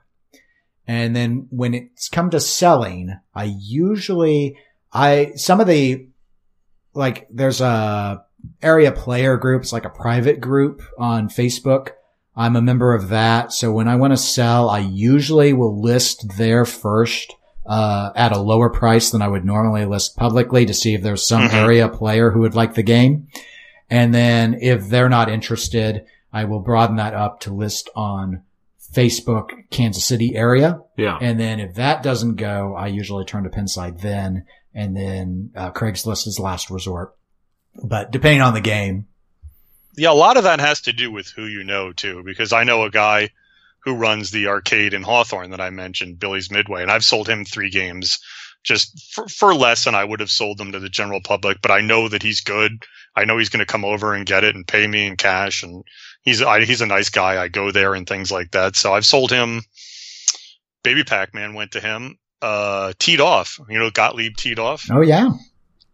[0.88, 4.58] And then when it's come to selling, I usually,
[4.94, 6.08] I, some of the,
[6.94, 8.24] like, there's a
[8.62, 11.90] area player groups, like a private group on Facebook.
[12.36, 13.52] I'm a member of that.
[13.52, 17.34] So when I want to sell, I usually will list there first,
[17.66, 21.28] uh, at a lower price than I would normally list publicly to see if there's
[21.28, 21.54] some Mhm.
[21.54, 23.28] area player who would like the game.
[23.90, 28.42] And then if they're not interested, I will broaden that up to list on
[28.96, 30.80] Facebook Kansas City area.
[30.98, 31.18] Yeah.
[31.22, 35.72] And then if that doesn't go, I usually turn to Pinside then, and then uh,
[35.72, 37.14] Craigslist is last resort.
[37.84, 39.08] But depending on the game,
[39.98, 42.64] Yeah, a lot of that has to do with who you know too, because I
[42.64, 43.30] know a guy
[43.84, 47.46] who runs the arcade in Hawthorne that I mentioned, Billy's Midway, and I've sold him
[47.46, 48.20] three games
[48.64, 51.62] just for, for less than I would have sold them to the general public.
[51.62, 52.84] But I know that he's good.
[53.16, 55.64] I know he's going to come over and get it and pay me in cash,
[55.64, 55.84] and
[56.26, 57.42] he's I, he's a nice guy.
[57.42, 58.76] I go there and things like that.
[58.76, 59.62] So I've sold him.
[60.84, 62.18] Baby Pac-Man went to him.
[62.42, 64.84] Uh, teed off, you know, Gottlieb teed off.
[64.92, 65.30] oh yeah,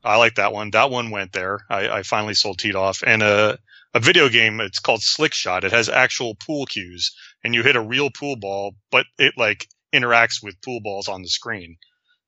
[0.04, 0.72] I like that one.
[0.72, 1.60] That one went there.
[1.70, 3.58] I, I finally sold teed off and a
[3.94, 4.60] a video game.
[4.60, 5.64] It's called Slick Shot.
[5.64, 9.68] It has actual pool cues, and you hit a real pool ball, but it like
[9.94, 11.78] interacts with pool balls on the screen.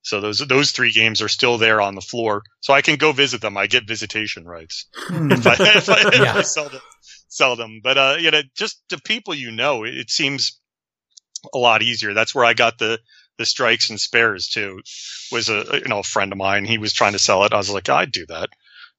[0.04, 3.12] So those those three games are still there on the floor, so I can go
[3.12, 3.58] visit them.
[3.58, 5.32] I get visitation rights Hmm.
[5.32, 6.36] if I, if I, if Yeah.
[6.38, 6.82] I sell them.
[7.34, 10.60] Sell them, but uh, you know, just to people you know, it, it seems
[11.52, 12.14] a lot easier.
[12.14, 13.00] That's where I got the
[13.40, 14.82] the strikes and spares too.
[15.32, 16.66] Was a you know a friend of mine.
[16.66, 17.52] He was trying to sell it.
[17.52, 18.50] I was like, I'd do that.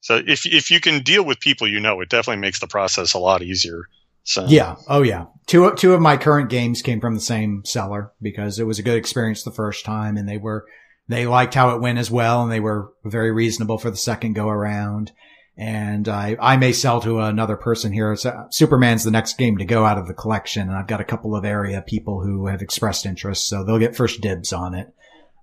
[0.01, 3.15] So if if you can deal with people you know, it definitely makes the process
[3.15, 3.85] a lot easier.
[4.24, 5.27] So yeah, oh yeah.
[5.47, 8.82] Two two of my current games came from the same seller because it was a
[8.82, 10.66] good experience the first time, and they were
[11.06, 14.32] they liked how it went as well, and they were very reasonable for the second
[14.32, 15.12] go around.
[15.56, 18.16] And I I may sell to another person here.
[18.16, 21.05] So Superman's the next game to go out of the collection, and I've got a
[21.05, 24.93] couple of area people who have expressed interest, so they'll get first dibs on it.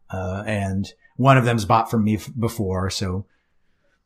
[0.09, 3.25] Uh, and one of them's bought from me f- before, so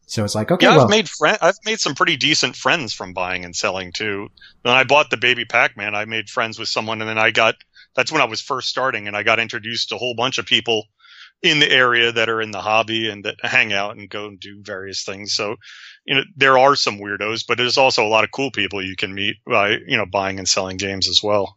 [0.07, 3.13] So it's like, okay, yeah, I've made friend, I've made some pretty decent friends from
[3.13, 4.29] buying and selling too.
[4.61, 7.55] When I bought the baby Pac-Man, I made friends with someone, and then I got
[7.95, 10.45] that's when I was first starting, and I got introduced to a whole bunch of
[10.45, 10.85] people
[11.45, 14.39] in the area that are in the hobby and that hang out and go and
[14.39, 15.33] do various things.
[15.33, 15.55] So,
[16.05, 18.95] you know, there are some weirdos, but there's also a lot of cool people you
[18.95, 21.55] can meet by you know buying and selling games as well.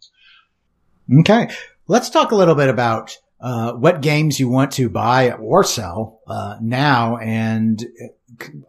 [1.20, 1.48] Okay.
[1.86, 6.20] Let's talk a little bit about uh, what games you want to buy or sell
[6.26, 7.82] uh, now, and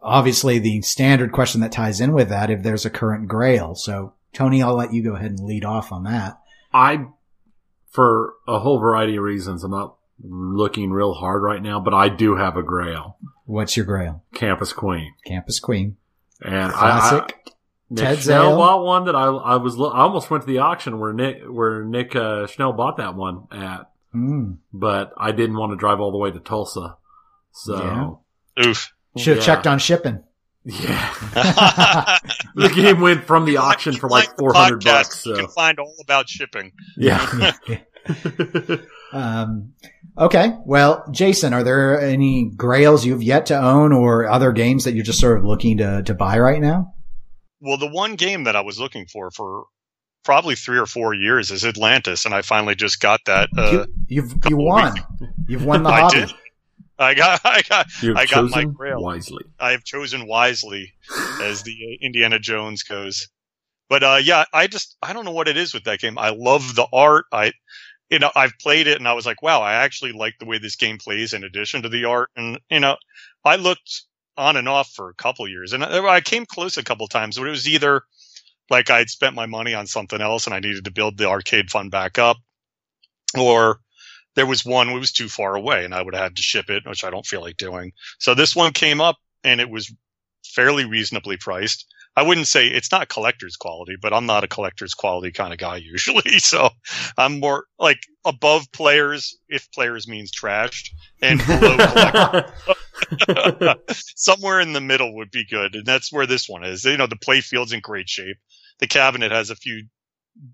[0.02, 3.74] obviously the standard question that ties in with that if there's a current Grail.
[3.74, 6.38] So, Tony, I'll let you go ahead and lead off on that.
[6.72, 7.06] I,
[7.90, 12.08] for a whole variety of reasons, I'm not looking real hard right now, but I
[12.08, 13.16] do have a Grail,
[13.46, 14.22] What's your Grail?
[14.34, 15.96] Campus Queen, Campus Queen.
[16.42, 17.22] and Classic.
[17.22, 17.52] I, I
[17.92, 18.56] Nick Ted Schnell Zale.
[18.56, 21.82] bought one that I I was I almost went to the auction where Nick where
[21.84, 24.58] Nick uh, Schnell bought that one at, Mm.
[24.72, 26.96] but I didn't want to drive all the way to Tulsa,
[27.52, 28.22] so
[28.64, 28.92] Oof.
[29.16, 29.54] Should have Yeah.
[29.54, 30.22] checked on shipping.
[30.64, 31.14] Yeah,
[32.54, 35.26] the game went from the auction for like Like the four hundred podcast, bucks.
[35.26, 36.72] You can find all about shipping.
[36.96, 37.52] yeah,
[39.12, 39.72] um,
[40.20, 40.54] okay.
[40.64, 45.04] Well, Jason, are there any grails you've yet to own or other games that you're
[45.04, 46.94] just sort of looking to, to buy right now?
[47.60, 49.64] Well, the one game that I was looking for for
[50.24, 53.48] probably three or four years is Atlantis, and I finally just got that.
[53.56, 54.94] Uh, you, you've, you couple won.
[55.48, 56.20] You've won the I hobby.
[56.20, 56.32] did.
[56.98, 57.86] I got, I got,
[58.16, 59.02] I got my grail.
[59.02, 59.44] wisely.
[59.58, 60.92] I have chosen wisely,
[61.42, 63.28] as the uh, Indiana Jones goes.
[63.88, 66.16] But uh, yeah, I just I don't know what it is with that game.
[66.16, 67.24] I love the art.
[67.32, 67.52] I
[68.10, 70.58] you know I've played it and I was like, wow, I actually like the way
[70.58, 72.30] this game plays in addition to the art.
[72.36, 72.96] And you know,
[73.44, 74.02] I looked
[74.36, 77.06] on and off for a couple years, and uh, I, I came close a couple
[77.08, 78.02] times, but it was either
[78.68, 81.70] like I'd spent my money on something else and I needed to build the arcade
[81.70, 82.36] fund back up,
[83.38, 83.80] or
[84.36, 86.70] there was one that was too far away and I would have had to ship
[86.70, 87.92] it, which I don't feel like doing.
[88.18, 89.92] So this one came up and it was
[90.44, 91.86] fairly reasonably priced.
[92.16, 95.58] I wouldn't say it's not collector's quality, but I'm not a collector's quality kind of
[95.58, 96.38] guy usually.
[96.38, 96.70] So
[97.16, 100.90] I'm more like above players if players means trashed
[101.22, 102.52] and below collector.
[104.16, 105.74] Somewhere in the middle would be good.
[105.74, 106.84] And that's where this one is.
[106.84, 108.36] You know, the play field's in great shape.
[108.78, 109.84] The cabinet has a few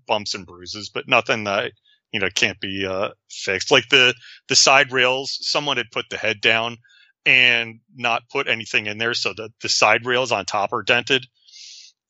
[0.07, 1.71] bumps and bruises, but nothing that,
[2.11, 3.71] you know, can't be, uh, fixed.
[3.71, 4.13] Like the,
[4.49, 6.77] the side rails, someone had put the head down
[7.25, 9.13] and not put anything in there.
[9.13, 11.25] So the, the side rails on top are dented.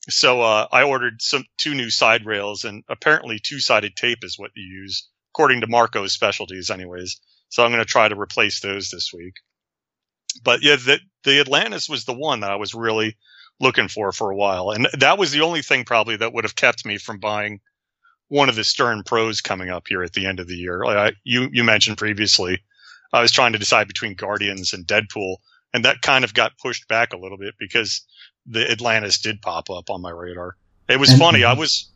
[0.08, 4.38] So, uh, I ordered some, two new side rails and apparently two sided tape is
[4.38, 7.20] what you use according to Marco's specialties anyways.
[7.48, 9.34] So I'm going to try to replace those this week.
[10.42, 13.16] But yeah, the, the Atlantis was the one that I was really
[13.60, 14.70] looking for for a while.
[14.70, 17.60] And that was the only thing probably that would have kept me from buying
[18.28, 20.84] one of the Stern Pros coming up here at the end of the year.
[20.84, 22.62] Like I, you, you mentioned previously,
[23.12, 25.36] I was trying to decide between Guardians and Deadpool,
[25.72, 28.04] and that kind of got pushed back a little bit because
[28.50, 30.56] the Atlantis did pop up on my radar.
[30.88, 31.44] It was And- funny.
[31.44, 31.60] I mm-hmm.
[31.60, 31.90] was,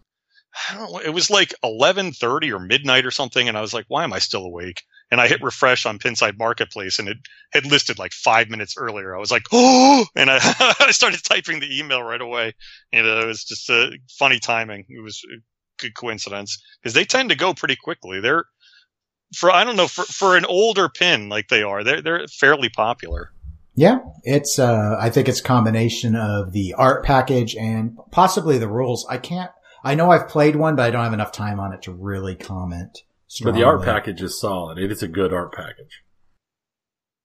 [0.70, 3.86] I don't know, it was like 11:30 or midnight or something, and I was like,
[3.88, 7.18] "Why am I still awake?" And I hit refresh on Pinside Marketplace, and it
[7.52, 9.16] had listed like five minutes earlier.
[9.16, 10.38] I was like, "Oh!" And I,
[10.80, 12.54] I started typing the email right away.
[12.92, 14.86] And it was just a funny timing.
[14.88, 15.40] It was a
[15.82, 18.20] good coincidence because they tend to go pretty quickly.
[18.20, 18.44] They're
[19.34, 22.68] for I don't know for for an older pin like they are, they're they're fairly
[22.68, 23.32] popular.
[23.74, 28.68] Yeah, it's, uh, I think it's a combination of the art package and possibly the
[28.68, 29.06] rules.
[29.08, 29.50] I can't,
[29.82, 32.34] I know I've played one, but I don't have enough time on it to really
[32.34, 32.98] comment.
[33.42, 34.78] But the art package is solid.
[34.78, 36.02] It is a good art package.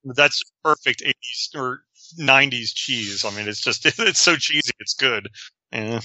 [0.05, 1.81] That's perfect 80s or
[2.17, 3.25] 90s cheese.
[3.25, 5.27] I mean, it's just it's so cheesy, it's good.
[5.73, 5.99] Yeah.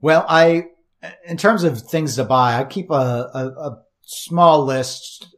[0.00, 0.64] Well, I,
[1.26, 5.28] in terms of things to buy, I keep a, a, a small list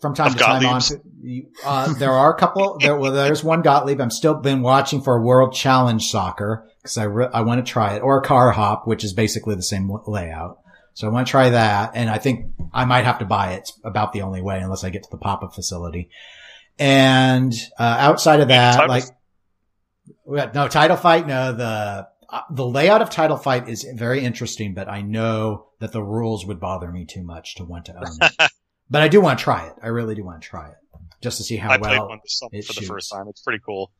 [0.00, 0.82] from time Of to time on.
[1.64, 2.78] Uh, there are a couple.
[2.80, 4.00] There, well, there's one Gottlieb.
[4.00, 7.70] I'm still been watching for a World Challenge Soccer because I re- I want to
[7.70, 10.58] try it, or Car Hop, which is basically the same layout.
[10.94, 13.60] So I want to try that, and I think I might have to buy it.
[13.60, 16.10] It's about the only way, unless I get to the pop up facility.
[16.78, 19.04] And uh, outside of that, like
[20.26, 24.88] no title fight, no the uh, the layout of title fight is very interesting, but
[24.88, 28.50] I know that the rules would bother me too much to want to own it.
[28.90, 29.74] but I do want to try it.
[29.82, 30.76] I really do want to try it
[31.20, 32.08] just to see how I played well.
[32.08, 32.88] one this summer it for the shoots.
[32.88, 33.26] first time.
[33.28, 33.90] It's pretty cool.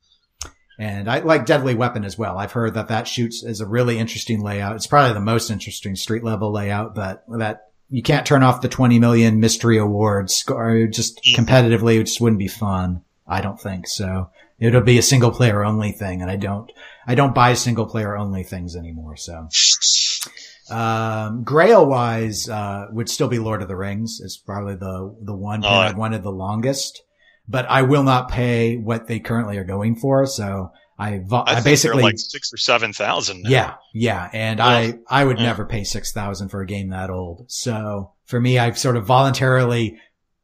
[0.79, 2.37] And I like Deadly Weapon as well.
[2.37, 4.77] I've heard that that shoots is a really interesting layout.
[4.77, 8.69] It's probably the most interesting street level layout, but that you can't turn off the
[8.69, 11.37] 20 million mystery awards or just mm.
[11.37, 12.01] competitively.
[12.01, 13.03] It just wouldn't be fun.
[13.27, 14.31] I don't think so.
[14.59, 16.23] It'll be a single player only thing.
[16.23, 16.71] And I don't,
[17.07, 19.17] I don't buy single player only things anymore.
[19.17, 19.49] So,
[20.71, 24.21] um, Grail wise, uh, would still be Lord of the Rings.
[24.23, 27.03] It's probably the, the one that Oh, I wanted the longest,
[27.49, 30.27] but I will not pay what they currently are going for.
[30.27, 33.47] So I, vo- I, I, basically like six or seven thousand.
[33.49, 35.47] Yeah, yeah, and I I would Yeah.
[35.47, 37.47] never pay six thousand for a game that old.
[37.51, 39.99] So for me, I've sort of voluntarily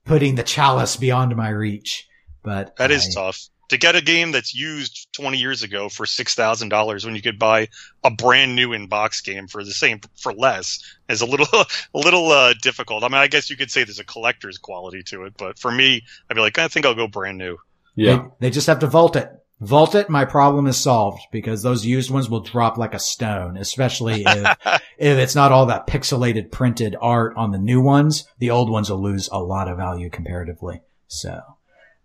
[0.05, 2.07] putting the chalice beyond my reach.
[2.43, 6.07] But that is I- tough to get a game that's used twenty years ago for
[6.07, 7.69] six thousand dollars when you could buy
[8.05, 11.47] a brand new in box game for the same for less is a little
[11.95, 13.03] a little uh, difficult.
[13.03, 15.71] I mean, I guess you could say there's a collector's quality to it, but for
[15.71, 17.59] me, I'd be like, I think I'll go brand new.
[17.95, 18.17] Yeah.
[18.17, 19.31] They, they just have to vault it.
[19.61, 20.09] Vault it.
[20.09, 24.59] My problem is solved because those used ones will drop like a stone, especially if
[24.99, 28.27] if it's not all that pixelated printed art on the new ones.
[28.39, 30.81] The old ones will lose a lot of value comparatively.
[31.09, 31.43] So,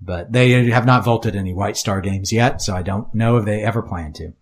[0.01, 3.45] but they have not vaulted any White Star games yet, so I don't know if
[3.45, 4.33] they ever plan to.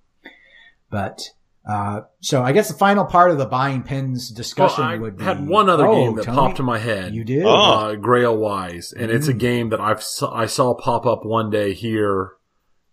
[0.90, 1.22] But
[1.68, 5.18] uh, so I guess the final part of the buying pins Well, discussion I would
[5.18, 7.16] be I had one other Oh, game that Tony, popped in my head.
[7.16, 7.44] You did.
[7.46, 7.50] Oh.
[7.50, 9.40] uh, Grail Wise, and it's a Mm.
[9.40, 12.32] game that I've s- I saw pop up one day here,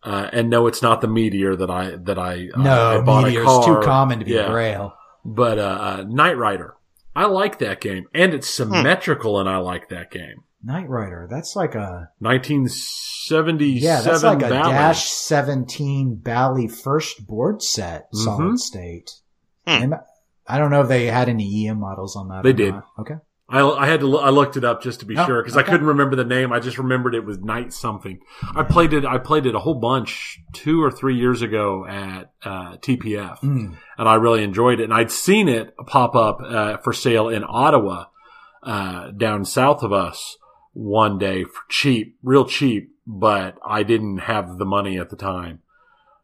[0.04, 3.24] uh, and no, it's not the Meteor that I that I uh, I no, bought
[3.24, 4.48] Meteor's a car, too common to be Yeah.
[4.48, 4.94] Grail.
[5.24, 6.74] but uh, uh, Knight Rider.
[7.14, 10.44] I like that game, and it's symmetrical, and I like that game.
[10.62, 11.26] Knight Rider.
[11.30, 14.00] That's like a 1977 yeah.
[14.00, 14.72] That's like a Ballad.
[14.72, 18.58] Dash Seventeen Bally first board set, solid Mhm.
[18.58, 19.10] state.
[19.66, 19.94] Hmm.
[20.46, 22.42] I don't know if they had any EM models on that.
[22.42, 22.74] They or did.
[22.74, 22.86] not.
[22.98, 23.14] Okay.
[23.52, 25.56] I, I had to lo- I looked it up just to be Oh, sure because
[25.56, 25.66] okay.
[25.66, 26.52] I couldn't remember the name.
[26.52, 28.20] I just remembered it was Night something.
[28.54, 29.04] I played it.
[29.04, 33.76] I played it a whole bunch two or three years ago at uh, TPF, Mm.
[33.98, 34.84] and I really enjoyed it.
[34.84, 38.04] And I'd seen it pop up uh, for sale in Ottawa,
[38.62, 40.36] uh, down south of us,
[40.72, 42.94] one day for cheap, real cheap.
[43.06, 45.60] But I didn't have the money at the time,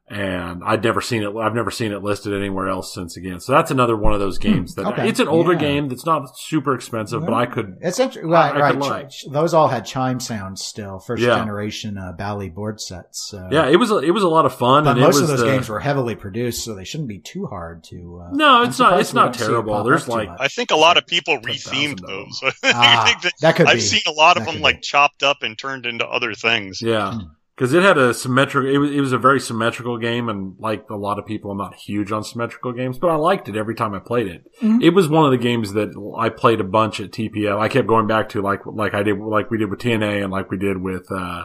[0.09, 1.35] and I'd never seen it.
[1.37, 3.41] I've never seen it listed anywhere else since again.
[3.41, 4.89] So that's another one of those games that Hmm.
[4.93, 5.09] okay.
[5.09, 5.59] it's an older Yeah.
[5.59, 8.31] game that's not super expensive, but I could It's interesting.
[8.31, 8.73] Right, I- I right.
[8.75, 9.33] could Ch- like.
[9.33, 11.37] those all had chime sounds still, first Yeah.
[11.39, 13.27] generation uh, Bally board sets.
[13.29, 13.49] So.
[13.51, 15.29] Yeah, it was a, it was a lot of fun, But and most it of
[15.29, 18.23] those the, games were heavily produced, so they shouldn't be too hard to.
[18.27, 19.83] Uh, No, it's not- it's not don't see it terrible.
[19.83, 22.41] There's like- I think a lot of people 10,000 rethemed those.
[22.65, 23.81] Ah, I think that that could I've be.
[23.81, 24.81] seen a lot of That them could like be.
[24.83, 26.81] chopped up and turned into other things.
[26.81, 27.21] yeah, Hmm.
[27.57, 28.69] Because it had a symmetrical.
[28.71, 31.57] It was it was a very symmetrical game, and like a lot of people, I'm
[31.57, 34.45] not huge on symmetrical games, but I liked it every time I played it.
[34.63, 34.83] Mhm.
[34.83, 35.89] It was one of the games that
[36.19, 37.59] I played a bunch at TPF.
[37.59, 40.31] I kept going back to like like I did like we did with TNA and
[40.31, 41.45] like we did with uh,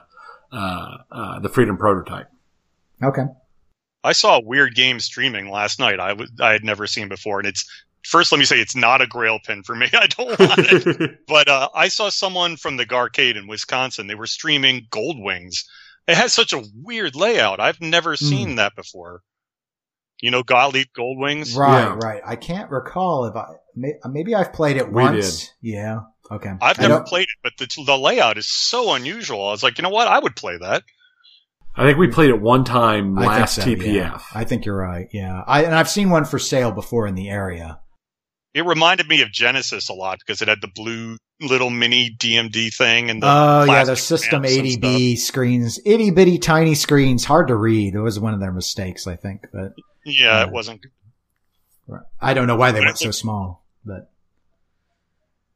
[0.51, 2.27] uh, uh, the Freedom Prototype.
[3.01, 3.23] Okay.
[4.03, 6.01] I saw a weird game streaming last night.
[6.01, 7.65] I was I had never seen before, and it's
[8.03, 8.33] first.
[8.33, 9.87] Let me say it's not a Grail pin for me.
[9.93, 11.19] I don't want it.
[11.27, 14.07] but uh, I saw someone from the Garcade in Wisconsin.
[14.07, 15.63] They were streaming Gold Wings.
[16.11, 17.59] It has such a weird layout.
[17.59, 18.25] I've never Hmm.
[18.25, 19.21] seen that before.
[20.21, 21.55] You know, Gottlieb Gold Wings.
[21.55, 21.97] Right, Yeah.
[22.01, 22.21] right.
[22.25, 23.45] I can't recall if I
[24.07, 25.51] maybe I've played it We once.
[25.61, 26.01] Yeah.
[26.29, 26.51] Okay.
[26.61, 29.47] I've I never don't- played it, but the, the layout is so unusual.
[29.47, 30.07] I was like, you know what?
[30.07, 30.83] I would play that.
[31.75, 33.93] I think we played it one time I last so, TPF.
[33.93, 34.19] yeah.
[34.35, 35.07] I think you're right.
[35.13, 35.41] Yeah.
[35.47, 37.79] I and I've seen one for sale before in the area.
[38.53, 42.73] It reminded me of Genesis a lot because it had the blue little mini DMD
[42.75, 47.47] thing and the Oh yeah, the System stamps 80B screens, itty bitty tiny screens, hard
[47.47, 47.95] to read.
[47.95, 49.47] It was one of their mistakes, I think.
[49.53, 49.73] But
[50.05, 50.47] yeah, Yeah.
[50.47, 50.85] it wasn't.
[52.19, 53.65] I don't know why they went so small.
[53.85, 54.11] But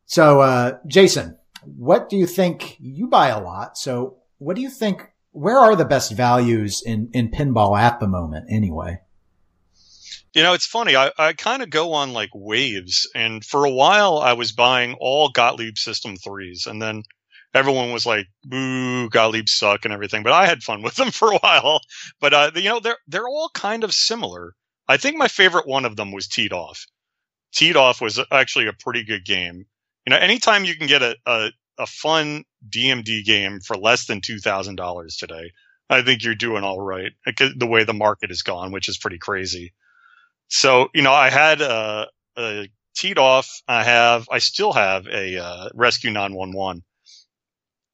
[0.06, 2.78] so, uh, Jason, what do you think?
[2.80, 5.12] You buy a lot, so what do you think?
[5.32, 8.48] Where are the best values in in pinball at the moment?
[8.50, 9.02] Anyway.
[10.36, 10.98] You know, it's funny.
[10.98, 14.96] I, I kind of go on like waves, and for a while I was buying
[15.00, 17.04] all Gottlieb System threes, and then
[17.54, 20.24] everyone was like, "Boo, Gottlieb suck" and everything.
[20.24, 21.80] But I had fun with them for a while.
[22.20, 24.56] But uh, you know, they're they're all kind of similar.
[24.90, 26.86] I think my favorite one of them was Teed Off.
[27.54, 29.66] Teed Off was actually a pretty good game.
[30.06, 34.20] You know, anytime you can get a a, a fun DMD game for less than
[34.20, 35.54] two thousand dollars today,
[35.90, 37.14] I think you're doing all right.
[37.26, 39.72] The way the market has gone, which is pretty crazy.
[40.48, 42.06] So, you know, I had uh,
[42.38, 43.50] a teed off.
[43.68, 46.84] I have, I still have a uh, Rescue 911.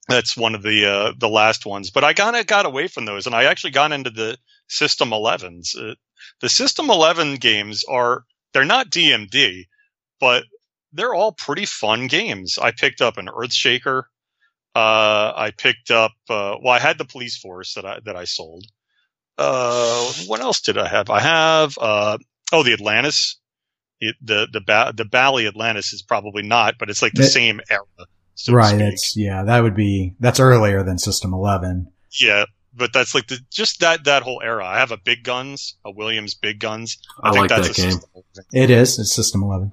[0.08, 3.06] That's one of the uh, the last ones, but I kind of got away from
[3.06, 4.38] those, and I actually got into the
[4.68, 5.78] System 11s.
[5.78, 5.96] Uh,
[6.42, 9.68] the System 11 games are they're not DMD,
[10.20, 10.44] but
[10.92, 12.58] they're all pretty fun games.
[12.62, 14.04] I picked up an Earthshaker.
[14.76, 16.12] Uh, I picked up.
[16.30, 18.66] Uh, well, I had the Police Force that I that I sold.
[19.38, 21.10] Uh, what else did I have?
[21.10, 21.78] I have.
[22.52, 23.38] Oh, the Atlantis.
[24.00, 27.30] It, the the ba- the Bally Atlantis is probably not, but it's like the That-
[27.30, 27.82] same era.
[28.36, 28.68] So to right.
[28.70, 28.80] speak.
[28.80, 29.44] That's yeah.
[29.44, 31.88] That would be that's earlier than System 11.
[32.20, 34.66] Yeah, but that's like the just that that whole era.
[34.66, 36.98] I have a Big Guns, a Williams Big Guns.
[37.22, 38.00] I, I think like that's that a game.
[38.64, 38.98] It is.
[38.98, 39.72] It's System 11.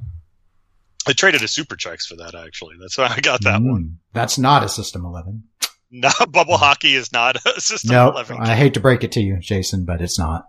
[1.07, 2.75] I traded a Super Chexx for that actually.
[2.79, 3.85] That's why I got that one.
[3.85, 5.45] Mm, That's not a System 11.
[5.91, 9.21] No, bubble hockey is not a system No, 11 I hate to break it to
[9.23, 10.47] you, Jason, but it's not.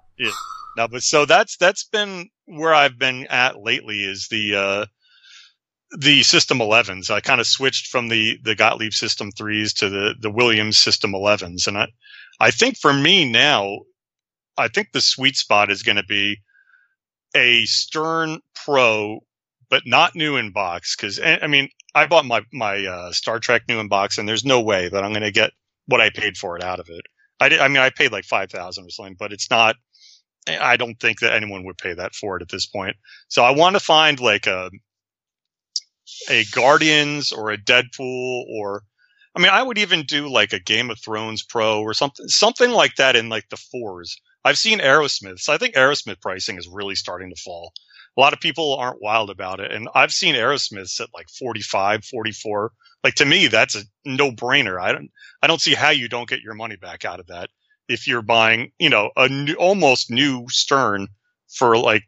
[0.76, 4.86] No, but so that's that's been where I've been at lately is the uh
[5.98, 7.10] the system 11s.
[7.10, 11.14] I kind of switched from the the Gottlieb system 3s to the the Williams system
[11.14, 11.88] 11s and I
[12.40, 13.80] I think for me now
[14.58, 16.38] I think the sweet spot is going to be
[17.36, 19.20] a Stern Pro
[19.70, 23.64] but not new in box cuz I mean I bought my my uh, Star Trek
[23.68, 25.52] new in box and there's no way that I'm going to get
[25.88, 27.02] what I paid for it out of it.
[27.40, 29.76] I did, I mean I paid like 5000 or something but it's not
[30.48, 32.96] I don't think that anyone would pay that for it at this point.
[33.28, 34.72] So I want to find like a
[36.30, 38.84] a Guardians or a Deadpool or
[39.36, 42.72] I mean I would even do like a Game of Thrones Pro or something something
[42.72, 44.20] like that in like the fours.
[44.44, 47.74] I've seen Aerosmith, so I think Aerosmith pricing is really starting to fall.
[48.18, 52.06] A lot of people aren't wild about it, and I've seen Aerosmiths at like 45,
[52.06, 52.72] 44.
[53.04, 54.82] Like to me, that's a no-brainer.
[54.82, 55.10] I don't,
[55.42, 57.50] I don't see how you don't get your money back out of that
[57.90, 61.08] if you're buying, you know, a new, almost new Stern
[61.50, 62.04] for like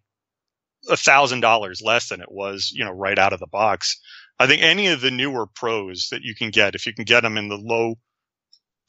[0.89, 3.99] a thousand dollars less than it was, you know, right out of the box.
[4.39, 7.21] I think any of the newer pros that you can get, if you can get
[7.21, 7.95] them in the low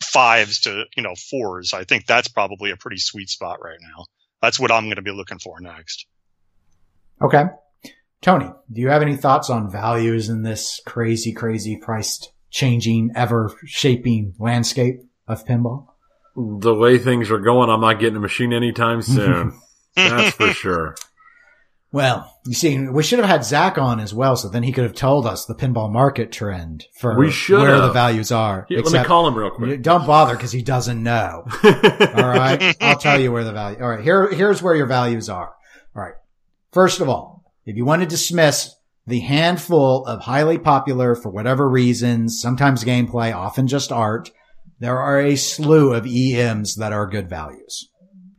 [0.02, 4.05] fives to, you know, fours, I think that's probably a pretty sweet spot right now.
[4.40, 6.06] That's what I'm going to be looking for next.
[7.20, 7.44] Okay.
[8.20, 13.55] Tony, do you have any thoughts on values in this crazy, crazy priced changing, ever
[13.64, 15.91] shaping landscape of pinball?
[16.37, 19.59] The way things are going, I'm not getting a machine anytime soon.
[19.97, 20.97] That's for sure.
[21.93, 24.85] Well, you see, we should have had Zach on as well, so then he could
[24.85, 27.83] have told us the pinball market trend for We should where have.
[27.83, 28.65] the values are.
[28.71, 29.83] Here, let me call him real quick.
[29.83, 31.45] Don't bother because he doesn't know.
[31.65, 32.75] All right.
[32.81, 33.79] I'll tell you where the value.
[33.83, 34.01] All right.
[34.03, 35.53] Here, here's where your values are.
[35.95, 36.15] All right.
[36.73, 38.75] First of all, if you want to dismiss
[39.07, 44.31] the handful of highly popular for whatever reasons, sometimes gameplay, often just art,
[44.83, 47.89] there are a slew of EMs that are good values.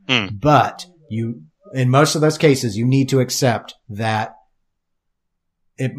[0.09, 0.25] Hmm.
[0.33, 1.43] But you,
[1.73, 4.35] in most of those cases, you need to accept that
[5.77, 5.93] it,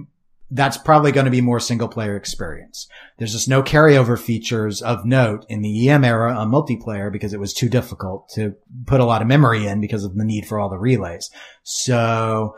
[0.51, 2.87] that's probably going to be more single player experience.
[3.17, 7.41] There's just no carryover features of note in the EM era on multiplayer because it
[7.41, 8.55] was too difficult to
[8.85, 11.31] put a lot of memory in because of the need for all the relays.
[11.63, 12.55] So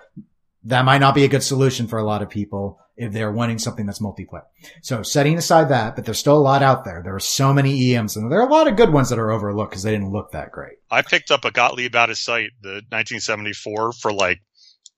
[0.65, 3.59] that might not be a good solution for a lot of people if they're wanting
[3.59, 4.45] something that's multiplayer.
[4.83, 7.03] So setting aside that, but there's still a lot out there.
[7.05, 9.31] There are so many EMs and there are a lot of good ones that are
[9.31, 10.79] overlooked because they didn't look that great.
[10.91, 14.41] I picked up a Gottlieb out of sight, the 1974 for like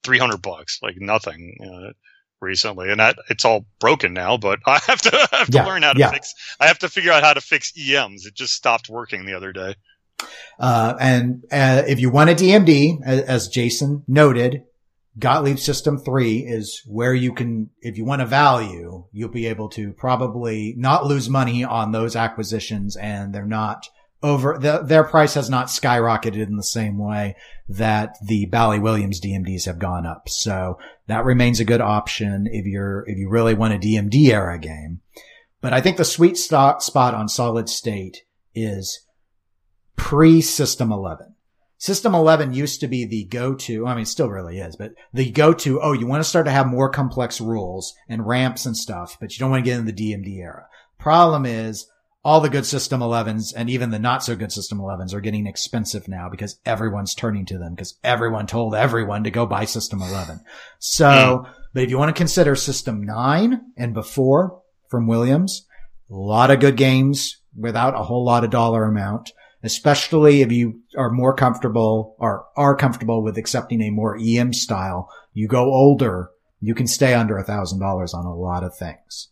[0.03, 1.55] 300 bucks, like nothing.
[1.63, 1.93] Uh,
[2.41, 5.65] recently and that it's all broken now but i have to I have to Yeah,
[5.65, 6.09] learn how to yeah.
[6.11, 9.33] fix i have to figure out how to fix ems it just stopped working the
[9.33, 9.75] other day
[10.57, 14.63] Uh, and uh, if you want a DMD, as, as Jason noted,
[15.17, 19.69] Gottlieb System 3 is where you can, if you want a value, you'll be able
[19.69, 23.87] to probably not lose money on those acquisitions and they're not
[24.21, 27.35] over, the, their price has not skyrocketed in the same way
[27.69, 30.29] that the Bally Williams DMDs have gone up.
[30.29, 30.77] So
[31.07, 35.01] that remains a good option if you're, if you really want a DMD era game.
[35.61, 38.23] But I think the sweet spot on solid state
[38.53, 39.05] is
[39.95, 41.35] pre System 11.
[41.79, 45.79] System 11 used to be the go-to, I mean, still really is, but the go-to,
[45.81, 49.33] oh, you want to start to have more complex rules and ramps and stuff, but
[49.33, 50.67] you don't want to get in the DMD era.
[50.97, 51.87] Problem is,
[52.21, 55.47] all the good System 11s and even the not so good System 11s are getting
[55.47, 60.01] expensive now because everyone's turning to them because everyone told everyone to go buy System
[60.01, 60.41] 11.
[60.79, 61.51] So, hmm.
[61.73, 65.65] but if you want to consider System 9 and before from Williams,
[66.09, 69.31] a lot of good games without a whole lot of dollar amount
[69.63, 75.09] especially if you are more comfortable or are comfortable with accepting a more EM style.
[75.33, 76.31] You go older,
[76.61, 79.29] you can stay under a thousand dollars on a lot of things.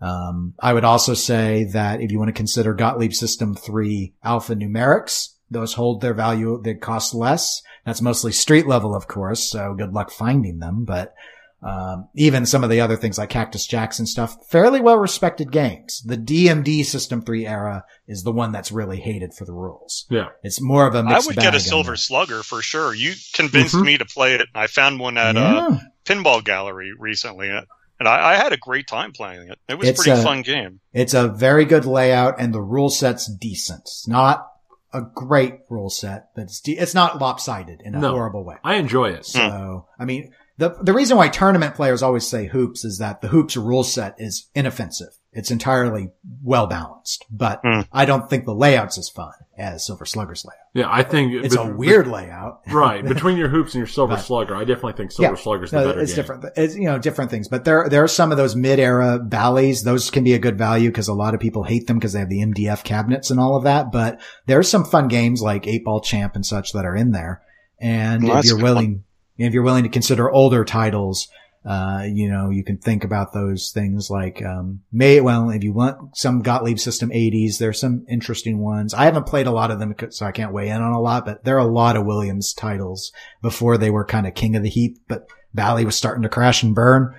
[0.00, 4.54] Um, I would also say that if you want to consider Gottlieb System 3 alpha
[4.54, 7.62] numerics, those hold their value, they cost less.
[7.84, 11.14] That's mostly street level, of course, so good luck finding them, but
[11.62, 15.50] um, even some of the other things like Cactus Jacks and stuff, fairly well respected
[15.50, 16.02] games.
[16.06, 20.06] The DMD System 3 era is the one that's really hated for the rules.
[20.08, 20.28] Yeah.
[20.44, 21.98] It's more of a i mixed would bag get a silver that.
[21.98, 23.84] slugger for sure you convinced Mhm.
[23.84, 25.78] me to play it i found one at uh, yeah.
[26.04, 29.94] pinball gallery recently and I, I had a great time playing it it was a
[29.94, 33.80] pretty a- fun game It's a very good layout and the rule set's decent.
[33.82, 34.46] It's not
[34.92, 38.12] a great rule set, but it's, de- it's not lopsided in a No.
[38.12, 38.56] horrible way.
[38.64, 39.26] I enjoy it.
[39.26, 43.28] So, I mean, the the reason why tournament players always say hoops is that the
[43.28, 45.08] hoops rule set is inoffensive.
[45.32, 46.08] It's entirely
[46.42, 47.82] well balanced, but Hmm.
[47.92, 50.56] I don't think the layout's as fun as Silver Slugger's layout.
[50.74, 52.60] Yeah, I think It's a weird layout.
[52.72, 54.56] right between your hoops and your Silver But- Slugger.
[54.56, 55.40] I definitely think Silver Yeah.
[55.42, 56.16] Slugger's the No, better it's game.
[56.16, 56.44] different.
[56.56, 59.84] It's, you know, different things, but there, there are some of those mid-era Ballys.
[59.84, 62.20] Those can be a good value because a lot of people hate them because they
[62.20, 63.92] have the MDF cabinets and all of that.
[63.92, 67.12] But there are some fun games like Eight Ball Champ and such that are in
[67.12, 67.42] there.
[67.80, 69.04] And Well, if you're a good willing,
[69.46, 71.28] if you're willing to consider older titles,
[71.64, 75.72] uh, you know, you can think about those things like, um, may, well, if you
[75.72, 78.94] want some Gottlieb system 80s, there's some interesting ones.
[78.94, 81.26] I haven't played a lot of them, so I can't weigh in on a lot,
[81.26, 83.12] but there are a lot of Williams titles
[83.42, 86.62] before they were kind of king of the heap, but Bally was starting to crash
[86.62, 87.14] and burn.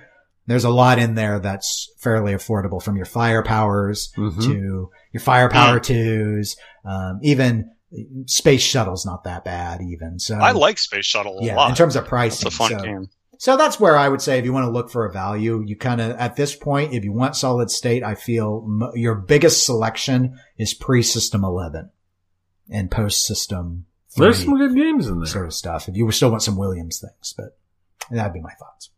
[0.46, 4.42] There's a lot in there that's fairly affordable from your fire powers Mhm.
[4.44, 7.70] to your firepower twos, um, even
[8.26, 10.18] space shuttle's not that bad even.
[10.18, 11.70] So I like Space Shuttle a yeah, lot.
[11.70, 12.46] in terms of pricing.
[12.46, 12.76] it's pricing.
[12.76, 13.08] a fun so, game.
[13.38, 15.76] so that's where I would say if you want to look for a value, you
[15.76, 19.66] kind of, at this point, if you want solid state, I feel m- your biggest
[19.66, 21.90] selection is pre-system 11
[22.70, 23.86] and post-system
[24.16, 25.26] There's some good games in there.
[25.26, 25.88] sort of stuff.
[25.88, 27.58] If you still want some Williams things, but
[28.10, 28.90] that'd be my thoughts.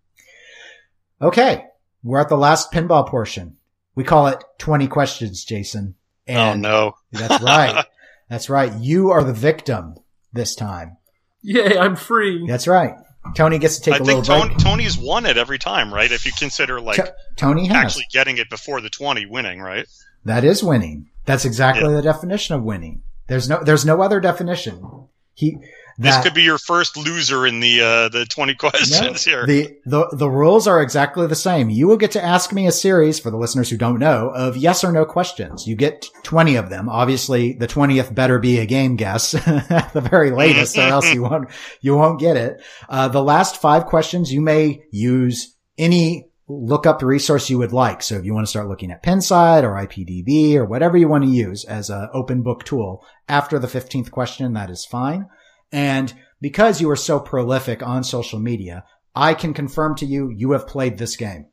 [1.21, 1.65] Okay.
[2.03, 3.57] We're at the last pinball portion.
[3.95, 5.95] We call it 20 questions, Jason.
[6.29, 6.95] oh no.
[7.13, 7.85] that's right.
[8.33, 8.73] That's right.
[8.81, 9.95] You are the victim
[10.33, 10.97] this time.
[11.43, 12.47] Yay, I'm free.
[12.49, 12.95] That's right.
[13.37, 14.53] Tony gets to take I a little think break.
[14.53, 16.11] Tony, Tony's won it every time, right?
[16.11, 17.77] If you consider like To- Tony has.
[17.77, 19.87] actually getting it before the 20 winning, right?
[20.25, 21.11] That is winning.
[21.27, 23.03] That's exactly the definition of winning.
[23.27, 25.09] There's no, there's no other definition.
[25.35, 25.59] He,
[25.99, 29.47] This could be your first loser in the uh the 20 no, questions here.
[29.47, 31.71] the, the, the rules are exactly the same.
[31.71, 34.57] You will get to ask me a series for the listeners who don't know of
[34.57, 35.67] yes or no questions.
[35.67, 36.89] You get 20 of them.
[36.89, 41.23] Obviously the 20th better be a game guess at the very latest or else you
[41.29, 41.51] won't,
[41.81, 42.63] you won't get it.
[42.89, 48.03] Uh, the last five questions you may use any lookup resource you would like.
[48.03, 51.25] So if you want to start looking at Pinside or IPDB or whatever you want
[51.25, 55.29] to use as an open book tool after the 15th question, that is fine.
[55.73, 58.85] And because you are so prolific on social media,
[59.15, 61.47] I can confirm to you, you have played this game.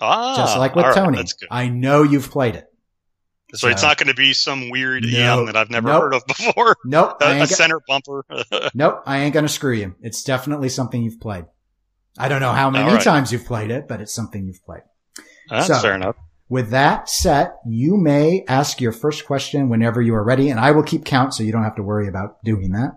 [0.00, 1.16] ah, Just like with Tony.
[1.18, 1.48] Good.
[1.50, 2.66] I know you've played it.
[3.52, 5.40] So it's not going to be some weird No.
[5.40, 6.02] EM that I've never Nope.
[6.02, 6.76] heard of before.
[6.84, 7.16] Nope.
[7.20, 8.24] a, go- center bumper.
[8.74, 9.02] nope.
[9.06, 9.96] I ain't going to screw you.
[10.00, 11.46] It's definitely something you've played.
[12.16, 13.02] I don't know how many right.
[13.02, 14.82] times you've played it, but it's something you've played.
[15.48, 16.16] That's So- fair enough.
[16.48, 20.72] With that set, you may ask your first question whenever you are ready, and I
[20.72, 22.90] will keep count so you don't have to worry about doing that.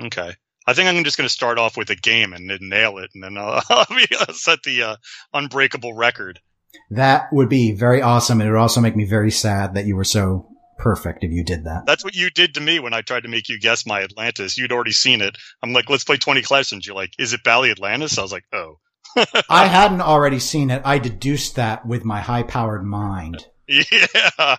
[0.00, 0.32] Okay.
[0.66, 3.10] I think I'm just going to start off with a game and then nail it,
[3.14, 4.96] and then I'll, I'll be- I'll set the uh,
[5.34, 6.40] unbreakable record.
[6.90, 9.96] That would be very awesome, and it would also make me very sad that you
[9.96, 10.48] were so
[10.78, 11.84] perfect if you did that.
[11.86, 14.56] That's what you did to me when I tried to make you guess my Atlantis.
[14.56, 15.36] You'd already seen it.
[15.62, 16.86] I'm like, let's play 20 questions.
[16.86, 18.18] You're like, is it Bally Atlantis?
[18.18, 18.78] I was like, oh.
[19.50, 20.82] I hadn't already seen it.
[20.84, 23.46] I deduced that with my high powered mind.
[23.68, 24.56] Yeah.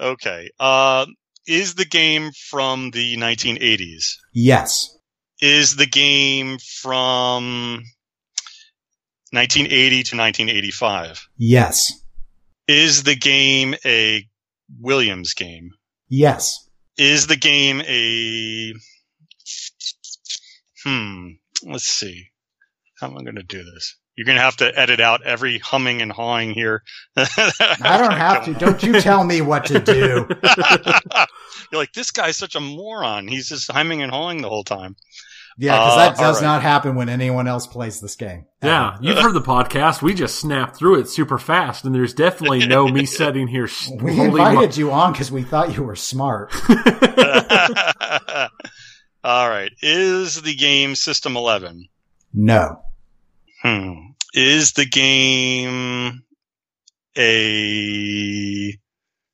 [0.00, 0.50] Okay.
[0.58, 1.04] Uh,
[1.46, 4.16] is the game from the 1980s?
[4.32, 4.96] Yes.
[5.40, 7.82] Is the game from
[9.32, 11.28] 1980 to 1985?
[11.36, 11.92] Yes.
[12.66, 14.26] Is the game a
[14.80, 15.70] Williams game?
[16.08, 16.68] Yes.
[16.96, 18.72] Is the game a
[20.84, 21.28] hmm?
[21.64, 22.28] Let's see.
[23.00, 23.96] How am I going to do this?
[24.16, 26.82] You're going to have to edit out every humming and hawing here.
[27.16, 28.54] I don't have to.
[28.54, 30.26] Don't you tell me what to do.
[31.72, 33.26] You're like, this guy's such a moron.
[33.26, 34.94] He's just humming and hawing the whole time.
[35.56, 36.54] Yeah, because Uh, that does all right.
[36.54, 38.46] not happen when anyone else plays this game.
[38.62, 40.02] Yeah, you've heard the podcast.
[40.02, 43.62] We just snapped through it super fast, and there's definitely no me sitting here.
[43.64, 46.52] We slowly invited you on because we thought you were smart.
[49.24, 49.70] All right.
[49.80, 51.88] Is the game System 11?
[52.32, 52.82] No.
[53.64, 53.92] Hmm.
[54.34, 56.22] Is the game
[57.16, 58.78] a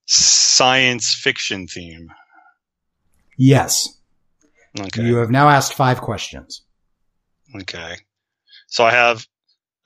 [0.06, 2.08] science fiction theme?
[3.36, 3.88] Yes.
[4.78, 5.02] Okay.
[5.02, 6.62] You have now asked five questions.
[7.62, 7.96] Okay.
[8.68, 9.26] So I have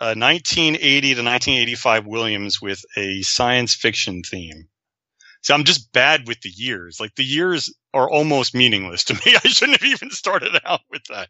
[0.01, 4.69] a 1980 to 1985 Williams with a science fiction theme.
[5.43, 6.99] See, I'm just bad with the years.
[7.01, 9.21] Like the years are almost meaningless to me.
[9.45, 11.29] I shouldn't have even started out with that.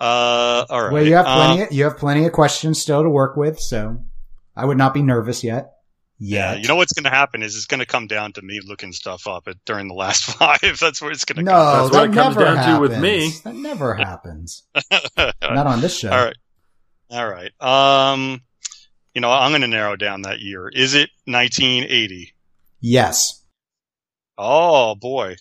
[0.00, 0.92] Uh, all right.
[0.92, 1.74] Well, you have plenty.
[1.74, 4.02] you have plenty of questions still to work with, so
[4.56, 5.70] I would not be nervous yet.
[6.18, 8.60] yeah, you know what's going to happen is it's going to come down to me
[8.64, 10.78] looking stuff up at, during the last five.
[10.80, 11.52] That's where it's going to No,
[11.88, 13.30] That's that what it comes never down to with me.
[13.44, 14.62] That never happens.
[15.16, 16.10] Not on this show.
[16.10, 16.36] All right.
[17.10, 17.52] All right.
[18.12, 18.40] Um,
[19.14, 20.68] you know, I'm going to narrow down that year.
[20.68, 22.34] Is it 1980?
[22.80, 23.40] Yes.
[24.36, 25.36] Oh boy.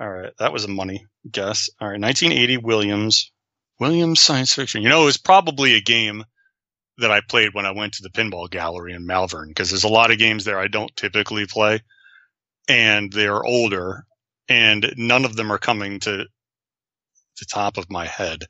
[0.00, 0.32] All right.
[0.38, 1.70] That was a money guess.
[1.80, 2.00] All right.
[2.00, 3.30] 1980 Williams.
[3.80, 4.82] Williams science fiction.
[4.82, 6.24] You know, it was probably a game
[6.98, 9.88] that I played when I went to the pinball gallery in Malvern because there's a
[9.88, 11.80] lot of games there I don't typically play
[12.68, 14.06] and they're older
[14.48, 16.26] and none of them are coming to
[17.38, 18.44] the top of my head.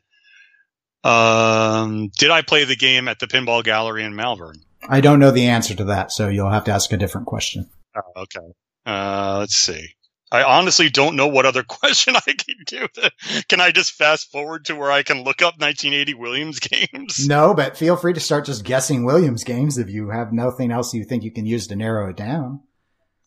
[1.03, 4.57] Um, did I play the game at the pinball gallery in Malvern?
[4.89, 7.69] I don't know the answer to that, so you'll have to ask a different question.
[7.97, 8.53] Oh, okay.
[8.85, 9.87] Uh, let's see.
[10.35, 12.89] I honestly don't know what other question I can do.
[13.49, 17.29] Can I just fast forward to where I can look up 1980 Williams games?
[17.29, 20.93] No, but feel free to start just guessing Williams games if you have nothing else
[20.93, 22.63] you think you can use to narrow it down.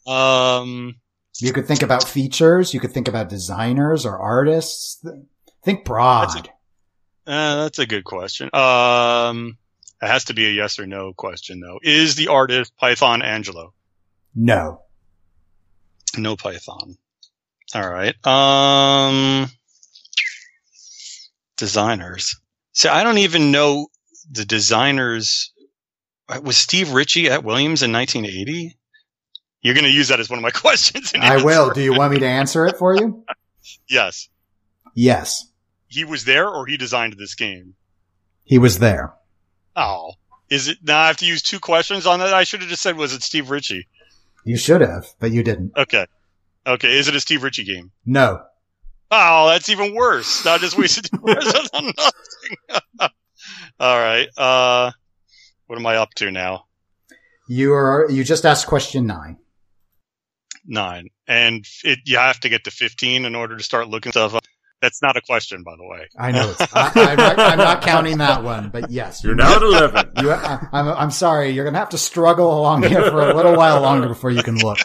[0.06, 0.96] Um,
[1.40, 2.74] you could think about features.
[2.74, 5.02] You could think about designers or artists.
[5.64, 6.30] Think broad.
[6.30, 8.54] That's a, uh, that's a good question.
[8.54, 9.58] Um,
[10.02, 11.80] it has to be a yes or no question though.
[11.82, 13.72] Is the artist Python Anghelo?
[14.36, 14.82] No.
[16.18, 16.98] No Python.
[17.76, 18.16] All right.
[18.26, 19.50] Um,
[21.58, 22.40] designers.
[22.74, 23.88] See, I don't even know
[24.30, 25.52] the designers.
[26.44, 28.78] Was Steve Ritchie at Williams in 1980?
[29.62, 31.12] You're going to use that as one of my questions.
[31.20, 31.72] I will.
[31.72, 33.24] Do you want me to answer it for you?
[33.90, 34.30] yes.
[34.94, 35.46] Yes.
[35.88, 37.76] He was there or he designed this game?
[38.44, 39.14] He was there.
[39.76, 40.14] Oh.
[40.50, 42.34] Is it now I have to use two questions on that?
[42.34, 43.88] I should have just said was it Steve Ritchie?
[44.48, 45.74] You should have, but you didn't.
[45.76, 46.06] Okay.
[46.66, 46.98] Okay.
[46.98, 47.92] Is it a Steve Ritchie game?
[48.06, 48.44] No.
[49.12, 50.46] Oh, that's even worse.
[50.46, 52.80] I just wasted two questions on nothing.
[53.82, 54.30] All right.
[54.38, 54.92] Uh,
[55.66, 56.64] what am I up to now?
[57.50, 59.36] You are, you just asked question nine.
[60.66, 61.10] Nine.
[61.28, 64.46] And it, you have to get to 15 in order to start looking stuff up.
[64.82, 66.08] That's not a question, by the way.
[66.20, 66.54] I know.
[66.74, 69.24] I, am not, I'm not counting that one, but yes.
[69.24, 70.12] You're now at 11.
[70.22, 71.50] You, I, I'm, I'm sorry.
[71.50, 74.44] You're going to have to struggle along here for a little while longer before you
[74.44, 74.80] can look.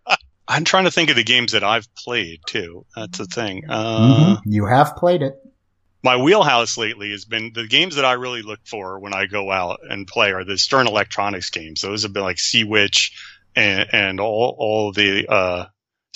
[0.48, 2.86] I'm trying to think of the games that I've played too.
[2.96, 3.64] That's the thing.
[3.68, 4.50] Uh, mm-hmm.
[4.50, 5.34] You have played it.
[6.02, 9.50] My wheelhouse lately has been the games that I really look for when I go
[9.50, 11.82] out and play are the Stern Electronics games.
[11.82, 13.12] Those have been like Sea Witch
[13.54, 15.66] and, and all, all the, uh,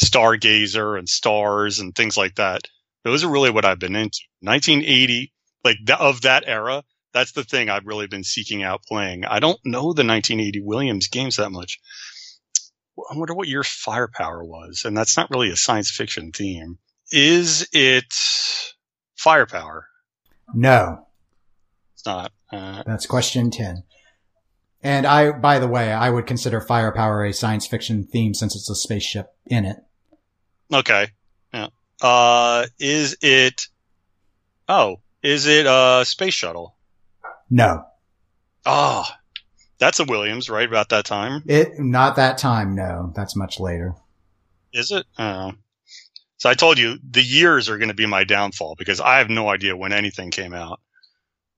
[0.03, 2.62] Stargazer and Stars and things like that.
[3.05, 4.20] Those are really what I've been into.
[4.41, 5.33] 1980,
[5.65, 9.24] like th- of that era, that's the thing I've really been seeking out playing.
[9.24, 11.81] I don't know the 1980 Williams games that much.
[12.99, 14.83] I wonder what your firepower was.
[14.85, 16.79] And that's not really a science fiction theme.
[17.11, 18.15] Is it
[19.16, 19.87] firepower?
[20.55, 21.07] No.
[21.95, 22.33] It's not.
[22.51, 23.85] Uh, that's question 10.
[24.83, 28.69] And I, by the way, I would consider firepower a science fiction theme since it's
[28.69, 29.77] a spaceship in it.
[30.73, 31.09] Okay.
[32.03, 33.69] Uh, is it?
[34.69, 36.77] Oh, is it a space shuttle?
[37.49, 37.85] No.
[38.66, 39.15] Ah, oh,
[39.79, 40.69] that's a Williams, right?
[40.69, 41.43] About that time.
[41.47, 42.74] It not that time.
[42.74, 43.95] No, that's much later.
[44.73, 45.07] Is it?
[45.19, 45.53] Oh.
[46.39, 49.31] So I told you the years are going to be my downfall because I have
[49.31, 50.81] no idea when anything came out.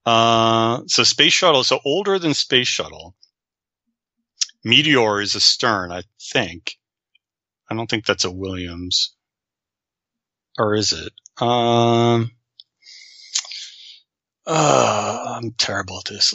[0.04, 3.14] Uh, so space shuttle, so older than space shuttle.
[4.62, 6.76] Meteor is a Stern, I think.
[7.70, 9.13] I don't think that's a Williams
[10.58, 11.12] or is it?
[11.42, 12.30] Um,
[14.46, 16.34] uh, I'm terrible at this.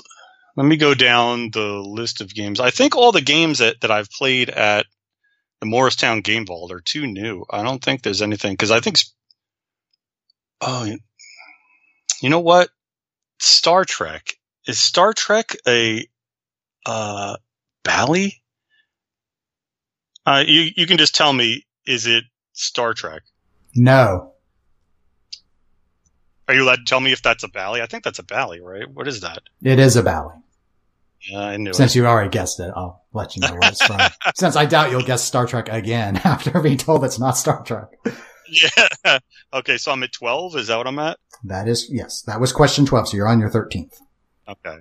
[0.56, 2.60] Let me go down the list of games.
[2.60, 4.86] I think all the games that, that I've played at
[5.60, 7.46] the Morristown Game Vault are too new.
[7.50, 8.98] I don't think there's anything because I think.
[10.62, 10.86] Oh,
[12.22, 12.70] you know what?
[13.40, 14.34] Star Trek
[14.68, 16.06] is Star Trek a
[16.86, 17.38] uh,
[17.84, 18.42] Bally?
[20.26, 21.66] Uh, you you can just tell me.
[21.86, 22.24] Is it
[22.54, 23.24] Star Trek?
[23.80, 24.34] No.
[26.48, 27.82] Are you allowed to tell me if that's a Bally?
[27.82, 28.90] I think that's a Bally, right?
[28.92, 29.40] What is that?
[29.64, 30.36] It is a Bally.
[31.30, 32.00] Yeah, I knew Since it.
[32.00, 34.00] you already guessed it, I'll let you know where it's from.
[34.36, 37.88] Since I doubt you'll guess Star Trek again after being told it's not Star Trek.
[38.50, 39.20] Yeah.
[39.52, 40.58] Okay, so I'm at 12.
[40.58, 41.18] Is that what I'm at?
[41.44, 43.10] That is, yes, that was question 12.
[43.10, 43.96] So you're on your 13th.
[44.48, 44.78] Okay.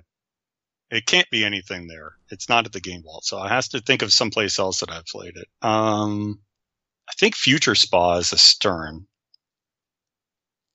[0.91, 2.11] It can't be anything there.
[2.29, 3.23] It's not at the game vault.
[3.25, 5.47] So I has to think of someplace else that I've played it.
[5.63, 6.39] Um,
[7.09, 9.07] I think Future Spa is a Stern.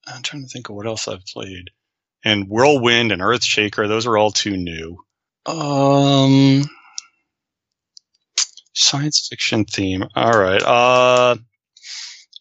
[0.06, 1.70] I'm trying to think of what else I've played.
[2.24, 4.98] And Whirlwind and Earthshaker, those are all too new.
[5.46, 6.64] Um,
[8.72, 10.04] science fiction theme.
[10.14, 10.62] All right.
[10.62, 11.36] Uh,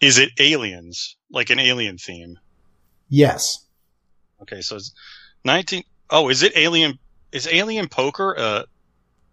[0.01, 1.15] is it aliens?
[1.31, 2.39] Like an alien theme?
[3.09, 3.65] Yes.
[4.41, 4.93] Okay, so it's
[5.45, 5.83] 19.
[6.09, 6.97] Oh, is it alien?
[7.31, 8.37] Is alien poker?
[8.37, 8.63] Uh,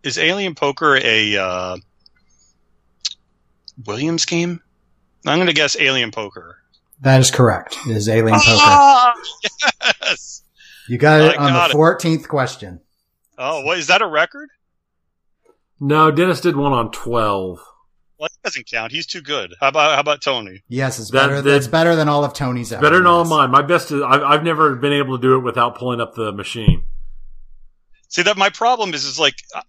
[0.02, 1.76] is alien poker a uh,
[3.86, 4.60] Williams game?
[5.26, 6.56] I'm going to guess alien poker.
[7.00, 7.76] That is correct.
[7.88, 8.44] It is alien poker.
[8.46, 9.14] Ah,
[10.02, 10.42] yes.
[10.88, 11.80] You got it I on got the it.
[11.80, 12.80] 14th question.
[13.38, 14.48] Oh, what is that a record?
[15.78, 17.58] No, Dennis did one on 12.
[18.18, 18.92] Well, that doesn't count.
[18.92, 19.54] He's too good.
[19.60, 20.62] How about how about Tony?
[20.68, 21.36] Yes, it's That- better.
[21.40, 22.68] that- That's better than all of Tony's.
[22.70, 23.50] Better than all of mine.
[23.50, 26.30] My best is I've, I've never been able to do it without pulling up the
[26.32, 26.84] machine.
[28.08, 29.62] See that my problem is is like uh,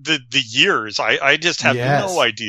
[0.00, 0.98] the the years.
[1.00, 2.08] I I just have Yes.
[2.08, 2.48] no idea.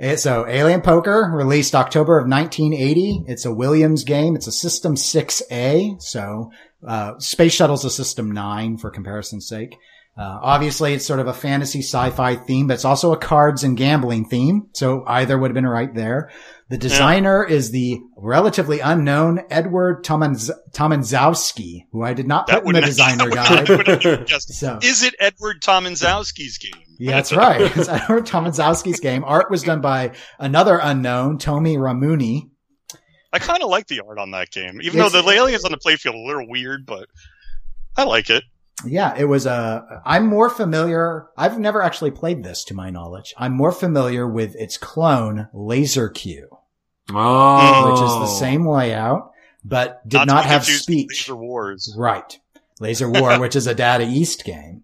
[0.00, 3.24] Eh, So, Alien Poker released October of 1980.
[3.26, 4.36] It's a Williams game.
[4.36, 6.00] It's a System 6A.
[6.00, 6.50] So,
[6.86, 9.76] uh, Space Shuttle's a System 9 for comparison's sake.
[10.16, 13.76] Uh, obviously, it's sort of a fantasy sci-fi theme, but it's also a cards and
[13.76, 14.66] gambling theme.
[14.72, 16.30] So either would have been right there.
[16.70, 22.74] The designer is the relatively unknown Edward Tomanz- Tomanzowski, who I did not That put
[22.76, 23.68] in the designer guide.
[23.68, 24.28] wouldn't.
[24.40, 26.82] So, Is it Edward Tomanzowski's game?
[26.98, 27.60] yeah, that's right.
[27.76, 29.24] It's Edward Tomanzowski's game.
[29.24, 32.50] Art was done by another unknown, Tomi Ramunni.
[33.32, 35.70] I kind of like the art on that game, even It's- though the aliens on
[35.70, 37.08] the playfield are a little weird, but
[37.96, 38.44] I like it.
[38.86, 40.02] Yeah, it was a.
[40.06, 41.26] I'm more familiar.
[41.36, 43.34] I've never actually played this, to my knowledge.
[43.36, 46.48] I'm more familiar with its clone, Laser Cue,
[47.14, 49.32] Oh, which is the same layout,
[49.64, 51.08] but did to not, have speech.
[51.10, 51.94] Laser Wars.
[51.96, 52.38] Right,
[52.80, 54.82] Laser War, which is a Data East game.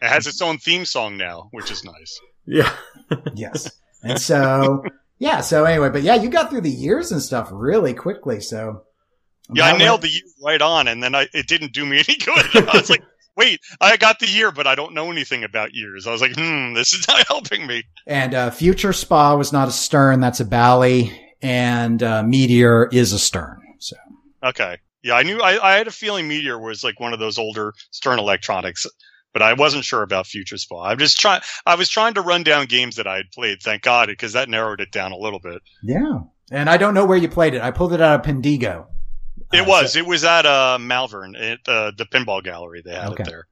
[0.00, 2.20] It has its own theme song now, which is nice.
[2.46, 2.72] Yeah.
[3.34, 3.70] Yes,
[4.02, 4.82] and so
[5.18, 5.42] yeah.
[5.42, 8.40] So anyway, but yeah, you got through the years and stuff really quickly.
[8.40, 8.84] So
[9.52, 11.98] Yeah, I nailed went- the year right on, and then I, it didn't do me
[11.98, 12.68] any good.
[12.68, 13.02] I was like,
[13.36, 16.06] wait, I got the year, but I don't know anything about years.
[16.06, 17.82] I was like, hmm, this is not helping me.
[18.06, 23.12] And uh, Future Spa was not a Stern, that's a Bally, and uh, Meteor is
[23.12, 23.60] a Stern.
[23.78, 23.96] So
[24.44, 24.78] Okay.
[25.02, 27.74] Yeah, I knew, I, I had a feeling Meteor was like one of those older
[27.90, 28.86] Stern Electronics,
[29.32, 30.84] but I wasn't sure about Future Spa.
[30.84, 33.82] I'm just trying, I was trying to run down games that I had played, thank
[33.82, 35.60] God, because that narrowed it down a little bit.
[35.82, 36.20] yeah,
[36.52, 37.62] and I don't know where you played it.
[37.62, 38.86] I pulled it out of Pindigo.
[39.52, 39.92] It Uh, was.
[39.94, 42.82] so- it was at uh, Malvern, at uh, the pinball gallery.
[42.84, 43.22] They had Okay.
[43.24, 43.46] it there.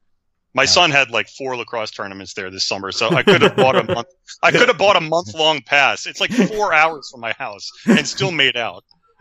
[0.54, 0.68] My Yeah.
[0.68, 3.84] son had like four lacrosse tournaments there this summer, so I could have bought a
[3.84, 4.08] month.
[4.42, 6.06] I could have bought a month long pass.
[6.06, 8.84] It's like four hours from my house and still made out.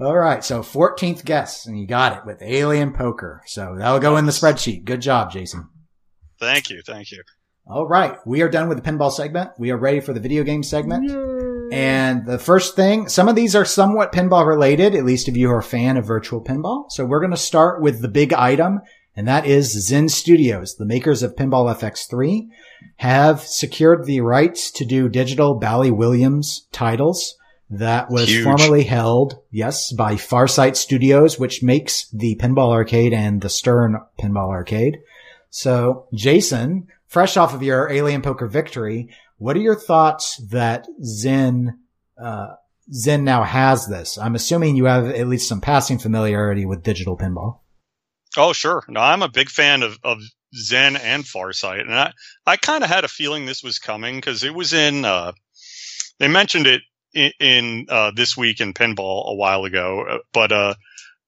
[0.00, 3.42] All right, so 14th guess, and you got it with Alien Poker.
[3.46, 4.84] So that'll go in the spreadsheet.
[4.84, 5.68] Good job, Jason.
[6.40, 7.22] thank you, thank you.
[7.66, 9.50] All right, we are done with the pinball segment.
[9.58, 11.10] We are ready for the video game segment.
[11.72, 15.50] And the first thing, some of these are somewhat pinball related, at least if you
[15.50, 16.84] are a fan of virtual pinball.
[16.90, 18.80] So we're going to start with the big item,
[19.16, 22.48] and that is Zen Studios, the makers of Pinball FX3,
[22.96, 27.36] have secured the rights to do digital Bally Williams titles
[27.70, 28.44] that was Huge.
[28.44, 34.50] formerly held, yes, by Farsight Studios, which makes the Pinball Arcade and the Stern Pinball
[34.50, 34.98] Arcade.
[35.50, 41.80] So, Jason, fresh off of your Alien Poker victory, what are your thoughts that Zen,
[42.22, 42.54] uh,
[42.92, 44.16] Zen now has this?
[44.16, 47.60] I'm assuming you have at least some passing familiarity with digital pinball.
[48.36, 48.82] Oh, sure.
[48.88, 50.20] No, I'm a big fan of, of
[50.54, 52.12] Zen and Farsight, and I,
[52.46, 55.04] I kind of had a feeling this was coming because it was in.
[55.04, 55.32] Uh,
[56.18, 56.82] they mentioned it
[57.14, 60.74] in, in uh, this week in pinball a while ago, uh, but uh,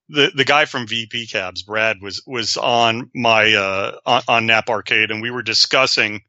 [0.09, 4.71] the the guy from VP Cabs, Brad, was was on my uh, on, on Knapp
[4.71, 6.23] Arcade, and we were discussing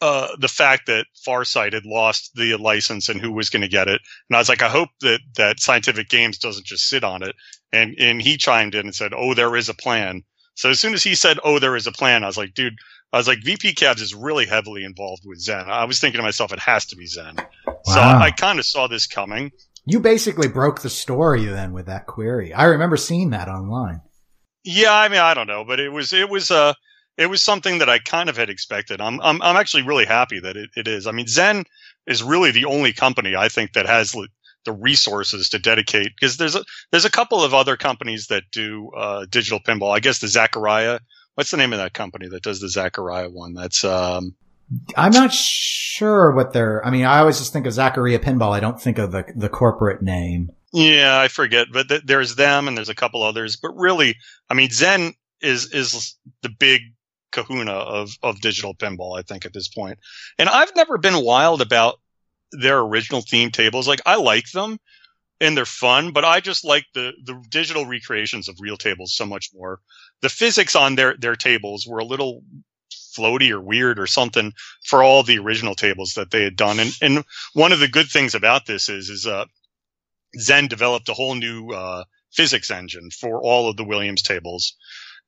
[0.00, 3.88] uh, the fact that Farsight had lost the license and who was going to get
[3.88, 4.00] it.
[4.28, 7.34] And I was like, I hope that that Scientific Games doesn't just sit on it.
[7.72, 10.22] And and he chimed in and said, "Oh, there is a plan."
[10.54, 12.76] So as soon as he said, "Oh, there is a plan," I was like, "Dude."
[13.12, 15.70] I was like, VP Cabs is really heavily involved with Zen.
[15.70, 17.36] I was thinking to myself, it has to be Zen.
[17.84, 19.52] So I, I kind of saw this coming.
[19.86, 22.52] You basically broke the story then with that query.
[22.52, 24.00] I remember seeing that online.
[24.64, 26.74] Yeah, I mean, I don't know, but it was it was uh
[27.16, 29.00] it was something that I kind of had expected.
[29.00, 31.06] I'm I'm I'm actually really happy that it, it is.
[31.06, 31.64] I mean, Zen
[32.06, 34.14] is really the only company I think that has
[34.66, 38.90] the resources to dedicate because there's a there's a couple of other companies that do
[38.94, 39.96] uh, digital pinball.
[39.96, 41.00] I guess the Zaccaria.
[41.34, 43.54] What's the name of that company that does the Zaccaria one?
[43.54, 44.34] That's um
[44.96, 48.52] I'm not sure what they're, I mean, I always just think of Zaccaria Pinball.
[48.52, 50.50] I don't think of the, the corporate name.
[50.72, 53.56] Yeah, I forget, but th- there's them and there's a couple others.
[53.56, 54.16] But really,
[54.50, 56.82] I mean, Zen is is the big
[57.30, 59.18] kahuna of of digital pinball.
[59.18, 59.98] I think at this point,
[60.38, 62.00] and I've never been wild about
[62.52, 63.88] their original theme tables.
[63.88, 64.78] Like I like them
[65.40, 69.26] and they're fun, but I just like the the digital recreations of real tables so
[69.26, 69.80] much more.
[70.22, 72.42] The physics on their their tables were a little
[73.16, 74.52] floaty or weird or something
[74.84, 76.78] for all the original tables that they had done.
[76.80, 77.24] And and
[77.54, 79.46] one of the good things about this is is uh
[80.38, 84.74] Zen developed a whole new uh, physics engine for all of the Williams tables.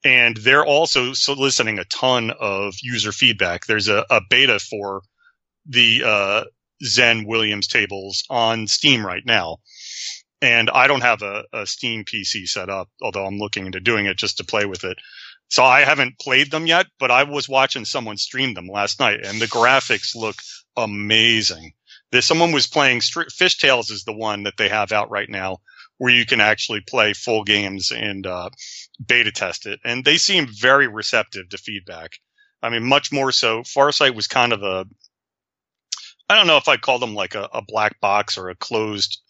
[0.04, 3.66] And they're also soliciting a ton of user feedback.
[3.66, 5.02] There's a, a beta for
[5.66, 6.44] the uh,
[6.82, 9.58] Zen Williams tables on Steam right now.
[10.40, 14.06] And I don't have a, a Steam PC set up, although I'm looking into doing
[14.06, 14.98] it just to play with it.
[15.48, 19.24] So I haven't played them yet, but I was watching someone stream them last night
[19.24, 20.36] and the graphics look
[20.76, 21.72] amazing.
[22.20, 25.58] Someone was playing Stri- Fishtails is the one that they have out right now
[25.98, 28.50] where you can actually play full games and uh,
[29.04, 29.80] beta test it.
[29.84, 32.12] And they seem very receptive to feedback.
[32.62, 33.62] I mean, much more so.
[33.62, 34.86] Farsight was kind of a,
[36.28, 39.20] I don't know if I'd call them like a, a black box or a closed,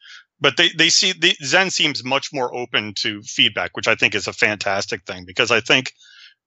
[0.41, 4.15] but they, they see, the, Zen seems much more open to feedback, which I think
[4.15, 5.93] is a fantastic thing because I think,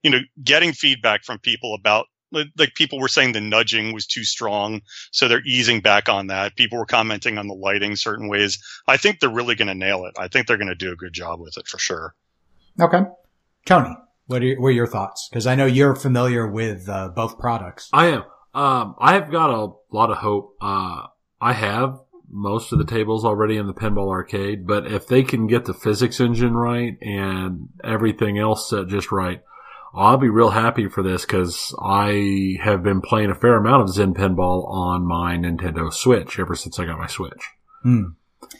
[0.02, 2.06] you know, getting feedback from people about
[2.56, 4.80] like people were saying the nudging was too strong,
[5.10, 6.56] so they're easing back on that.
[6.56, 8.62] People were commenting on the lighting certain ways.
[8.86, 10.14] I think they're really going to nail it.
[10.18, 12.14] I think they're going to do a good job with it for sure.
[12.80, 13.02] Okay,
[13.66, 13.94] Tony,
[14.26, 15.28] what are, what are your thoughts?
[15.30, 17.88] Because I know you're familiar with uh, both products.
[17.92, 18.24] I am.
[18.54, 20.56] Um, I have got a lot of hope.
[20.60, 21.06] Uh,
[21.40, 21.98] I have
[22.28, 25.74] most of the tables already in the pinball arcade, but if they can get the
[25.74, 29.42] physics engine right and everything else set just right,
[29.94, 33.90] I'll be real happy for this because I have been playing a fair amount of
[33.90, 37.42] Zen Pinball on my Nintendo Switch ever since I got my Switch.
[37.82, 38.04] Hmm.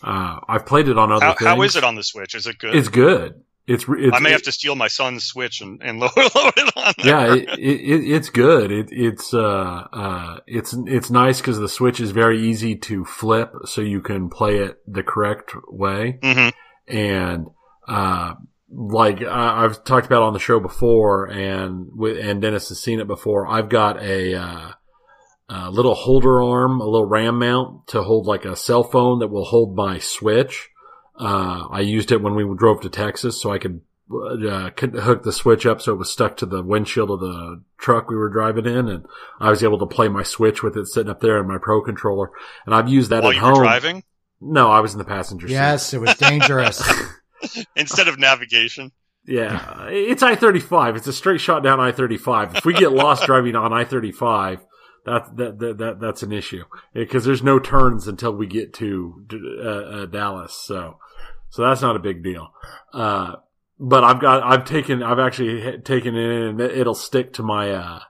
[0.02, 1.48] Uh, I've played it on other How, things.
[1.48, 2.34] how is it on the Switch?
[2.34, 2.74] Is it good?
[2.74, 3.42] It's good.
[3.66, 6.52] It's, it's I may it- have to steal my son's Switch and, and load, load
[6.56, 7.06] it on there.
[7.28, 8.72] yeah, it, it, it's good.
[8.72, 13.52] It, it's uh, uh, it's it's nice because the Switch is very easy to flip,
[13.66, 16.18] so you can play it the correct way.
[16.22, 16.48] hmm
[16.88, 17.46] And
[17.86, 18.34] uh,
[18.68, 22.98] like I, I've talked about on the show before, and with and Dennis has seen
[23.00, 23.46] it before.
[23.46, 24.70] I've got a, uh,
[25.48, 29.28] a little holder arm, a little RAM mount to hold like a cell phone that
[29.28, 30.68] will hold my Switch.
[31.22, 33.80] Uh, I used it when we drove to Texas, so I could
[34.12, 37.62] uh, could hook the switch up so it was stuck to the windshield of the
[37.78, 39.06] truck we were driving in, and
[39.40, 41.82] I was able to play my Switch with it sitting up there in my Pro
[41.82, 42.30] controller.
[42.66, 43.58] And I've used that While at you home.
[43.58, 44.02] were driving
[44.40, 45.54] No, I was in the passenger seat.
[45.54, 46.82] Yes, it was dangerous.
[47.76, 48.92] instead of navigation.
[49.24, 50.96] Yeah, it's I thirty five.
[50.96, 52.56] It's a straight shot down I thirty five.
[52.56, 54.58] If we get lost driving on I thirty five,
[55.06, 59.24] that that that that that's an issue because there's no turns until we get to
[59.32, 60.54] uh, uh, Dallas.
[60.54, 60.98] So
[61.52, 62.52] so that's not a big deal.
[62.92, 63.36] Uh,
[63.78, 67.70] but I've got I've taken I've actually taken it in and it'll stick to my
[67.70, 68.00] uh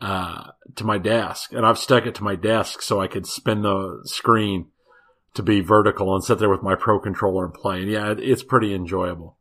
[0.00, 0.44] uh
[0.76, 4.00] to my desk and I've stuck it to my desk so I could spin the
[4.04, 4.66] screen
[5.34, 7.82] to be vertical and sit there with my pro controller and play.
[7.82, 9.38] And yeah, it, it's pretty enjoyable.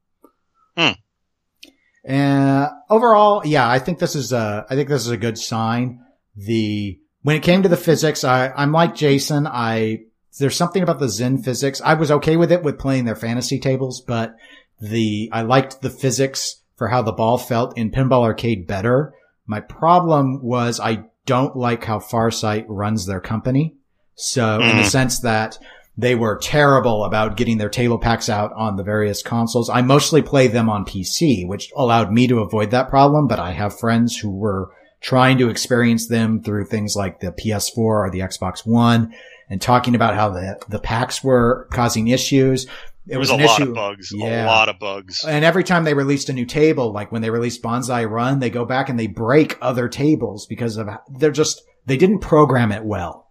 [2.08, 6.00] And overall, yeah, I think this is a, I think this is a good sign.
[6.36, 9.48] The, when it came to the physics, I, I'm like Jason.
[9.48, 10.04] I,
[10.38, 11.82] there's something about the Zen physics.
[11.84, 14.36] I was okay with it with playing their fantasy tables, but
[14.80, 19.14] the, I liked the physics for how the ball felt in Pinball Arcade better.
[19.46, 23.76] My problem was I don't like how Farsight runs their company.
[24.16, 24.90] So in the Mm.
[24.90, 25.58] sense that
[25.98, 29.70] they were terrible about getting their table packs out on the various consoles.
[29.70, 33.52] I mostly play them on PC, which allowed me to avoid that problem, but I
[33.52, 34.70] have friends who were
[35.02, 39.12] trying to experience them through things like the PS4 or the Xbox One
[39.50, 42.66] and talking about how the, the packs were causing issues.
[42.66, 42.70] It
[43.06, 43.70] There was, was, a an lot issue.
[43.70, 44.12] of bugs.
[44.14, 44.46] Yeah.
[44.46, 45.24] A lot of bugs.
[45.24, 48.50] And every time they released a new table, like when they released Bonsai Run, they
[48.50, 50.88] go back and they break other tables because of,
[51.18, 53.24] they're just, they didn't program it well.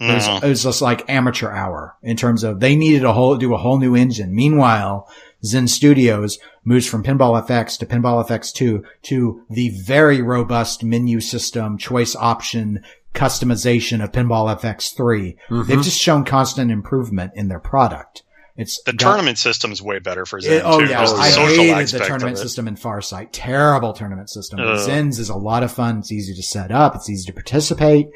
[0.00, 0.42] It was, Mhm.
[0.42, 3.58] it was just like amateur hour in terms of they needed a whole, do a
[3.58, 4.34] whole new engine.
[4.34, 5.08] Meanwhile,
[5.44, 11.78] Zen Studios moves from Pinball FX to Pinball FX2 to the very robust menu system,
[11.78, 12.82] choice option,
[13.14, 15.36] customization of Pinball FX3.
[15.50, 15.66] Mhm.
[15.66, 18.22] They've just shown constant improvement in their product.
[18.56, 20.86] It's The got- tournament system's way better for Zen it- oh too.
[20.90, 23.28] yeah, I hated the tournament system in Farsight.
[23.32, 24.60] Terrible tournament system.
[24.60, 24.78] Ugh.
[24.78, 25.98] Zen's is a lot of fun.
[26.00, 26.94] It's easy to set up.
[26.94, 28.08] It's easy to participate.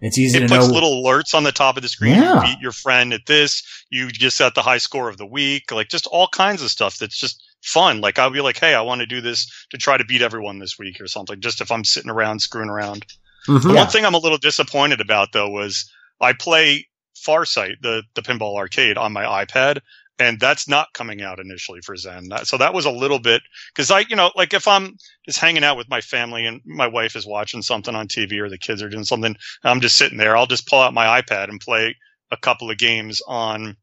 [0.00, 0.72] It's easy It to puts know.
[0.74, 2.14] little alerts on the top of the screen.
[2.16, 2.34] Yeah.
[2.34, 3.62] You beat your friend at this.
[3.88, 5.70] You just got the high score of the week.
[5.70, 8.00] Like just all kinds of stuff that's just fun.
[8.00, 10.58] Like I'll be like, hey, I want to do this to try to beat everyone
[10.58, 11.40] this week or something.
[11.40, 13.06] Just if I'm sitting around screwing around.
[13.48, 13.62] Mhm.
[13.68, 15.90] The One thing I'm a little disappointed about though was
[16.20, 19.80] I play Farsight, the the pinball arcade, on my iPad,
[20.18, 22.30] and that's not coming out initially for Zen.
[22.44, 23.42] So that was a little bit
[23.74, 24.96] because I, you know, like if I'm
[25.26, 28.48] just hanging out with my family and my wife is watching something on TV or
[28.48, 30.36] the kids are doing something, I'm just sitting there.
[30.36, 31.96] I'll just pull out my iPad and play
[32.30, 33.76] a couple of games on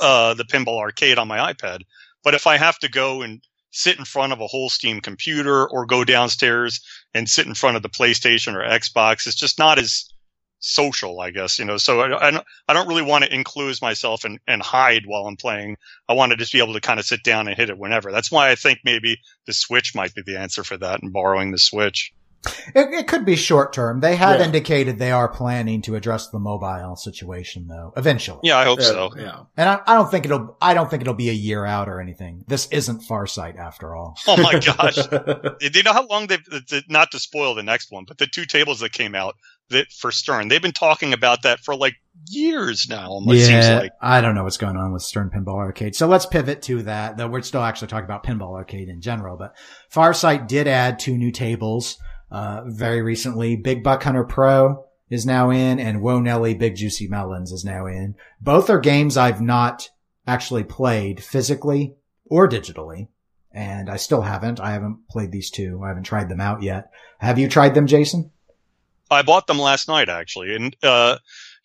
[0.00, 1.80] uh, the pinball arcade on my iPad.
[2.24, 3.42] But if I have to go and
[3.78, 6.80] sit in front of a whole Steam computer or go downstairs
[7.14, 9.28] and sit in front of the PlayStation or Xbox.
[9.28, 10.12] It's just not as
[10.58, 13.80] social, I guess, you know, so I, I don't, I don't really want to enclose
[13.80, 15.76] myself and, and hide while I'm playing.
[16.08, 18.10] I want to just be able to kind of sit down and hit it whenever.
[18.10, 21.52] That's why I think maybe the Switch might be the answer for that and borrowing
[21.52, 22.12] the Switch.
[22.74, 24.00] It, it could be short term.
[24.00, 24.46] They have Yeah.
[24.46, 28.38] indicated they are planning to address the mobile situation though, eventually.
[28.44, 29.10] Yeah, I hope Yeah, so.
[29.18, 29.40] yeah.
[29.56, 32.00] And I, I don't think it'll, I don't think it'll be a year out or
[32.00, 32.44] anything.
[32.46, 34.16] This isn't Farsight after all.
[34.28, 34.94] Oh my gosh.
[34.96, 38.18] Do you know how long they've, th- th- not to spoil the next one, but
[38.18, 39.34] the two tables that came out,
[39.70, 40.48] that for Stern.
[40.48, 41.94] They've been talking about that for like
[42.28, 43.08] years now.
[43.08, 43.92] Almost seems Yeah, like.
[44.00, 45.94] I don't know what's going on with Stern Pinball Arcade.
[45.94, 47.16] So let's pivot to that.
[47.18, 49.54] Though we're still actually talking about Pinball Arcade in general, but
[49.92, 51.98] Farsight did add two new tables
[52.30, 53.56] uh, very recently.
[53.56, 57.86] Big Buck Hunter Pro is now in, and Whoa Nelly Big Juicy Melons is now
[57.86, 58.14] in.
[58.40, 59.90] Both are games I've not
[60.26, 61.94] actually played physically
[62.26, 63.08] or digitally,
[63.52, 64.60] and I still haven't.
[64.60, 65.80] I haven't played these two.
[65.82, 66.90] I haven't tried them out yet.
[67.18, 68.30] Have you tried them, Jason?
[69.10, 71.16] I bought them last night actually, and uh,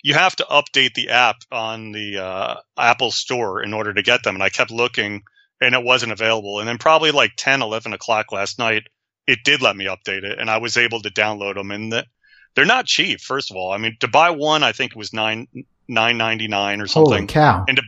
[0.02, 4.24] you have to update the app on the uh, Apple Store in order to get
[4.24, 4.36] them.
[4.36, 5.24] And I kept looking,
[5.60, 6.60] and it wasn't available.
[6.60, 8.84] And then probably like 10, 11 o'clock last night,
[9.28, 11.72] it did let me update it, and I was able to download them.
[11.72, 12.06] And the,
[12.56, 13.22] they're not cheap.
[13.22, 15.48] First of all, I mean, to buy one, I think it was nine
[15.88, 17.28] nine ninety nine or something.
[17.28, 17.66] Holy something.
[17.68, 17.84] And to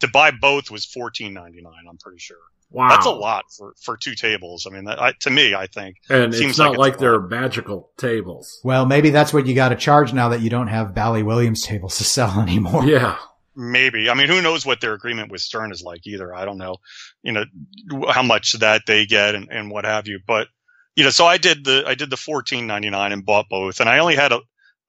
[0.00, 1.84] to buy both was fourteen ninety nine.
[1.88, 2.36] I'm pretty sure.
[2.70, 2.90] Wow.
[2.90, 4.66] That's a lot for, for two tables.
[4.66, 5.96] I mean, that, I, to me, I think.
[6.10, 8.60] And Seems it's not like like, it's they're magical tables.
[8.62, 11.62] Well, maybe that's what you got to charge now that you don't have Bally Williams
[11.62, 12.84] tables to sell anymore.
[12.84, 13.16] Yeah.
[13.56, 14.10] Maybe.
[14.10, 16.34] I mean, who knows what their agreement with Stern is like either.
[16.34, 16.76] I don't know,
[17.22, 17.44] you know,
[18.10, 20.20] how much that they get and, and what have you.
[20.24, 20.48] But,
[20.98, 23.80] you know, so I did the, I did the fourteen ninety nine and bought both
[23.80, 24.40] and I only had a,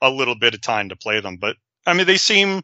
[0.02, 1.57] a little bit of time to play them, but
[1.88, 2.64] I mean, they seem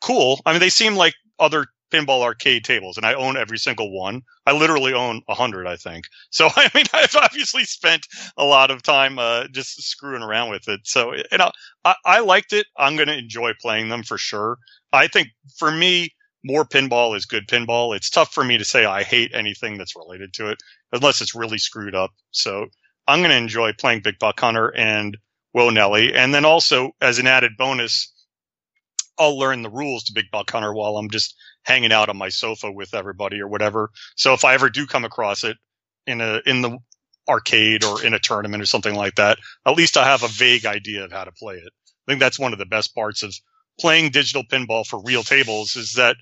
[0.00, 0.40] cool.
[0.46, 4.22] I mean, they seem like other pinball arcade tables and I own every single one.
[4.46, 6.06] I literally own a hundred, I think.
[6.32, 8.06] So, I mean, I've obviously spent
[8.36, 10.80] a lot of time, uh, just screwing around with it.
[10.84, 11.50] So, you know,
[11.84, 12.66] I, I liked it.
[12.78, 14.58] I'm going to enjoy playing them for sure.
[14.92, 15.28] I think
[15.58, 16.10] for me,
[16.44, 17.94] more pinball is good pinball.
[17.94, 20.58] It's tough for me to say I hate anything that's related to it
[20.92, 22.10] unless it's really screwed up.
[22.30, 22.66] So
[23.06, 25.16] I'm going to enjoy playing Big Buck Hunter and
[25.52, 26.14] Whoa Nelly.
[26.14, 28.12] And then also as an added bonus,
[29.18, 31.34] I'll learn the rules to Big Buck Hunter while I'm just
[31.64, 33.90] hanging out on my sofa with everybody or whatever.
[34.16, 35.56] So if I ever do come across it
[36.06, 36.78] in a, in the
[37.28, 40.64] arcade or in a tournament or something like that, at least I have a vague
[40.64, 41.72] idea of how to play it.
[42.08, 43.34] I think that's one of the best parts of
[43.80, 46.16] playing digital pinball for real tables is that